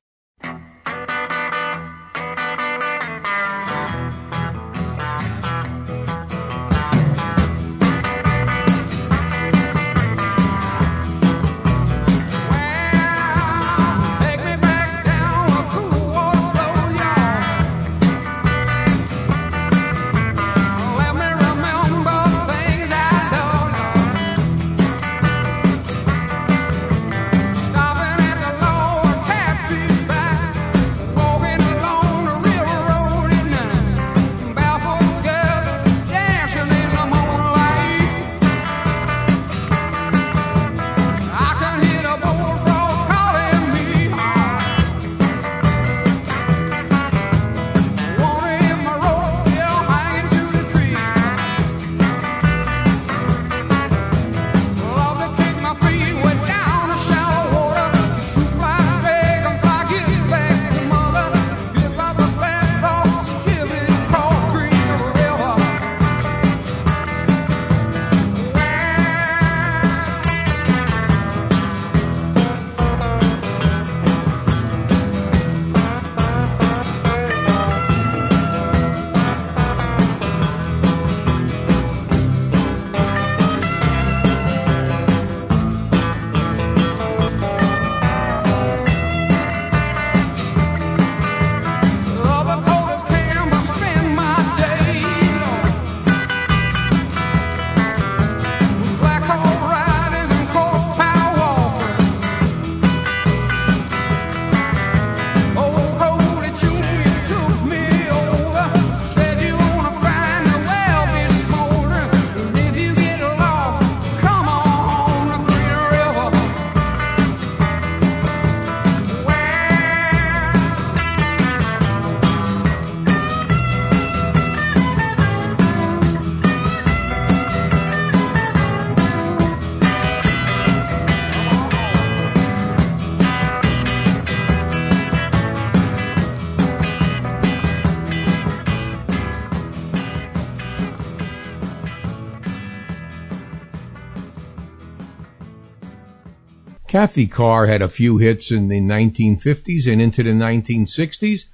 Cathy 146.93 147.25
Carr 147.25 147.65
had 147.65 147.81
a 147.81 147.89
few 147.89 148.19
hits 148.19 148.51
in 148.51 148.67
the 148.67 148.79
1950s 148.79 149.91
and 149.91 149.99
into 149.99 150.21
the 150.21 150.29
1960s. 150.29 151.45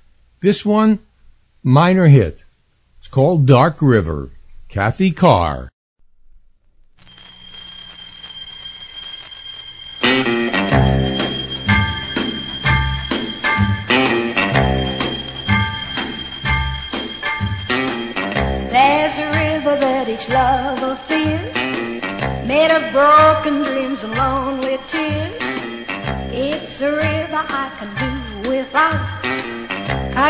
This 0.41 0.65
one, 0.65 0.99
minor 1.63 2.09
hit. 2.09 2.43
It's 2.99 3.07
called 3.07 3.45
Dark 3.45 3.81
River. 3.81 4.31
Cathy 4.67 5.11
Carr. 5.11 5.69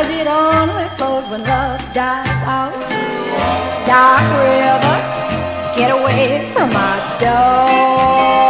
Cause 0.02 0.10
it 0.12 0.28
only 0.28 0.88
flows 0.98 1.28
when 1.28 1.44
love 1.44 1.82
dies 1.94 2.44
out. 2.44 2.72
Dark 3.86 4.28
river, 4.46 5.00
get 5.76 5.92
away 5.92 6.50
from 6.54 6.72
my 6.72 6.96
door. 7.20 8.49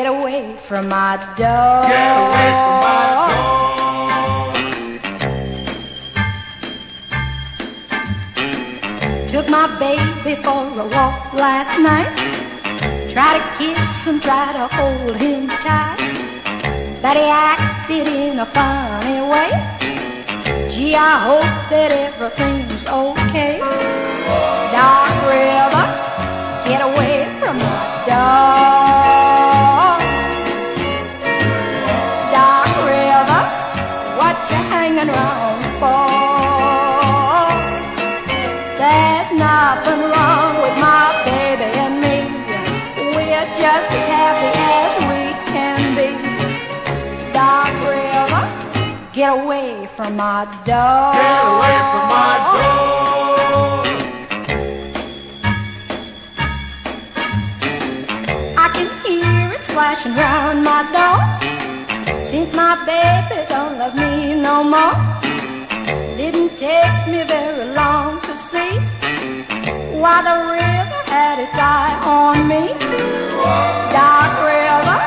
Get 0.00 0.08
away 0.08 0.56
from 0.66 0.88
my 0.88 1.16
door. 1.36 1.82
Get 1.92 2.16
away 2.24 2.48
from 2.62 2.76
my 2.86 3.00
dog. 3.36 3.68
Took 9.28 9.48
my 9.50 9.66
baby 9.78 10.34
for 10.42 10.62
a 10.84 10.86
walk 10.96 11.34
last 11.34 11.78
night. 11.80 12.16
Try 13.12 13.30
to 13.38 13.44
kiss 13.58 14.06
him, 14.06 14.20
try 14.20 14.46
to 14.54 14.66
hold 14.74 15.16
him 15.20 15.48
tight. 15.48 15.98
But 17.02 17.16
he 17.18 17.24
acted 17.24 18.06
in 18.06 18.38
a 18.38 18.46
funny 18.46 19.20
way. 19.32 19.50
Gee, 20.70 20.94
I 20.94 21.14
hope 21.28 21.52
that 21.72 21.90
everything's 22.06 22.86
okay. 22.86 23.58
Dark 24.74 25.14
River, 25.28 25.86
get 26.68 26.80
away 26.88 27.16
from 27.38 27.56
my 27.58 28.04
door. 28.08 29.19
My 50.20 50.44
door. 50.68 51.12
Get 51.16 51.36
away 51.50 51.76
from 51.90 52.04
my 52.12 52.34
I 58.64 58.66
can 58.76 58.88
hear 59.02 59.52
it 59.56 59.62
splashing 59.64 60.14
round 60.22 60.58
my 60.62 60.80
door. 60.96 61.20
Since 62.30 62.52
my 62.52 62.74
baby 62.90 63.38
don't 63.48 63.78
love 63.80 63.94
me 63.94 64.12
no 64.48 64.56
more. 64.74 64.96
Didn't 66.20 66.52
take 66.66 66.98
me 67.12 67.20
very 67.24 67.66
long 67.80 68.20
to 68.26 68.32
see 68.50 68.72
why 70.02 70.16
the 70.28 70.36
river 70.58 71.00
had 71.14 71.36
its 71.44 71.58
eye 71.74 71.96
on 72.18 72.36
me. 72.52 72.62
Dark 73.96 74.32
river, 74.52 74.98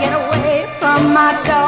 get 0.00 0.12
away 0.22 0.58
from 0.78 1.12
my 1.18 1.32
door. 1.48 1.65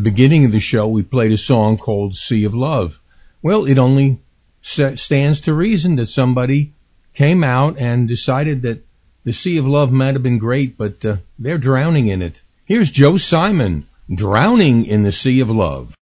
beginning 0.00 0.44
of 0.44 0.52
the 0.52 0.60
show, 0.60 0.88
we 0.88 1.02
played 1.02 1.32
a 1.32 1.38
song 1.38 1.78
called 1.78 2.16
Sea 2.16 2.44
of 2.44 2.54
Love. 2.54 2.98
Well, 3.42 3.64
it 3.64 3.78
only 3.78 4.18
stands 4.62 5.40
to 5.40 5.54
reason 5.54 5.96
that 5.96 6.08
somebody 6.08 6.72
came 7.14 7.42
out 7.42 7.78
and 7.78 8.06
decided 8.06 8.62
that 8.62 8.84
the 9.24 9.32
Sea 9.32 9.58
of 9.58 9.66
Love 9.66 9.92
might 9.92 10.14
have 10.14 10.22
been 10.22 10.38
great, 10.38 10.76
but 10.76 11.04
uh, 11.04 11.16
they're 11.38 11.58
drowning 11.58 12.08
in 12.08 12.22
it. 12.22 12.40
Here's 12.66 12.90
Joe 12.90 13.16
Simon, 13.16 13.86
drowning 14.12 14.84
in 14.86 15.02
the 15.02 15.12
Sea 15.12 15.40
of 15.40 15.50
Love. 15.50 15.94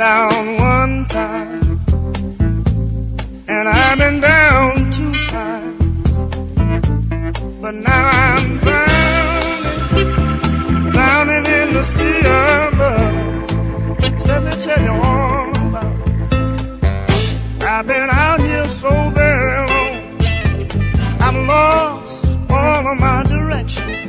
down 0.00 0.56
one 0.56 1.04
time, 1.08 1.78
and 3.46 3.68
I've 3.68 3.98
been 3.98 4.18
down 4.22 4.90
two 4.90 5.12
times, 5.24 6.14
but 7.60 7.74
now 7.74 8.08
I'm 8.08 8.58
drowning, 8.64 10.00
drowning 10.90 11.44
in 11.44 11.74
the 11.74 11.84
sea 11.84 12.18
of 12.40 12.78
love. 12.78 13.14
Let 14.26 14.40
me 14.42 14.52
tell 14.64 14.82
you 14.88 14.96
all 15.08 15.50
about 15.68 15.94
it. 16.08 17.62
I've 17.62 17.86
been 17.86 18.08
out 18.10 18.40
here 18.40 18.68
so 18.70 18.90
very 19.10 19.68
long, 19.68 19.94
I'm 21.20 21.46
lost 21.46 22.24
all 22.48 22.86
of 22.92 22.98
my 22.98 23.22
direction. 23.24 23.99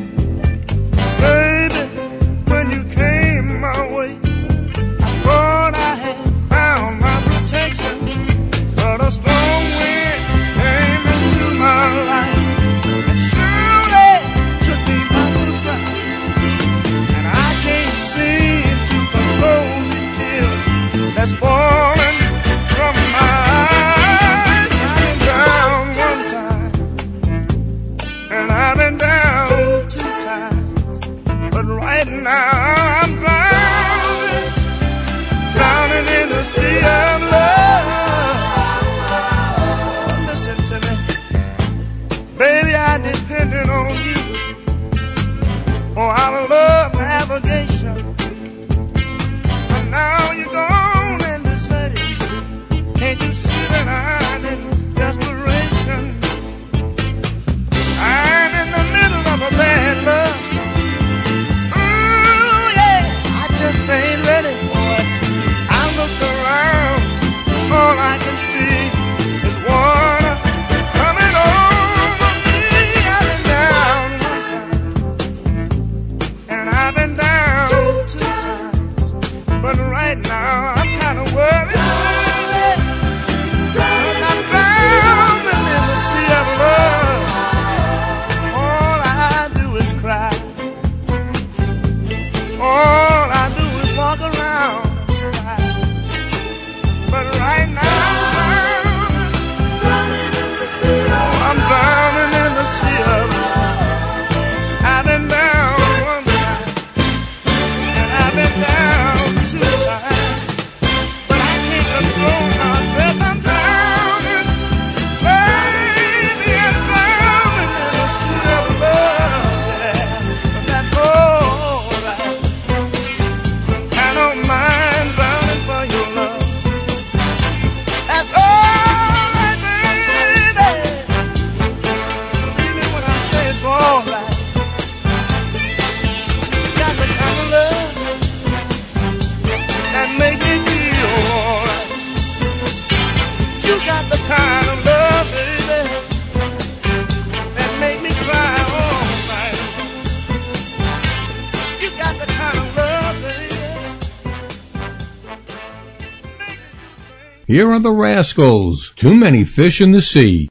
Here 157.51 157.69
are 157.69 157.81
the 157.81 157.91
rascals! 157.91 158.93
Too 158.95 159.13
many 159.13 159.43
fish 159.43 159.81
in 159.81 159.91
the 159.91 160.01
sea! 160.01 160.47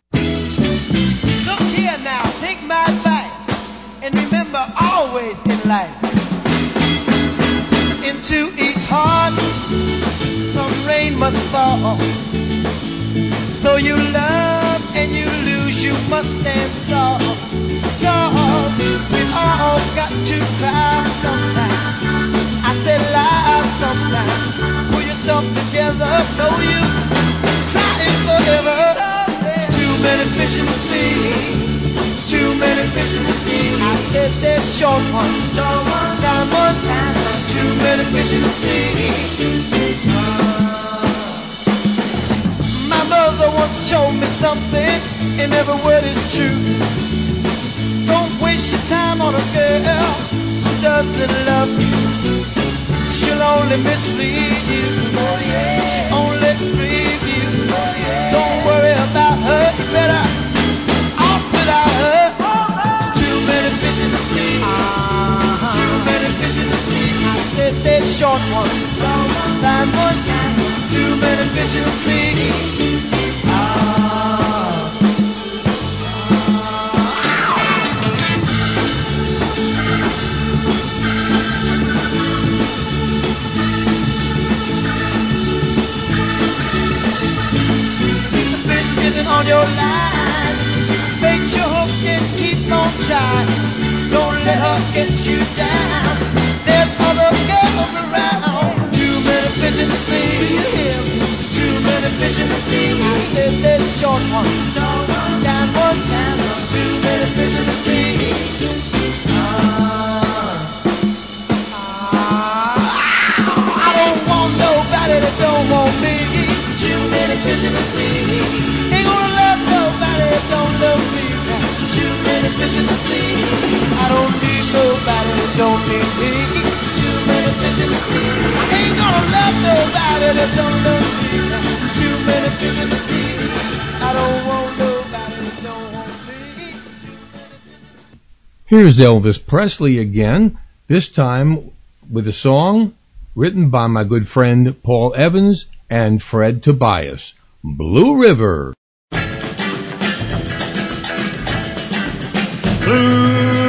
Here's 138.81 138.99
Elvis 138.99 139.37
Presley 139.47 139.99
again, 139.99 140.57
this 140.87 141.11
time 141.11 141.71
with 142.11 142.27
a 142.27 142.33
song 142.33 142.95
written 143.35 143.69
by 143.69 143.87
my 143.89 144.05
good 144.05 144.27
friend 144.27 144.83
Paul 144.83 145.15
Evans 145.17 145.67
and 145.91 146.23
Fred 146.23 146.63
Tobias, 146.63 147.35
Blue 147.63 148.19
River. 148.19 148.73
Blue 149.11 149.19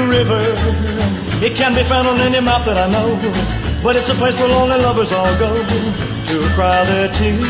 River. 0.10 0.40
It 1.44 1.58
can 1.58 1.76
be 1.76 1.84
found 1.84 2.08
on 2.08 2.22
any 2.22 2.40
map 2.40 2.64
that 2.64 2.78
I 2.78 2.88
know, 2.90 3.20
but 3.84 3.98
it's 3.98 4.08
a 4.08 4.16
place 4.16 4.40
where 4.40 4.48
lonely 4.48 4.82
lovers 4.82 5.12
all 5.12 5.38
go 5.38 5.62
to 5.62 6.50
cry 6.56 6.86
their 6.86 7.12
tears. 7.12 7.44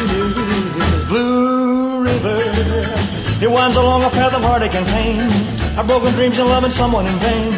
Blue 1.07 2.05
River. 2.05 3.00
It 3.41 3.49
winds 3.49 3.75
along 3.75 4.03
a 4.03 4.09
path 4.11 4.35
of 4.35 4.43
heartache 4.43 4.75
and 4.75 4.85
pain. 4.85 5.17
I've 5.75 5.87
broken 5.87 6.13
dreams 6.13 6.37
and 6.37 6.47
loving 6.47 6.69
someone 6.69 7.07
in 7.07 7.17
vain, 7.25 7.49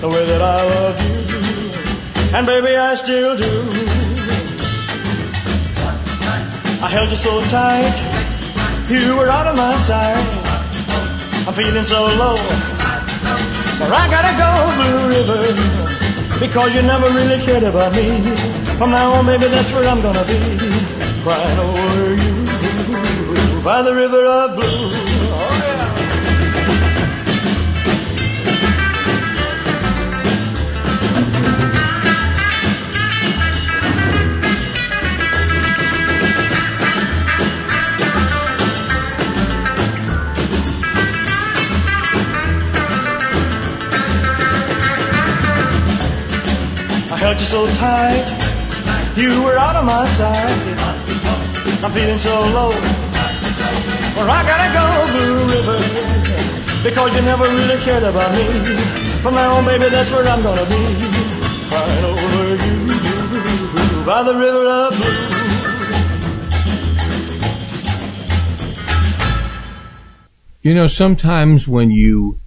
the 0.00 0.08
way 0.08 0.24
that 0.26 0.42
I 0.42 0.58
love 0.66 0.98
you, 1.06 2.34
and 2.36 2.44
baby 2.44 2.74
I 2.74 2.94
still 2.94 3.36
do. 3.36 3.54
I 6.82 6.88
held 6.90 7.10
you 7.10 7.16
so 7.16 7.38
tight, 7.46 7.94
you 8.90 9.14
were 9.16 9.30
out 9.30 9.46
of 9.46 9.56
my 9.56 9.76
sight. 9.78 10.18
I'm 11.46 11.54
feeling 11.54 11.84
so 11.84 12.10
low. 12.18 12.34
But 13.78 13.94
I 13.94 14.10
gotta 14.10 14.34
go, 14.34 14.50
Blue 14.82 15.00
River, 15.14 15.42
because 16.42 16.74
you 16.74 16.82
never 16.82 17.08
really 17.14 17.38
cared 17.46 17.62
about 17.62 17.94
me. 17.94 18.18
From 18.78 18.90
now 18.90 19.12
on, 19.12 19.26
baby, 19.26 19.46
that's 19.46 19.72
where 19.72 19.86
I'm 19.86 20.02
gonna 20.02 20.24
be, 20.26 20.40
crying 21.22 21.58
over 21.62 22.14
you 22.18 23.62
by 23.62 23.80
the 23.82 23.94
river 23.94 24.24
of 24.26 24.56
blue. 24.56 25.09
Held 47.20 47.38
you 47.38 47.44
so 47.44 47.66
tight, 47.76 48.24
you 49.14 49.42
were 49.44 49.58
out 49.58 49.76
of 49.76 49.84
my 49.84 50.08
sight. 50.16 50.56
I'm 51.84 51.92
feeling 51.92 52.18
so 52.18 52.40
low. 52.56 52.70
Well, 54.16 54.30
I 54.30 54.40
gotta 54.48 54.68
go, 54.72 54.84
Blue 55.12 55.44
River, 55.52 55.78
because 56.82 57.14
you 57.14 57.22
never 57.22 57.44
really 57.44 57.76
cared 57.84 58.04
about 58.04 58.32
me. 58.32 58.44
From 59.20 59.34
now 59.34 59.56
on, 59.56 59.66
baby, 59.66 59.90
that's 59.90 60.10
where 60.10 60.24
I'm 60.24 60.42
gonna 60.42 60.64
be, 60.64 60.82
crying 61.68 62.04
over 62.08 62.56
you 62.64 64.04
by 64.06 64.22
the 64.22 64.34
river 64.34 64.64
of 64.66 64.96
blue. 64.96 65.40
You 70.62 70.74
know, 70.74 70.88
sometimes 70.88 71.68
when 71.68 71.90
you 71.90 72.40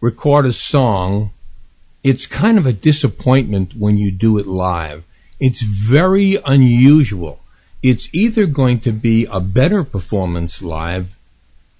record 0.00 0.46
a 0.46 0.52
song, 0.54 1.32
it's 2.02 2.26
kind 2.26 2.58
of 2.58 2.66
a 2.66 2.72
disappointment 2.72 3.74
when 3.76 3.98
you 3.98 4.10
do 4.10 4.38
it 4.38 4.46
live. 4.46 5.04
It's 5.40 5.62
very 5.62 6.36
unusual. 6.44 7.40
It's 7.82 8.08
either 8.12 8.46
going 8.46 8.80
to 8.80 8.92
be 8.92 9.26
a 9.26 9.40
better 9.40 9.84
performance 9.84 10.62
live 10.62 11.14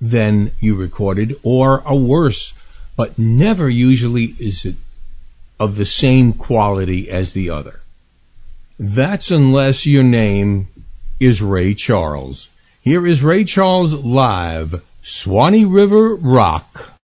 than 0.01 0.53
you 0.61 0.77
recorded 0.77 1.35
or 1.43 1.83
a 1.85 1.97
worse, 1.97 2.53
but 2.97 3.19
never 3.19 3.69
usually 3.69 4.35
is 4.39 4.65
it 4.65 4.77
of 5.59 5.77
the 5.77 5.87
same 5.87 6.33
quality 6.33 7.11
as 7.11 7.33
the 7.33 7.51
other. 7.51 7.81
That's 8.79 9.31
unless 9.31 9.87
your 9.87 10.05
name 10.05 10.69
is 11.19 11.43
Ray 11.43 11.75
Charles. 11.75 12.49
Here 12.81 13.05
is 13.07 13.25
Ray 13.25 13.45
Charles 13.45 13.93
live, 13.93 14.85
Swanee 15.03 15.65
River 15.65 16.15
Rock. 16.15 16.98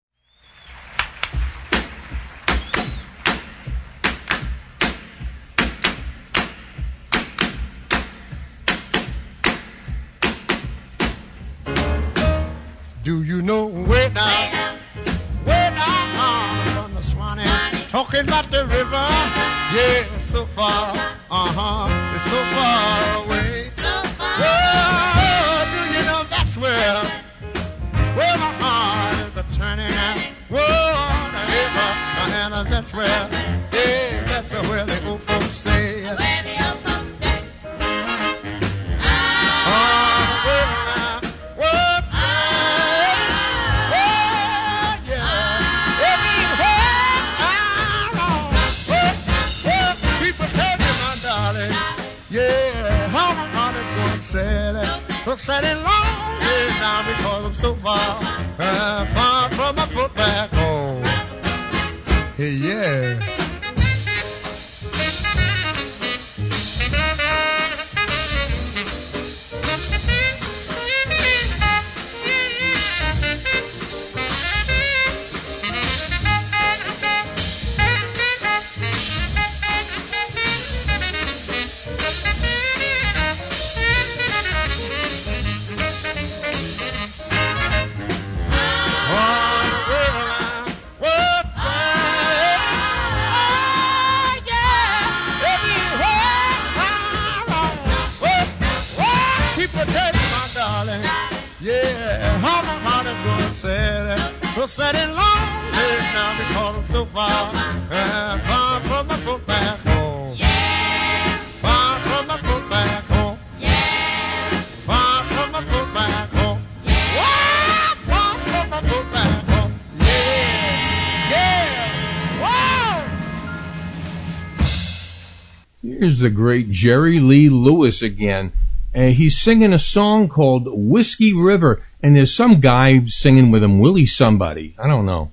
The 126.22 126.30
great 126.30 126.72
Jerry 126.72 127.20
Lee 127.20 127.50
Lewis 127.50 128.02
again. 128.02 128.54
And 128.94 129.16
he's 129.16 129.40
singing 129.40 129.74
a 129.74 129.80
song 129.80 130.28
called 130.28 130.68
Whiskey 130.68 131.34
River. 131.34 131.84
And 132.02 132.16
there's 132.16 132.34
some 132.34 132.60
guy 132.60 133.06
singing 133.08 133.52
with 133.52 133.64
him, 133.64 133.80
Willie 133.80 134.06
somebody. 134.06 134.76
I 134.80 134.88
don't 134.88 135.06
know. 135.06 135.32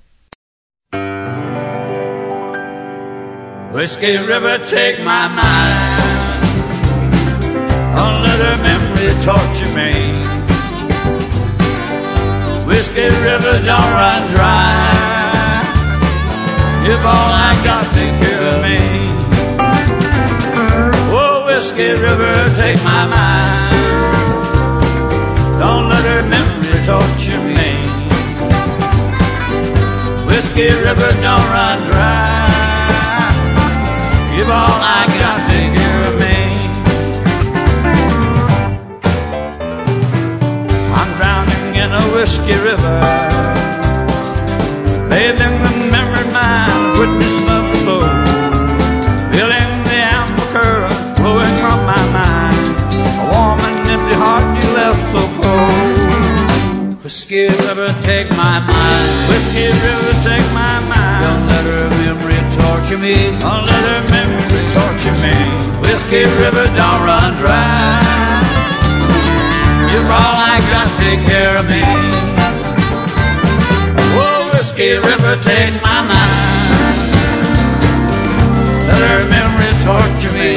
Whiskey 3.73 4.17
River, 4.17 4.65
take 4.67 4.99
my 4.99 5.27
mind. 5.27 5.99
Don't 7.95 8.23
let 8.23 8.39
her 8.39 8.57
memory 8.63 9.13
torture 9.23 9.71
me. 9.75 9.93
Whiskey 12.65 13.01
River, 13.01 13.61
don't 13.65 13.91
run 13.93 14.27
dry. 14.31 15.09
If 16.85 17.05
all 17.05 17.38
Whiskey 21.79 22.01
River, 22.01 22.35
take 22.57 22.83
my 22.83 23.05
mind. 23.05 23.71
Don't 25.61 25.87
let 25.87 26.03
her 26.03 26.21
memory 26.27 26.79
torture 26.85 27.43
me. 27.55 27.71
Whiskey 30.27 30.67
River, 30.83 31.11
don't 31.21 31.47
run 31.55 31.79
dry. 31.87 32.35
Give 34.35 34.49
all 34.49 34.79
I 34.99 35.07
got, 35.21 35.39
care 35.47 36.01
of 36.09 36.15
me. 36.19 36.37
I'm 40.99 41.09
drowning 41.15 41.75
in 41.81 41.89
a 41.93 42.03
whiskey 42.13 42.55
river, 42.55 42.99
Whiskey 57.49 57.67
river, 57.67 57.95
take 58.03 58.29
my 58.31 58.59
mind. 58.59 59.29
Whiskey 59.29 59.67
river, 59.73 60.13
take 60.21 60.45
my 60.53 60.79
mind. 60.85 61.23
Don't 61.25 61.47
let 61.49 61.65
her 61.65 61.89
memory 61.97 62.37
torture 62.61 62.97
me. 62.99 63.15
Don't 63.41 63.65
let 63.65 63.83
her 63.89 64.01
memory 64.13 64.61
torture 64.77 65.17
me. 65.17 65.33
Whiskey 65.81 66.23
river, 66.37 66.65
don't 66.77 67.01
run 67.09 67.33
dry. 67.41 68.29
You're 69.89 70.11
all 70.13 70.37
I 70.53 70.61
got, 70.69 70.89
take 71.01 71.25
care 71.25 71.57
of 71.57 71.65
me. 71.65 71.81
Oh, 74.13 74.49
Whiskey 74.53 74.91
River, 74.93 75.35
take 75.41 75.81
my 75.81 76.01
mind. 76.05 76.99
Let 78.89 79.01
her 79.09 79.25
memory 79.33 79.73
torture 79.81 80.33
me. 80.37 80.53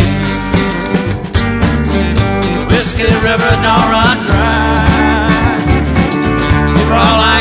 Whiskey 2.68 3.08
River, 3.24 3.52
don't 3.64 3.88
run 3.88 4.26
dry. 4.26 4.91
You're 6.92 7.00
all 7.00 7.31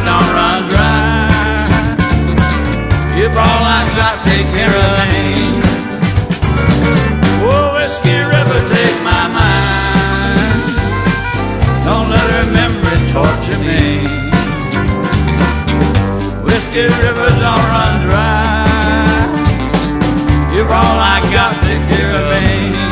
River, 0.00 0.08
don't 0.08 0.32
run 0.34 0.68
dry. 0.68 1.28
Give 3.16 3.36
all 3.36 3.64
I 3.64 3.84
got, 3.96 4.24
take 4.24 4.46
care 4.56 4.76
of 4.86 5.08
me. 5.12 5.24
Oh, 7.42 7.74
Whiskey 7.74 8.16
River, 8.16 8.60
take 8.74 9.02
my 9.02 9.26
mind. 9.28 10.62
Don't 11.84 12.08
let 12.08 12.30
her 12.34 12.46
memory 12.52 12.98
torture 13.12 13.60
me. 13.60 14.06
Whiskey 16.44 16.82
River, 16.82 17.28
don't 17.44 17.66
run 17.74 17.94
dry. 18.06 18.66
You're 20.54 20.72
all 20.72 20.98
I 20.98 21.20
got 21.32 21.54
to 21.54 21.74
care 21.88 22.14
of 22.16 22.24
me. 22.42 22.89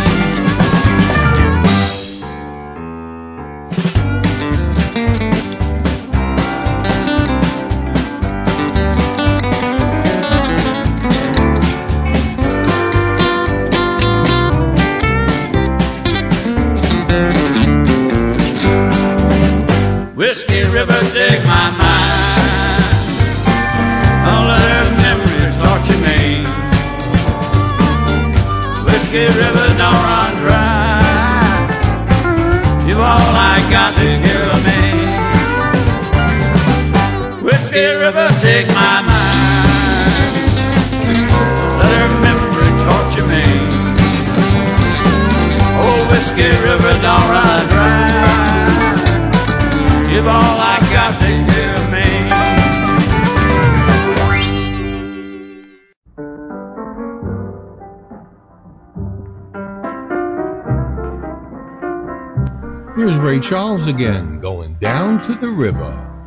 Charles 63.48 63.86
again, 63.86 64.40
going 64.40 64.74
down 64.74 65.26
to 65.26 65.34
the 65.34 65.48
river. 65.48 66.17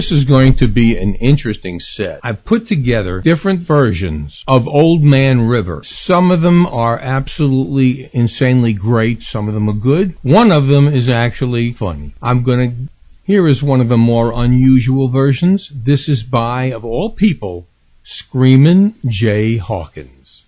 This 0.00 0.12
is 0.12 0.24
going 0.24 0.54
to 0.54 0.66
be 0.66 0.96
an 0.96 1.12
interesting 1.16 1.78
set. 1.78 2.20
I've 2.22 2.42
put 2.46 2.66
together 2.66 3.20
different 3.20 3.60
versions 3.60 4.42
of 4.48 4.66
Old 4.66 5.02
Man 5.02 5.42
River. 5.42 5.82
Some 5.82 6.30
of 6.30 6.40
them 6.40 6.64
are 6.64 6.98
absolutely 6.98 8.08
insanely 8.14 8.72
great. 8.72 9.22
Some 9.22 9.46
of 9.46 9.52
them 9.52 9.68
are 9.68 9.74
good. 9.74 10.16
One 10.22 10.50
of 10.50 10.68
them 10.68 10.88
is 10.88 11.06
actually 11.06 11.72
funny. 11.72 12.14
I'm 12.22 12.42
going 12.42 12.70
to 12.70 12.76
here 13.24 13.46
is 13.46 13.62
one 13.62 13.82
of 13.82 13.90
the 13.90 13.98
more 13.98 14.32
unusual 14.32 15.08
versions. 15.08 15.68
This 15.68 16.08
is 16.08 16.22
by, 16.22 16.72
of 16.72 16.82
all 16.82 17.10
people, 17.10 17.66
Screamin' 18.02 18.94
Jay 19.06 19.58
Hawkins. 19.58 20.44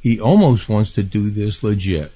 He 0.00 0.20
almost 0.20 0.68
wants 0.68 0.92
to 0.92 1.02
do 1.02 1.30
this 1.30 1.62
legit. 1.62 2.12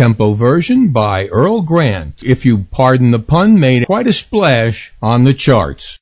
up-tempo 0.00 0.32
version 0.32 0.88
by 0.88 1.26
Earl 1.26 1.60
Grant. 1.60 2.22
If 2.22 2.46
you 2.46 2.64
pardon 2.70 3.10
the 3.10 3.18
pun, 3.18 3.60
made 3.60 3.84
quite 3.84 4.06
a 4.06 4.14
splash 4.14 4.94
on 5.02 5.24
the 5.24 5.34
charts. 5.34 5.98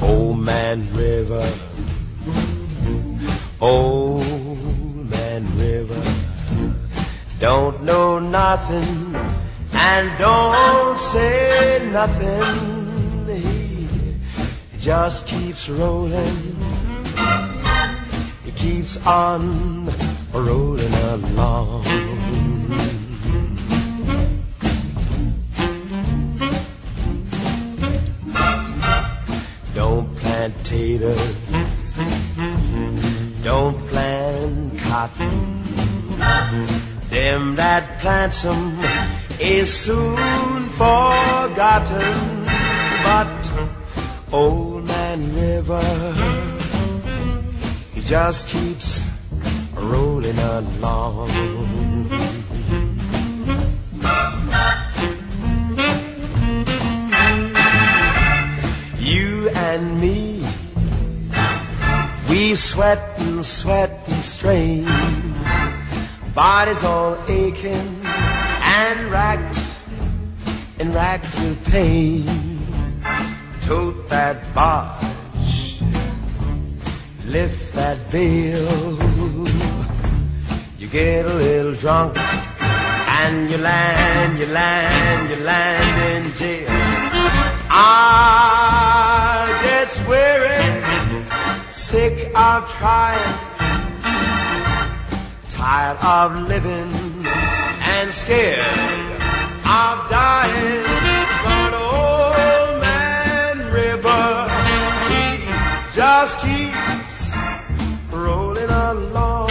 Old 0.00 0.38
Man 0.38 0.88
River, 0.94 1.52
Old 3.60 5.10
Man 5.10 5.44
River, 5.58 6.02
don't 7.38 7.82
know 7.82 8.18
nothing 8.18 9.14
and 9.74 10.18
don't 10.18 10.98
say 10.98 11.86
nothing. 11.92 12.83
Just 14.84 15.26
keeps 15.26 15.66
rolling, 15.70 16.56
It 18.44 18.54
keeps 18.54 18.98
on 19.06 19.86
rolling 20.34 20.92
along. 20.92 21.84
Don't 29.74 30.14
plant 30.16 30.54
taters. 30.64 31.34
Don't 33.42 33.78
plant 33.88 34.78
cotton. 34.80 35.64
Them 37.08 37.56
that 37.56 38.00
plants 38.00 38.44
'em 38.44 38.84
is 39.40 39.72
soon 39.72 40.68
forgotten. 40.76 42.44
But 43.02 43.44
Old 44.34 44.73
River, 45.14 45.80
he 47.92 48.00
just 48.00 48.48
keeps 48.48 49.00
rolling 49.74 50.36
along. 50.38 51.30
You 58.98 59.50
and 59.50 60.00
me, 60.00 60.44
we 62.28 62.56
sweat 62.56 62.98
and 63.18 63.46
sweat 63.46 64.02
and 64.08 64.20
strain, 64.20 64.88
bodies 66.34 66.82
all 66.82 67.16
aching 67.28 68.00
and 68.02 69.10
racked 69.12 69.60
and 70.80 70.92
racked 70.92 71.32
with 71.38 71.64
pain. 71.70 72.53
Tote 73.66 74.08
that 74.10 74.54
barge, 74.54 75.80
lift 77.24 77.72
that 77.72 78.10
bill. 78.10 78.98
You 80.78 80.86
get 80.86 81.24
a 81.24 81.32
little 81.32 81.72
drunk 81.72 82.18
and 82.18 83.50
you 83.50 83.56
land, 83.56 84.38
you 84.38 84.46
land, 84.48 85.30
you 85.30 85.36
land 85.36 86.26
in 86.26 86.32
jail. 86.34 86.68
I 87.70 89.48
get 89.62 89.88
weary, 90.06 91.72
sick 91.72 92.30
of 92.36 92.68
trying, 92.76 93.34
tired 95.48 95.98
of 96.04 96.48
living 96.48 96.92
and 97.80 98.12
scared 98.12 98.60
of 99.64 100.10
dying. 100.10 100.93
Just 105.94 106.38
keeps 106.40 107.36
rolling 108.10 108.68
along. 108.68 109.48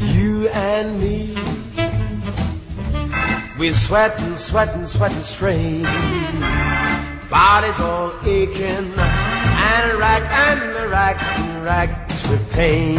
You 0.00 0.48
and 0.48 0.98
me, 0.98 1.36
we 3.58 3.72
sweat 3.72 4.18
and 4.22 4.38
sweat 4.38 4.74
and 4.74 4.88
sweat 4.88 5.12
and 5.12 5.22
strain. 5.22 5.82
Bodies 7.28 7.78
all 7.80 8.12
aching 8.24 8.64
and 8.64 9.98
racked 9.98 10.32
and 10.32 10.90
racked 10.90 11.22
and 11.22 11.64
racked 11.64 12.30
with 12.30 12.50
pain. 12.50 12.98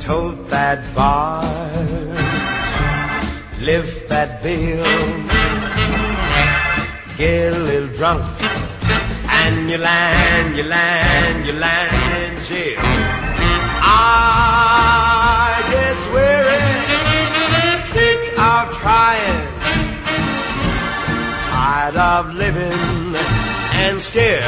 Tote 0.00 0.48
that 0.48 0.82
barge, 0.96 2.05
lift 3.66 4.08
that 4.08 4.40
bill, 4.44 4.86
get 7.18 7.52
a 7.52 7.58
little 7.58 7.88
drunk, 7.96 8.22
and 9.42 9.68
you 9.68 9.76
land, 9.76 10.56
you 10.56 10.62
land, 10.62 11.44
you 11.44 11.52
land 11.52 12.12
in 12.22 12.44
jail. 12.44 12.78
I 13.82 15.50
get 15.72 15.98
weary, 16.14 16.62
sick 17.92 18.20
of 18.38 18.64
trying, 18.78 19.42
tired 21.50 21.96
of 22.12 22.22
living 22.36 23.16
and 23.82 24.00
scared 24.00 24.44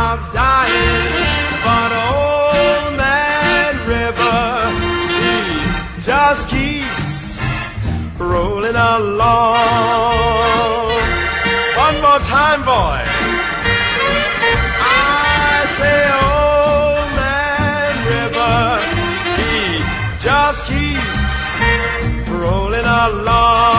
of 0.00 0.16
dying. 0.32 1.12
But 1.66 1.90
old 2.08 2.96
man 2.96 3.72
River, 3.86 4.40
he 5.20 5.34
just 6.00 6.48
keeps 6.48 6.67
rolling 8.18 8.74
along. 8.74 10.08
One 11.76 12.00
more 12.02 12.18
time, 12.20 12.62
boy. 12.62 13.02
I 14.80 15.66
say, 15.78 16.02
old 16.26 17.10
man 17.18 17.92
River, 18.14 18.82
he 19.38 19.82
just 20.18 20.66
keeps 20.66 22.30
rolling 22.30 22.84
along. 22.84 23.78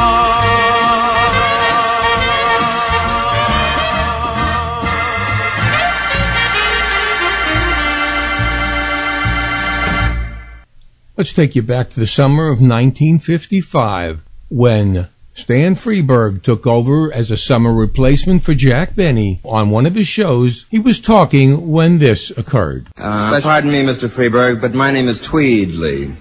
Let's 11.17 11.33
take 11.33 11.53
you 11.53 11.61
back 11.61 11.89
to 11.89 11.99
the 11.99 12.07
summer 12.07 12.45
of 12.45 12.61
1955 12.61 14.28
when 14.49 15.07
Stan 15.35 15.75
Freberg 15.75 16.43
took 16.43 16.67
over 16.67 17.13
as 17.13 17.31
a 17.31 17.37
summer 17.37 17.73
replacement 17.73 18.43
for 18.43 18.53
Jack 18.53 18.95
Benny 18.95 19.39
on 19.45 19.69
one 19.69 19.85
of 19.85 19.95
his 19.95 20.07
shows. 20.07 20.65
He 20.69 20.79
was 20.79 20.99
talking 20.99 21.71
when 21.71 21.97
this 21.97 22.29
occurred. 22.31 22.87
Uh, 22.97 23.39
pardon 23.41 23.71
me, 23.71 23.83
Mr. 23.83 24.09
Freberg, 24.09 24.59
but 24.59 24.73
my 24.73 24.91
name 24.91 25.07
is 25.07 25.21
Tweedley. 25.21 26.13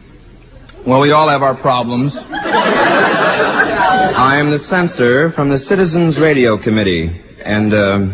Well, 0.86 1.00
we 1.00 1.10
all 1.10 1.28
have 1.28 1.42
our 1.42 1.56
problems. 1.56 2.16
I 4.20 4.36
am 4.38 4.50
the 4.50 4.59
censor 4.59 5.30
from 5.30 5.48
the 5.48 5.59
Citizens 5.59 6.20
Radio 6.20 6.56
Committee, 6.56 7.20
and 7.44 7.74
uh, 7.74 8.09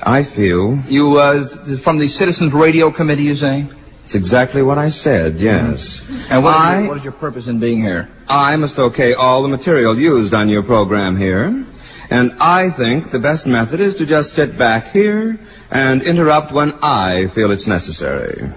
I 0.00 0.22
feel. 0.22 0.78
You, 0.86 1.18
uh, 1.18 1.44
from 1.44 1.98
the 1.98 2.06
Citizens 2.08 2.52
Radio 2.52 2.90
Committee, 2.92 3.24
you 3.24 3.34
say? 3.34 3.66
It's 4.04 4.14
exactly 4.14 4.60
what 4.62 4.76
I 4.76 4.90
said, 4.90 5.38
yes. 5.38 6.06
And 6.28 6.44
what, 6.44 6.54
I, 6.54 6.82
is 6.82 6.88
what 6.88 6.98
is 6.98 7.04
your 7.04 7.12
purpose 7.12 7.48
in 7.48 7.58
being 7.58 7.82
here? 7.82 8.08
I 8.28 8.54
must 8.56 8.78
okay 8.78 9.14
all 9.14 9.42
the 9.42 9.48
material 9.48 9.98
used 9.98 10.34
on 10.34 10.50
your 10.50 10.62
program 10.62 11.16
here. 11.16 11.64
And 12.10 12.34
I 12.38 12.68
think 12.68 13.10
the 13.10 13.18
best 13.18 13.46
method 13.46 13.80
is 13.80 13.94
to 13.96 14.06
just 14.06 14.34
sit 14.34 14.58
back 14.58 14.92
here 14.92 15.40
and 15.70 16.02
interrupt 16.02 16.52
when 16.52 16.74
I 16.82 17.28
feel 17.28 17.50
it's 17.50 17.66
necessary. 17.66 18.52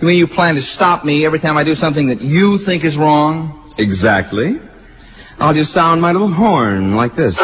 You 0.00 0.06
mean 0.06 0.18
you 0.18 0.26
plan 0.26 0.56
to 0.56 0.62
stop 0.62 1.06
me 1.06 1.24
every 1.24 1.38
time 1.38 1.56
I 1.56 1.64
do 1.64 1.74
something 1.74 2.08
that 2.08 2.20
you 2.20 2.58
think 2.58 2.84
is 2.84 2.98
wrong? 2.98 3.72
Exactly. 3.78 4.60
I'll 5.38 5.54
just 5.54 5.72
sound 5.72 6.02
my 6.02 6.12
little 6.12 6.28
horn 6.28 6.96
like 6.96 7.14
this. 7.14 7.40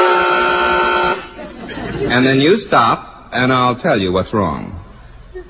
And 2.11 2.27
then 2.27 2.41
you 2.41 2.57
stop, 2.57 3.31
and 3.33 3.53
I'll 3.53 3.77
tell 3.77 3.99
you 3.99 4.12
what's 4.12 4.35
wrong. 4.35 4.78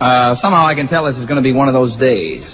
Uh, 0.01 0.35
somehow 0.37 0.65
I 0.67 0.75
can 0.75 0.87
tell 0.89 1.05
this 1.05 1.19
is 1.19 1.27
going 1.27 1.43
to 1.43 1.43
be 1.43 1.53
one 1.53 1.69
of 1.69 1.75
those 1.75 1.97
days. 1.97 2.45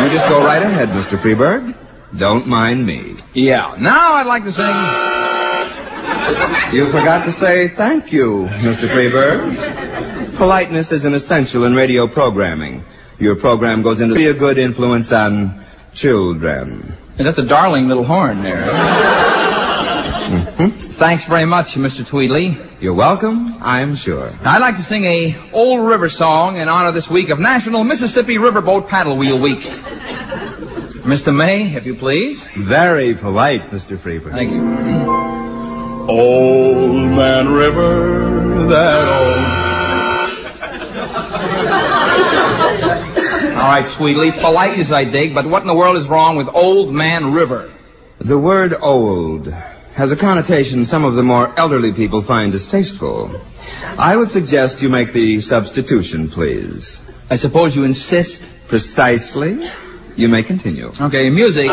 You 0.00 0.08
just 0.08 0.28
go 0.28 0.42
right 0.44 0.62
ahead, 0.62 0.88
Mr. 0.90 1.18
Freberg. 1.18 1.74
Don't 2.16 2.46
mind 2.46 2.86
me. 2.86 3.16
Yeah. 3.34 3.74
Now 3.78 4.14
I'd 4.14 4.26
like 4.26 4.44
to 4.44 4.52
sing. 4.52 4.66
You 6.74 6.86
forgot 6.86 7.24
to 7.24 7.32
say 7.32 7.68
thank 7.68 8.12
you, 8.12 8.46
Mr. 8.46 8.88
Freberg. 8.88 10.36
Politeness 10.36 10.92
is 10.92 11.04
an 11.04 11.14
essential 11.14 11.64
in 11.64 11.74
radio 11.74 12.06
programming. 12.06 12.84
Your 13.18 13.36
program 13.36 13.82
goes 13.82 14.00
into 14.00 14.14
be 14.14 14.28
a 14.28 14.34
good 14.34 14.56
influence 14.58 15.12
on 15.12 15.64
children. 15.92 16.94
Hey, 17.16 17.24
that's 17.24 17.38
a 17.38 17.42
darling 17.42 17.88
little 17.88 18.04
horn 18.04 18.42
there. 18.42 18.64
Thanks 20.68 21.24
very 21.24 21.46
much, 21.46 21.74
Mr. 21.76 22.06
Tweedley. 22.06 22.58
You're 22.80 22.92
welcome, 22.92 23.56
I'm 23.62 23.94
sure. 23.94 24.30
I'd 24.44 24.60
like 24.60 24.76
to 24.76 24.82
sing 24.82 25.04
a 25.04 25.36
old 25.52 25.80
river 25.80 26.10
song 26.10 26.58
in 26.58 26.68
honor 26.68 26.92
this 26.92 27.08
week 27.08 27.30
of 27.30 27.38
National 27.38 27.82
Mississippi 27.82 28.36
Riverboat 28.36 28.86
Paddle 28.86 29.16
Wheel 29.16 29.38
Week. 29.38 29.60
Mr. 29.60 31.34
May, 31.34 31.74
if 31.74 31.86
you 31.86 31.94
please. 31.94 32.46
Very 32.48 33.14
polite, 33.14 33.70
Mr. 33.70 33.96
Freberg. 33.96 34.32
Thank 34.32 34.52
you. 34.52 34.60
Old 36.10 36.94
Man 36.94 37.48
River, 37.48 38.66
that 38.68 39.08
old. 39.08 39.60
All 43.56 43.70
right, 43.70 43.90
Tweedley, 43.90 44.32
politeness 44.32 44.90
I 44.92 45.04
dig, 45.04 45.32
but 45.34 45.46
what 45.46 45.62
in 45.62 45.68
the 45.68 45.74
world 45.74 45.96
is 45.96 46.06
wrong 46.06 46.36
with 46.36 46.48
Old 46.48 46.92
Man 46.92 47.32
River? 47.32 47.72
The 48.18 48.38
word 48.38 48.74
old 48.74 49.54
has 50.00 50.12
a 50.12 50.16
connotation 50.16 50.86
some 50.86 51.04
of 51.04 51.14
the 51.14 51.22
more 51.22 51.52
elderly 51.58 51.92
people 51.92 52.22
find 52.22 52.52
distasteful. 52.52 53.38
I 53.98 54.16
would 54.16 54.30
suggest 54.30 54.80
you 54.80 54.88
make 54.88 55.12
the 55.12 55.42
substitution, 55.42 56.30
please. 56.30 56.98
I 57.28 57.36
suppose 57.36 57.76
you 57.76 57.84
insist? 57.84 58.42
Precisely. 58.66 59.68
You 60.16 60.28
may 60.28 60.42
continue. 60.42 60.90
Okay, 60.98 61.28
music. 61.28 61.70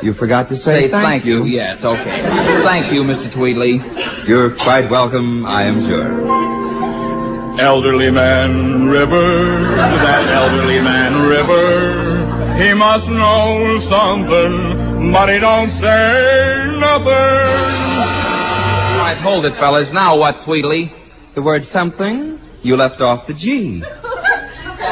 You 0.00 0.12
forgot 0.12 0.50
to 0.50 0.54
say, 0.54 0.82
Say 0.82 0.88
thank 0.88 1.24
you. 1.24 1.44
Yes, 1.46 1.84
okay. 1.84 2.22
Thank 2.62 2.92
you, 2.92 3.02
Mr. 3.02 3.32
Tweedley. 3.32 3.82
You're 4.28 4.50
quite 4.50 4.88
welcome, 4.88 5.44
I 5.44 5.64
am 5.64 5.80
sure. 5.84 7.60
Elderly 7.60 8.12
Man 8.12 8.86
River, 8.86 9.74
that 9.74 10.28
elderly 10.28 10.80
man 10.80 11.28
River, 11.28 12.54
he 12.62 12.74
must 12.74 13.08
know 13.08 13.80
something, 13.80 14.85
but 15.12 15.28
he 15.32 15.38
don't 15.38 15.70
say 15.70 16.66
nothing. 16.78 17.08
All 17.08 19.02
right, 19.02 19.16
hold 19.20 19.44
it, 19.44 19.52
fellas. 19.52 19.92
Now 19.92 20.18
what, 20.18 20.40
Tweedley? 20.40 20.92
The 21.34 21.42
word 21.42 21.64
something, 21.64 22.40
you 22.62 22.76
left 22.76 23.00
off 23.00 23.26
the 23.26 23.34
G. 23.34 23.82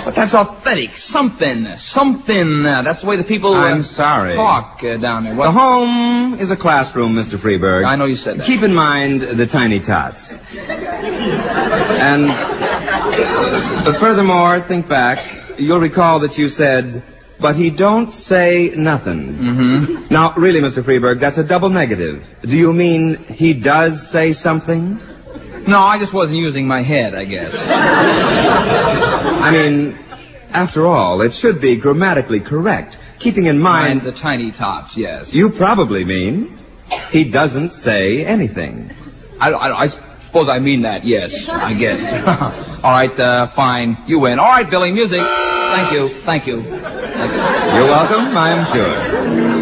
But 0.05 0.15
that's 0.15 0.35
authentic. 0.35 0.97
Something. 0.97 1.77
Something. 1.77 2.67
Uh, 2.67 2.83
that's 2.83 3.01
the 3.03 3.07
way 3.07 3.17
the 3.17 3.25
people 3.25 3.55
uh, 3.55 3.65
I'm 3.65 3.83
sorry. 3.83 4.35
talk 4.35 4.83
uh, 4.85 4.97
down 4.99 5.25
there. 5.25 5.35
The 5.35 5.51
home 5.51 6.35
is 6.35 6.51
a 6.51 6.57
classroom, 6.57 7.15
Mr. 7.15 7.39
Freberg. 7.39 7.85
I 7.85 7.97
know 7.97 8.05
you 8.05 8.17
said 8.17 8.39
that. 8.39 8.47
Keep 8.47 8.63
in 8.63 8.75
mind 8.75 9.23
the 9.23 9.47
tiny 9.47 9.81
tots. 9.81 10.37
And 10.57 12.27
but 13.85 13.97
furthermore, 13.97 14.61
think 14.61 14.89
back. 14.89 15.19
You'll 15.59 15.81
recall 15.81 16.21
that 16.21 16.37
you 16.37 16.49
said, 16.49 17.03
but 17.39 17.57
he 17.57 17.71
don't 17.71 18.13
say 18.15 18.73
nothing. 18.77 19.35
Mm-hmm. 19.35 20.07
Now, 20.13 20.35
really, 20.37 20.61
Mr. 20.61 20.83
Freberg, 20.83 21.21
that's 21.21 21.39
a 21.39 21.45
double 21.45 21.71
negative. 21.71 22.27
Do 22.43 22.57
you 22.57 22.73
mean 22.73 23.17
he 23.17 23.55
does 23.55 24.09
say 24.09 24.33
something? 24.33 24.99
No, 25.67 25.81
I 25.81 25.99
just 25.99 26.13
wasn't 26.13 26.39
using 26.39 26.67
my 26.67 26.83
head, 26.83 27.15
I 27.15 27.25
guess. 27.25 27.55
I 27.69 29.51
mean, 29.51 29.99
after 30.51 30.87
all, 30.87 31.23
it 31.23 31.33
should 31.33 31.61
be 31.61 31.77
grammatically 31.77 32.41
correct, 32.41 32.99
keeping 33.19 33.47
in 33.47 33.59
Mind 33.59 34.03
mind 34.03 34.07
the 34.07 34.13
tiny 34.13 34.53
tots, 34.53 34.97
yes. 34.97 35.35
you 35.35 35.51
probably 35.51 36.05
mean 36.05 36.59
he 37.11 37.25
doesn't 37.25 37.71
say 37.71 38.25
anything. 38.25 38.91
I, 39.41 39.53
I, 39.53 39.81
I 39.83 39.87
suppose 39.89 40.49
I 40.49 40.59
mean 40.59 40.83
that, 40.83 41.05
yes, 41.05 41.49
I 41.49 41.75
guess. 41.75 42.29
All 42.85 42.91
right, 42.91 43.19
uh, 43.19 43.47
fine. 43.49 43.99
You 44.07 44.19
win. 44.19 44.39
All 44.39 44.49
right, 44.49 44.69
Billy, 44.69 44.93
music. 44.93 45.21
Thank 45.21 45.93
you. 45.93 46.09
Thank 46.23 46.47
you. 46.47 46.63
You're 47.15 47.87
welcome, 47.87 48.37
I'm 48.37 48.67
sure. 48.73 49.55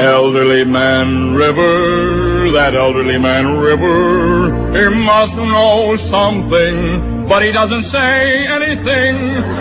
Elderly 0.00 0.64
Man 0.64 1.34
River, 1.34 2.50
that 2.50 2.74
elderly 2.74 3.16
man 3.18 3.58
River, 3.58 4.72
he 4.76 4.88
must 4.88 5.36
know 5.36 5.94
something, 5.94 7.28
but 7.28 7.42
he 7.42 7.52
doesn't 7.52 7.84
say 7.84 8.46
anything. 8.48 9.16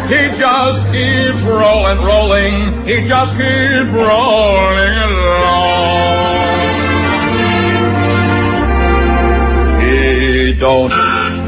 He 0.08 0.38
just 0.40 0.88
keeps 0.92 1.42
rolling, 1.42 2.00
rolling, 2.00 2.86
he 2.88 3.08
just 3.08 3.34
keeps 3.34 3.92
rolling 3.92 4.98
along. 4.98 5.82
He 9.82 10.54
don't, 10.54 10.92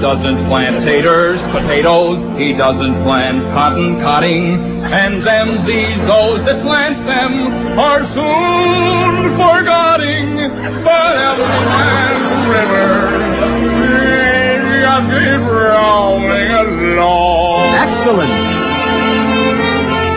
doesn't 0.03 0.43
plant 0.47 0.83
taters, 0.83 1.41
potatoes, 1.43 2.19
he 2.37 2.51
doesn't 2.51 2.93
plant 3.03 3.41
cotton 3.53 4.01
cotting, 4.01 4.55
and 4.83 5.23
them 5.23 5.65
these 5.65 5.97
those 5.99 6.43
that 6.43 6.61
plants 6.61 6.99
them 7.03 7.79
are 7.79 8.03
soon 8.03 9.31
forgetting. 9.39 10.49
But 10.83 11.37
River, 12.51 13.11
just 14.83 15.07
keeps 15.09 15.47
rolling 15.49 16.51
along. 16.51 17.69
Excellent. 17.73 18.33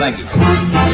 Thank. 0.01 0.17
You 0.19 0.86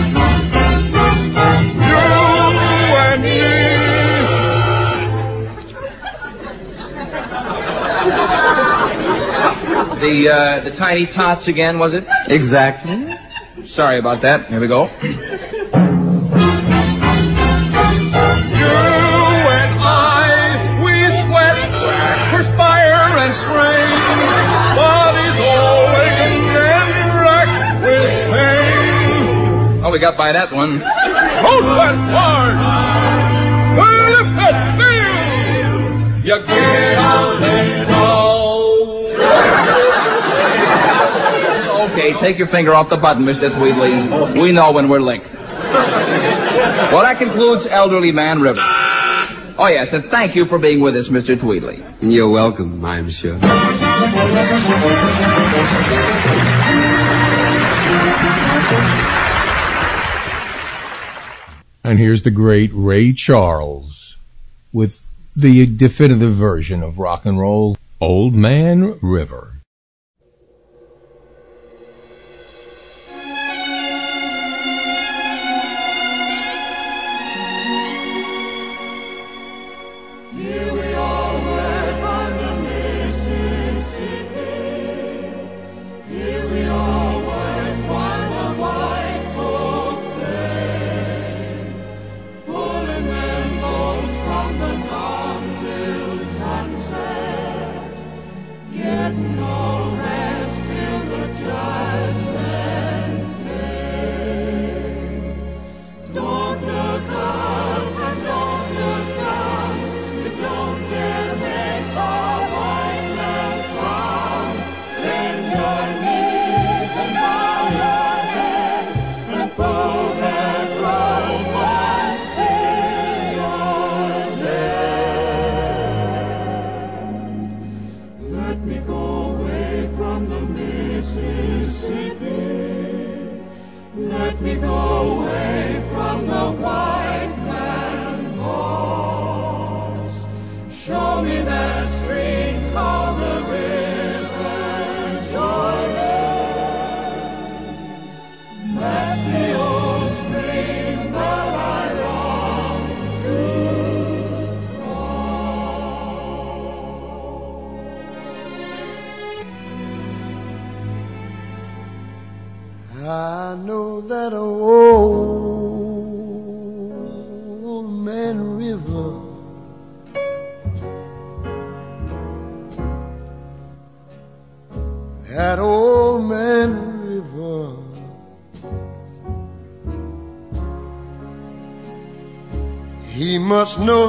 The, 10.03 10.27
uh, 10.27 10.59
the 10.59 10.71
tiny 10.71 11.05
tots 11.05 11.47
again, 11.47 11.79
was 11.79 11.93
it? 11.93 12.05
Exactly. 12.27 13.15
Sorry 13.63 13.99
about 13.99 14.19
that. 14.23 14.49
Here 14.49 14.59
we 14.59 14.67
go. 14.67 14.83
You 14.83 14.89
and 19.47 19.79
I, 19.79 20.75
we 20.83 21.07
sweat, 21.23 21.71
perspire 22.35 23.15
and 23.23 23.33
strain. 23.33 23.87
Bodies 24.75 25.39
all 25.39 25.87
and 25.87 26.51
racked 27.23 27.83
with 27.85 28.11
pain. 28.33 29.85
Oh, 29.85 29.89
we 29.89 29.99
got 29.99 30.17
by 30.17 30.33
that 30.33 30.51
one. 30.51 30.81
Hold 30.81 31.63
that 31.63 31.95
hard. 32.11 32.55
Lift 34.11 34.35
that 34.35 34.57
bill. 34.77 35.79
You 36.25 36.45
get 36.45 36.97
out 36.97 37.39
there, 37.39 37.92
Okay, 42.13 42.27
take 42.27 42.37
your 42.37 42.47
finger 42.47 42.73
off 42.73 42.89
the 42.89 42.97
button, 42.97 43.23
Mr. 43.23 43.49
Tweedley. 43.49 44.41
We 44.41 44.51
know 44.51 44.71
when 44.71 44.89
we're 44.89 44.99
licked. 44.99 45.33
Well, 45.33 47.01
that 47.01 47.17
concludes 47.17 47.65
Elderly 47.65 48.11
Man 48.11 48.41
River. 48.41 48.61
Oh, 48.61 49.67
yes, 49.67 49.93
and 49.93 50.03
thank 50.03 50.35
you 50.35 50.45
for 50.45 50.59
being 50.59 50.81
with 50.81 50.95
us, 50.95 51.09
Mr. 51.09 51.37
Tweedley. 51.37 51.83
You're 52.01 52.29
welcome, 52.29 52.83
I'm 52.85 53.09
sure. 53.09 53.39
And 61.85 61.99
here's 61.99 62.23
the 62.23 62.31
great 62.31 62.71
Ray 62.73 63.13
Charles 63.13 64.15
with 64.71 65.05
the 65.35 65.65
definitive 65.65 66.33
version 66.33 66.81
of 66.81 66.97
rock 66.97 67.25
and 67.25 67.39
roll, 67.39 67.77
Old 67.99 68.33
Man 68.33 68.97
River. 69.01 69.52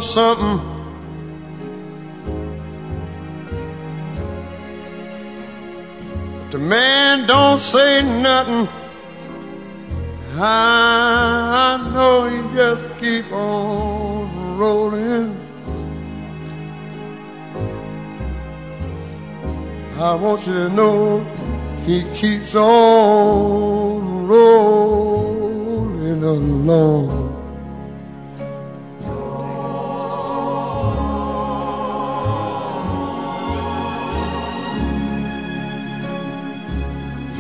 Something. 0.05 0.61
But 6.39 6.51
the 6.51 6.59
man 6.59 7.27
don't 7.27 7.59
say 7.59 8.03
nothing. 8.03 8.69
I 10.37 11.91
know 11.95 12.29
he 12.29 12.43
just 12.55 12.91
keep 12.99 13.33
on 13.33 14.59
rolling. 14.59 15.41
I 19.97 20.15
want 20.17 20.47
you 20.47 20.53
to 20.55 20.69
know 20.69 21.25
he 21.87 22.05
keeps 22.13 22.55
on 22.55 24.27
rolling 24.27 26.23
along. 26.23 27.24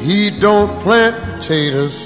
He 0.04 0.28
don't 0.28 0.82
plant 0.82 1.16
potatoes. 1.24 1.96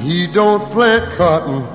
He 0.00 0.28
don't 0.28 0.70
plant 0.70 1.12
cotton. 1.14 1.66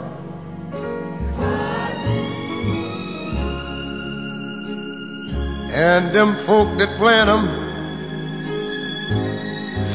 And 5.74 6.16
them 6.16 6.38
folk 6.48 6.78
that 6.78 6.98
plant 6.98 7.30
'em, 7.30 7.46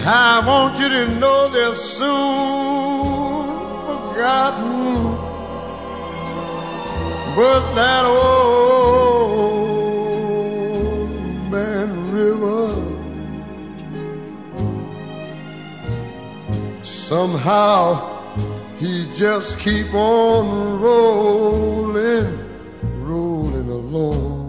I 0.06 0.42
want 0.46 0.78
you 0.78 0.90
to 0.90 1.08
know 1.20 1.48
they're 1.48 1.74
soon 1.74 3.46
forgotten. 3.86 5.16
But 7.34 7.62
that 7.76 8.04
old 8.04 8.99
somehow 17.10 18.06
he 18.78 19.04
just 19.12 19.58
keep 19.58 19.92
on 19.92 20.80
rolling, 20.80 22.38
rolling 23.02 23.68
along. 23.68 24.46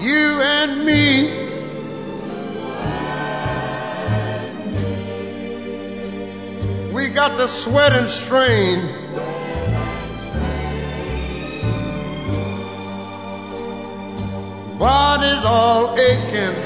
You 0.00 0.40
and 0.40 0.86
me. 0.86 1.30
We 6.90 7.08
got 7.08 7.36
the 7.36 7.46
sweat 7.46 7.92
and 7.92 8.08
strain. 8.08 8.99
Body's 14.80 15.44
all 15.44 15.94
aching. 15.98 16.56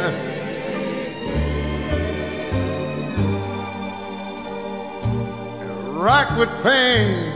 Racked 5.99 6.39
with 6.39 6.63
pain. 6.63 7.33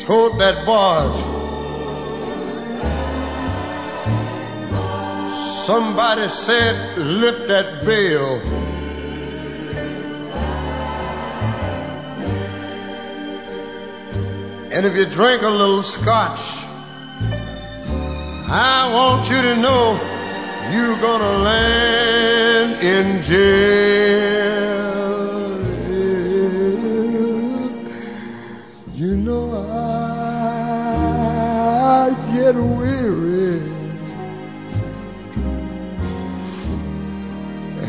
Told 0.00 0.40
that 0.40 0.66
barge. 0.66 1.14
Somebody 5.64 6.28
said, 6.28 6.98
lift 6.98 7.46
that 7.46 7.84
bale. 7.84 8.40
And 14.76 14.84
if 14.84 14.94
you 14.94 15.06
drink 15.06 15.40
a 15.40 15.48
little 15.48 15.82
scotch, 15.82 16.62
I 18.46 18.90
want 18.92 19.26
you 19.30 19.40
to 19.40 19.56
know 19.56 19.98
you're 20.70 20.98
gonna 21.00 21.38
land 21.38 22.84
in 22.84 23.22
jail. 23.22 23.56
You 28.94 29.16
know 29.16 29.50
I 32.04 32.10
get 32.34 32.54
weary 32.54 33.62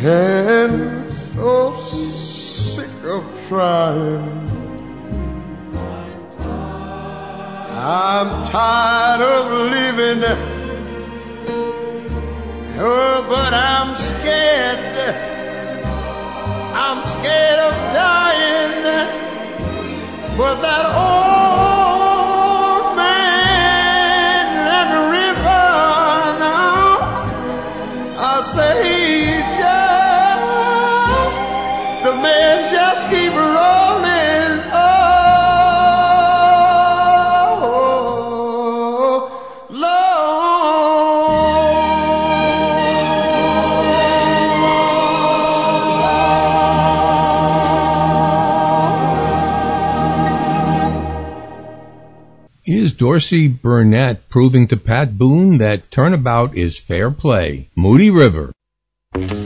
and 0.06 1.12
so 1.12 1.74
sick 1.74 2.90
of 3.04 3.26
trying. 3.50 4.47
I'm 7.90 8.44
tired 8.44 9.22
of 9.22 9.72
living, 9.72 10.22
oh, 12.78 13.26
but 13.30 13.54
I'm 13.54 13.96
scared. 13.96 15.16
I'm 16.76 17.02
scared 17.06 17.60
of 17.60 17.74
dying. 17.96 18.84
But 20.38 20.62
that 20.64 20.86
old 20.98 21.67
Dorsey 52.98 53.48
Burnette 53.48 54.22
proving 54.28 54.68
to 54.70 54.76
Pat 54.76 55.20
Boone 55.20 55.60
that 55.60 55.92
turnabout 55.92 56.58
is 56.58 56.80
fair 56.80 57.12
play? 57.12 57.70
Moody 57.76 58.10
River. 58.10 58.54
Moody 59.14 59.44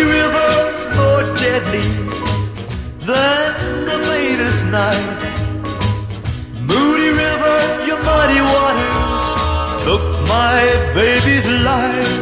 River 0.00 0.52
more 0.96 1.34
deadly 1.34 1.88
than 3.04 3.84
the 3.84 3.98
latest 4.08 4.64
night. 4.64 5.25
Muddy 8.26 8.40
waters 8.40 9.82
took 9.84 10.02
my 10.26 10.60
baby's 10.94 11.46
life. 11.70 12.14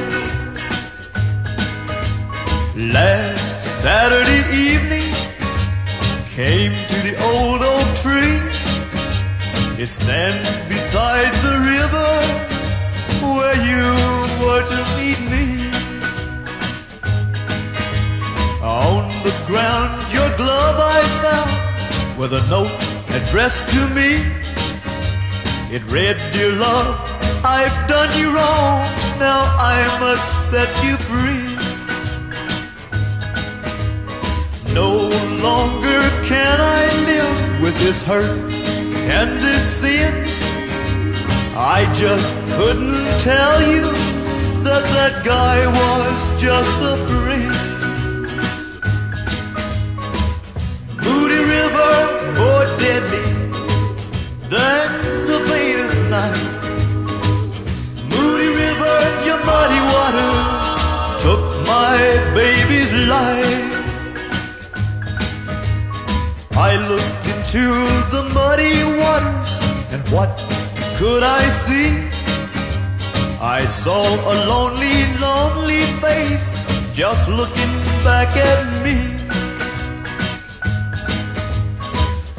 Last 2.77 3.81
Saturday 3.81 4.43
evening, 4.55 5.09
I 5.15 6.27
came 6.31 6.73
to 6.93 6.99
the 7.09 7.15
old 7.31 7.63
oak 7.63 7.89
tree. 8.05 8.39
It 9.83 9.89
stands 9.89 10.49
beside 10.69 11.33
the 11.47 11.57
river 11.73 12.13
where 13.37 13.59
you 13.71 13.87
were 14.45 14.65
to 14.73 14.81
meet 14.99 15.21
me. 15.35 15.47
On 18.63 19.23
the 19.23 19.35
ground, 19.47 20.13
your 20.13 20.31
glove 20.37 20.77
I 20.97 21.01
found 21.23 22.19
with 22.19 22.35
a 22.35 22.47
note 22.49 22.77
addressed 23.09 23.67
to 23.69 23.89
me. 23.89 24.44
It 25.75 25.83
read, 25.87 26.17
Dear 26.33 26.53
love, 26.53 26.95
I've 27.45 27.89
done 27.89 28.17
you 28.17 28.29
wrong. 28.29 28.95
Now 29.19 29.43
I 29.59 29.99
must 29.99 30.49
set 30.49 30.71
you 30.85 30.97
free. 30.97 31.57
No 34.73 35.09
longer 35.43 36.01
can 36.29 36.61
I 36.61 36.87
live 37.11 37.61
with 37.61 37.77
this 37.81 38.05
hurt 38.05 38.39
and 38.53 39.43
this 39.43 39.65
sin. 39.81 40.15
I 41.57 41.93
just 41.93 42.37
couldn't 42.55 43.19
tell 43.19 43.61
you 43.69 43.91
that 44.63 44.85
that 44.95 45.25
guy 45.25 45.67
was 45.67 46.41
just 46.41 46.71
a 46.71 46.97
friend. 47.09 47.53
Moody 51.03 51.43
River, 51.43 52.33
more 52.39 52.77
deadly 52.79 53.34
than 54.51 55.27
the 55.27 55.41
faintest 55.49 56.03
night. 56.05 56.63
Moody 58.11 58.49
River, 58.63 58.99
your 59.27 59.41
muddy 59.45 59.81
waters 59.95 61.23
took 61.23 61.43
my 61.67 61.99
baby's 62.35 62.93
life. 63.09 63.75
I 66.57 66.77
looked 66.89 67.27
into 67.35 67.65
the 68.15 68.23
muddy 68.35 68.85
waters, 69.01 69.53
and 69.93 70.07
what 70.11 70.31
could 70.99 71.23
I 71.23 71.49
see? 71.49 71.89
I 73.41 73.67
saw 73.67 74.05
a 74.05 74.35
lonely, 74.47 75.07
lonely 75.19 75.85
face 76.01 76.59
just 76.93 77.29
looking 77.29 77.73
back 78.05 78.37
at 78.37 78.83
me. 78.85 79.14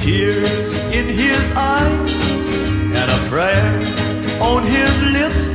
Tears 0.06 0.78
in 0.94 1.08
his 1.08 1.50
eyes 1.56 2.48
and 2.94 3.10
a 3.10 3.28
prayer 3.28 3.74
on 4.40 4.62
his 4.62 5.02
lips, 5.18 5.48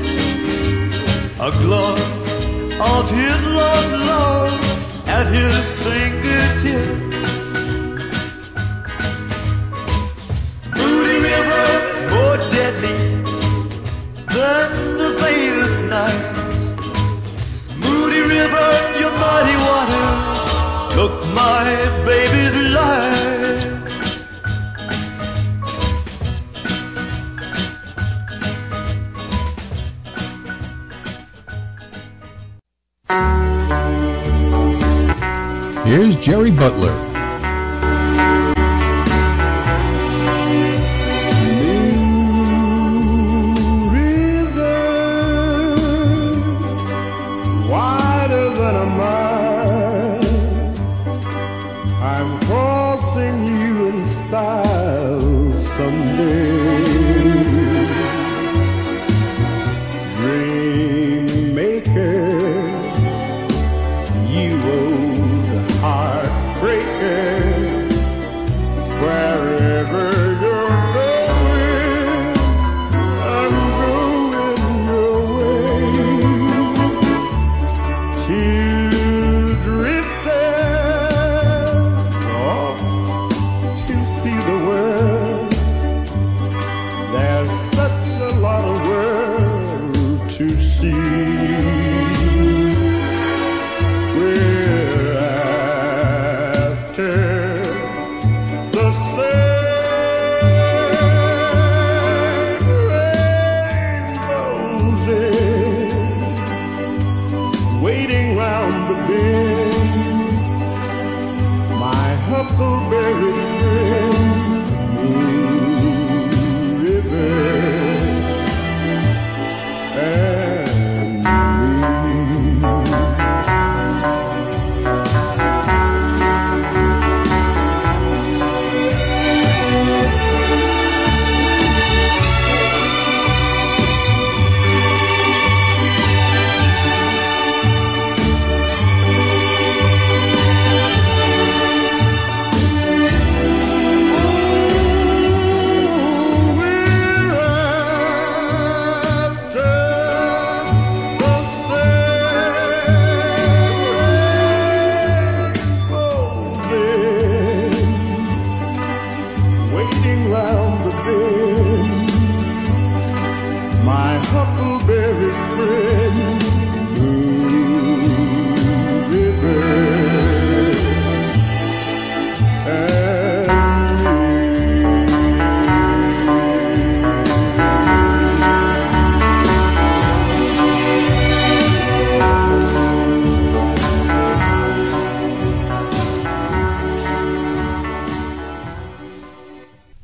a 1.38 1.52
glove 1.62 2.00
of 2.80 3.08
his 3.12 3.46
lost 3.46 3.92
love 3.92 4.60
at 5.06 5.28
his 5.28 5.70
fingertips. 5.84 7.22
Moody 10.76 11.18
River, 11.30 11.66
more 12.10 12.38
deadly 12.50 12.98
than 14.34 14.98
the 14.98 15.16
faintest 15.20 15.84
nights. 15.84 16.64
Moody 17.76 18.22
River, 18.22 18.68
your 18.98 19.12
mighty 19.12 19.56
waters 19.68 20.94
took 20.94 21.24
my 21.36 21.64
baby's 22.04 22.74
life. 22.74 23.29
Here's 35.90 36.14
Jerry 36.14 36.52
Butler. 36.52 37.09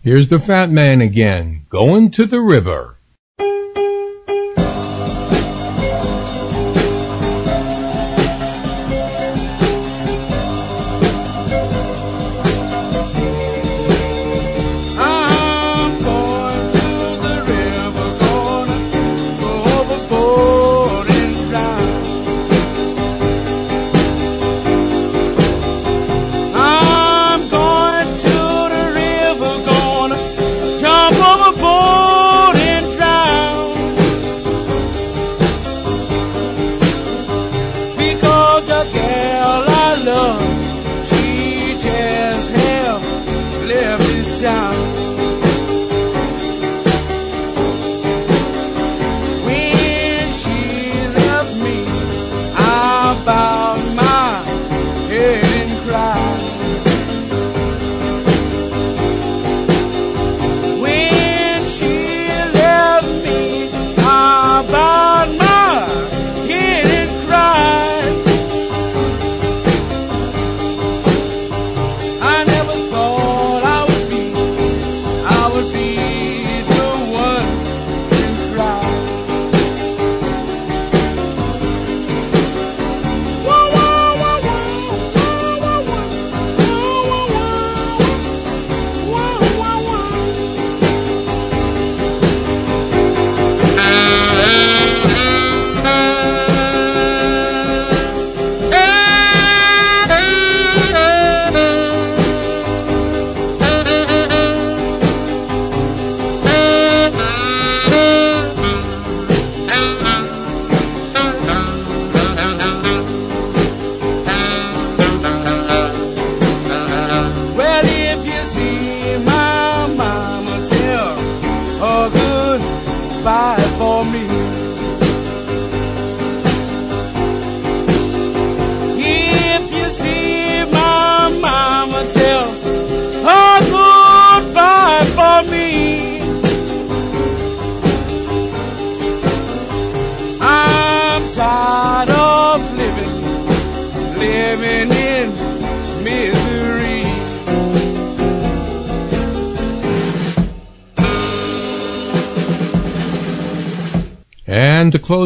Here's 0.06 0.28
the 0.28 0.38
fat 0.38 0.70
man 0.70 1.00
again, 1.00 1.66
going 1.68 2.12
to 2.12 2.26
the 2.26 2.40
river. 2.40 2.95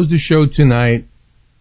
Close 0.01 0.09
the 0.09 0.17
show 0.17 0.47
tonight, 0.47 1.05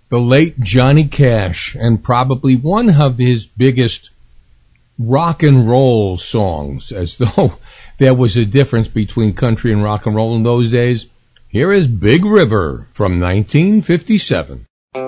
the 0.09 0.19
late 0.19 0.59
Johnny 0.61 1.07
Cash, 1.07 1.75
and 1.75 2.03
probably 2.03 2.57
one 2.57 2.99
of 2.99 3.19
his 3.19 3.45
biggest 3.45 4.09
rock 4.99 5.43
and 5.43 5.69
roll 5.69 6.17
songs, 6.17 6.91
as 6.91 7.17
though 7.19 7.59
there 7.99 8.15
was 8.15 8.39
a 8.39 8.47
difference 8.47 8.89
between 8.89 9.35
country 9.35 9.75
and 9.75 9.83
rock 9.83 10.07
and 10.07 10.17
roll 10.17 10.35
in 10.37 10.43
those 10.43 10.71
days. 10.71 11.05
Here 11.49 11.71
is 11.71 11.87
Big 11.87 12.25
River 12.25 12.89
from 12.95 13.21
1957. 13.21 14.65
Now 14.95 15.03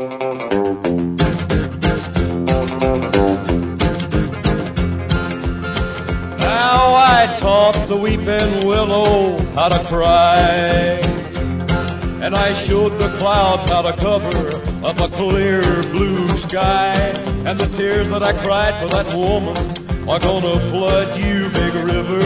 I 6.95 7.35
taught 7.41 7.89
the 7.89 7.97
weeping 7.97 8.67
willow 8.69 9.39
how 9.55 9.71
to 9.71 9.83
cry. 9.89 11.12
And 12.23 12.37
I 12.37 12.55
showed 12.55 12.99
the 13.01 13.09
clouds 13.19 13.69
how 13.69 13.83
to 13.83 13.93
cover 13.95 14.57
up 14.87 15.01
a 15.01 15.09
clear 15.09 15.61
blue 15.91 16.29
sky. 16.39 16.95
And 17.45 17.59
the 17.59 17.67
tears 17.77 18.09
that 18.11 18.23
I 18.23 18.33
cried 18.45 18.75
for 18.81 18.87
that 18.95 19.13
woman 19.13 19.59
are 20.09 20.21
gonna 20.21 20.61
flood 20.71 21.19
you, 21.19 21.49
big 21.49 21.75
river. 21.83 22.23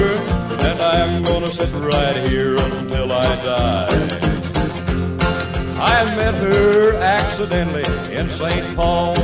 And 0.66 0.82
I'm 0.82 1.24
gonna 1.24 1.50
sit 1.50 1.70
right 1.72 2.16
here 2.28 2.56
until 2.58 3.10
I 3.10 3.36
die. 3.36 4.36
I 5.80 6.04
met 6.14 6.34
her 6.34 6.96
accidentally 6.96 8.14
in 8.14 8.28
St. 8.28 8.76
Paul, 8.76 9.16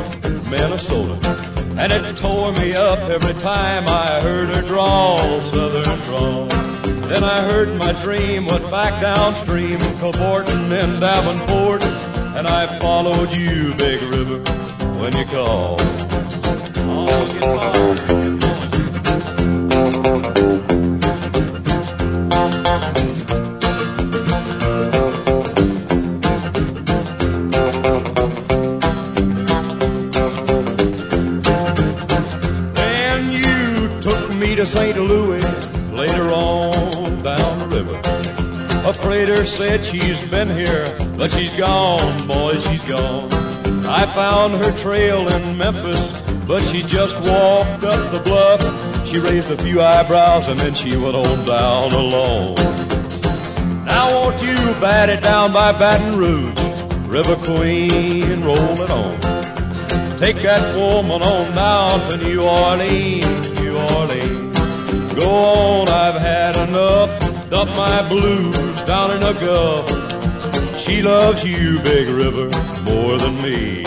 Minnesota. 0.49 1.52
And 1.83 1.93
it 1.93 2.17
tore 2.17 2.53
me 2.53 2.75
up 2.77 3.01
every 3.11 3.35
time 3.43 3.83
I 3.89 4.21
heard 4.21 4.55
her 4.55 4.63
drawl, 4.63 5.19
southern 5.51 5.99
drawl. 6.03 6.47
Then 7.09 7.25
I 7.25 7.43
heard 7.43 7.77
my 7.77 7.93
dream 8.05 8.47
went 8.47 8.71
back 8.71 9.03
downstream, 9.03 9.81
cavorting 9.99 10.71
in 10.71 11.01
Davenport. 11.01 11.83
And 12.37 12.47
I 12.47 12.67
followed 12.79 13.35
you, 13.35 13.75
Big 13.75 14.01
River, 14.01 14.39
when 15.01 15.17
you 15.17 15.25
called. 15.25 15.81
Oh, 15.83 17.31
you 17.35 17.41
called. 17.41 17.82
Freighter 39.33 39.47
said 39.47 39.83
she's 39.83 40.23
been 40.25 40.51
here, 40.51 40.85
but 41.17 41.33
she's 41.33 41.57
gone, 41.57 42.27
boy, 42.27 42.59
she's 42.59 42.83
gone. 42.83 43.33
I 43.87 44.05
found 44.05 44.63
her 44.63 44.77
trail 44.77 45.27
in 45.27 45.57
Memphis, 45.57 46.21
but 46.47 46.61
she 46.65 46.83
just 46.83 47.15
walked 47.17 47.83
up 47.83 48.13
the 48.13 48.21
bluff. 48.23 48.61
She 49.09 49.19
raised 49.19 49.51
a 49.51 49.57
few 49.57 49.81
eyebrows 49.81 50.49
and 50.49 50.61
then 50.61 50.75
she 50.75 50.99
went 50.99 51.17
on 51.17 51.47
down 51.47 51.93
alone. 51.93 52.57
Now 53.87 54.11
won't 54.13 54.43
you 54.43 54.55
bat 54.83 55.09
it 55.09 55.23
down 55.23 55.51
by 55.51 55.73
Baton 55.73 56.19
Rouge, 56.19 56.83
River 57.07 57.37
Queen, 57.37 58.43
roll 58.43 58.83
it 58.83 58.91
on. 58.91 59.19
Take 60.19 60.37
that 60.43 60.77
woman 60.79 61.23
on 61.23 61.55
down 61.55 62.11
to 62.11 62.17
New 62.19 62.43
Orleans, 62.43 63.61
New 63.61 63.79
Orleans. 63.79 65.15
Go 65.15 65.31
on, 65.31 65.89
I've 65.89 66.21
had 66.21 66.69
enough. 66.69 67.49
Dump 67.49 67.71
my 67.71 68.09
blues 68.09 68.72
down 68.93 69.11
in 69.17 69.23
a 69.23 69.33
gulf. 69.41 69.89
She 70.79 71.01
loves 71.01 71.43
you, 71.43 71.79
Big 71.79 72.09
River, 72.11 72.51
more 72.83 73.17
than 73.17 73.41
me. 73.41 73.83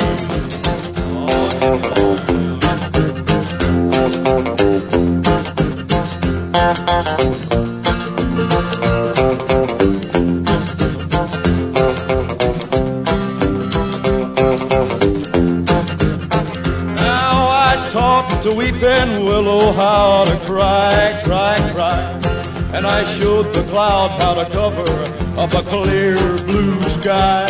I 22.96 23.04
showed 23.20 23.54
the 23.54 23.62
clouds 23.64 24.14
how 24.14 24.36
to 24.36 24.46
cover 24.52 24.90
up 25.38 25.54
a 25.54 25.62
clear 25.64 26.16
blue 26.46 26.82
sky. 27.02 27.46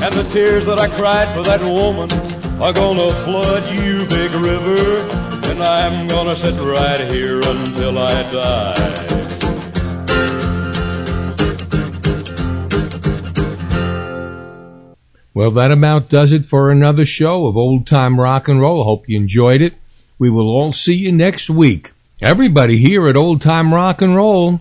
And 0.00 0.14
the 0.14 0.22
tears 0.30 0.66
that 0.66 0.78
I 0.78 0.86
cried 0.86 1.26
for 1.34 1.42
that 1.42 1.60
woman 1.62 2.12
are 2.62 2.72
gonna 2.72 3.12
flood 3.24 3.64
you, 3.74 4.06
big 4.06 4.30
river. 4.30 5.00
And 5.50 5.60
I'm 5.60 6.06
gonna 6.06 6.36
sit 6.36 6.54
right 6.60 7.00
here 7.10 7.40
until 7.40 7.98
I 7.98 8.22
die. 8.30 8.94
Well, 15.34 15.50
that 15.50 15.72
about 15.72 16.08
does 16.08 16.30
it 16.30 16.46
for 16.46 16.70
another 16.70 17.04
show 17.04 17.48
of 17.48 17.56
old 17.56 17.88
time 17.88 18.20
rock 18.20 18.46
and 18.46 18.60
roll. 18.60 18.84
Hope 18.84 19.08
you 19.08 19.16
enjoyed 19.16 19.60
it. 19.60 19.74
We 20.20 20.30
will 20.30 20.48
all 20.48 20.72
see 20.72 20.94
you 20.94 21.10
next 21.10 21.50
week. 21.50 21.90
Everybody 22.22 22.78
here 22.78 23.08
at 23.08 23.16
Old 23.16 23.42
Time 23.42 23.74
Rock 23.74 24.00
and 24.00 24.14
Roll, 24.14 24.60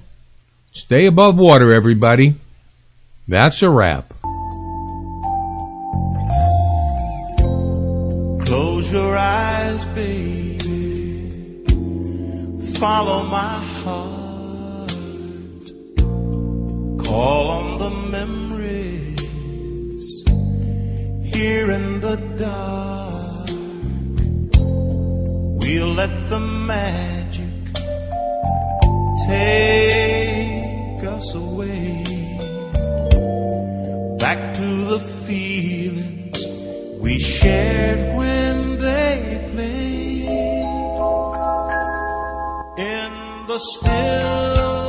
stay 0.73 1.05
above 1.05 1.37
water, 1.37 1.73
everybody. 1.73 2.35
That's 3.27 3.61
a 3.61 3.69
wrap. 3.69 4.13
Close 8.45 8.91
your 8.91 9.15
eyes, 9.15 9.85
baby. 9.95 10.59
Follow 12.75 13.23
my 13.23 13.63
heart. 13.83 14.91
Call 17.05 17.49
on 17.49 17.77
the 17.79 17.89
memories 18.11 19.21
here 21.33 21.71
in 21.71 22.01
the 22.01 22.17
dark. 22.37 23.49
We'll 25.61 25.93
let 25.93 26.29
the 26.29 26.39
magic 26.39 27.49
take 29.27 30.32
us 31.23 31.35
away. 31.35 32.03
Back 34.17 34.55
to 34.55 34.67
the 34.91 34.99
feelings 35.25 36.45
we 36.99 37.19
shared 37.19 38.17
when 38.17 38.79
they 38.79 39.49
played. 39.53 40.27
In 42.77 43.11
the 43.47 43.59
still 43.59 44.82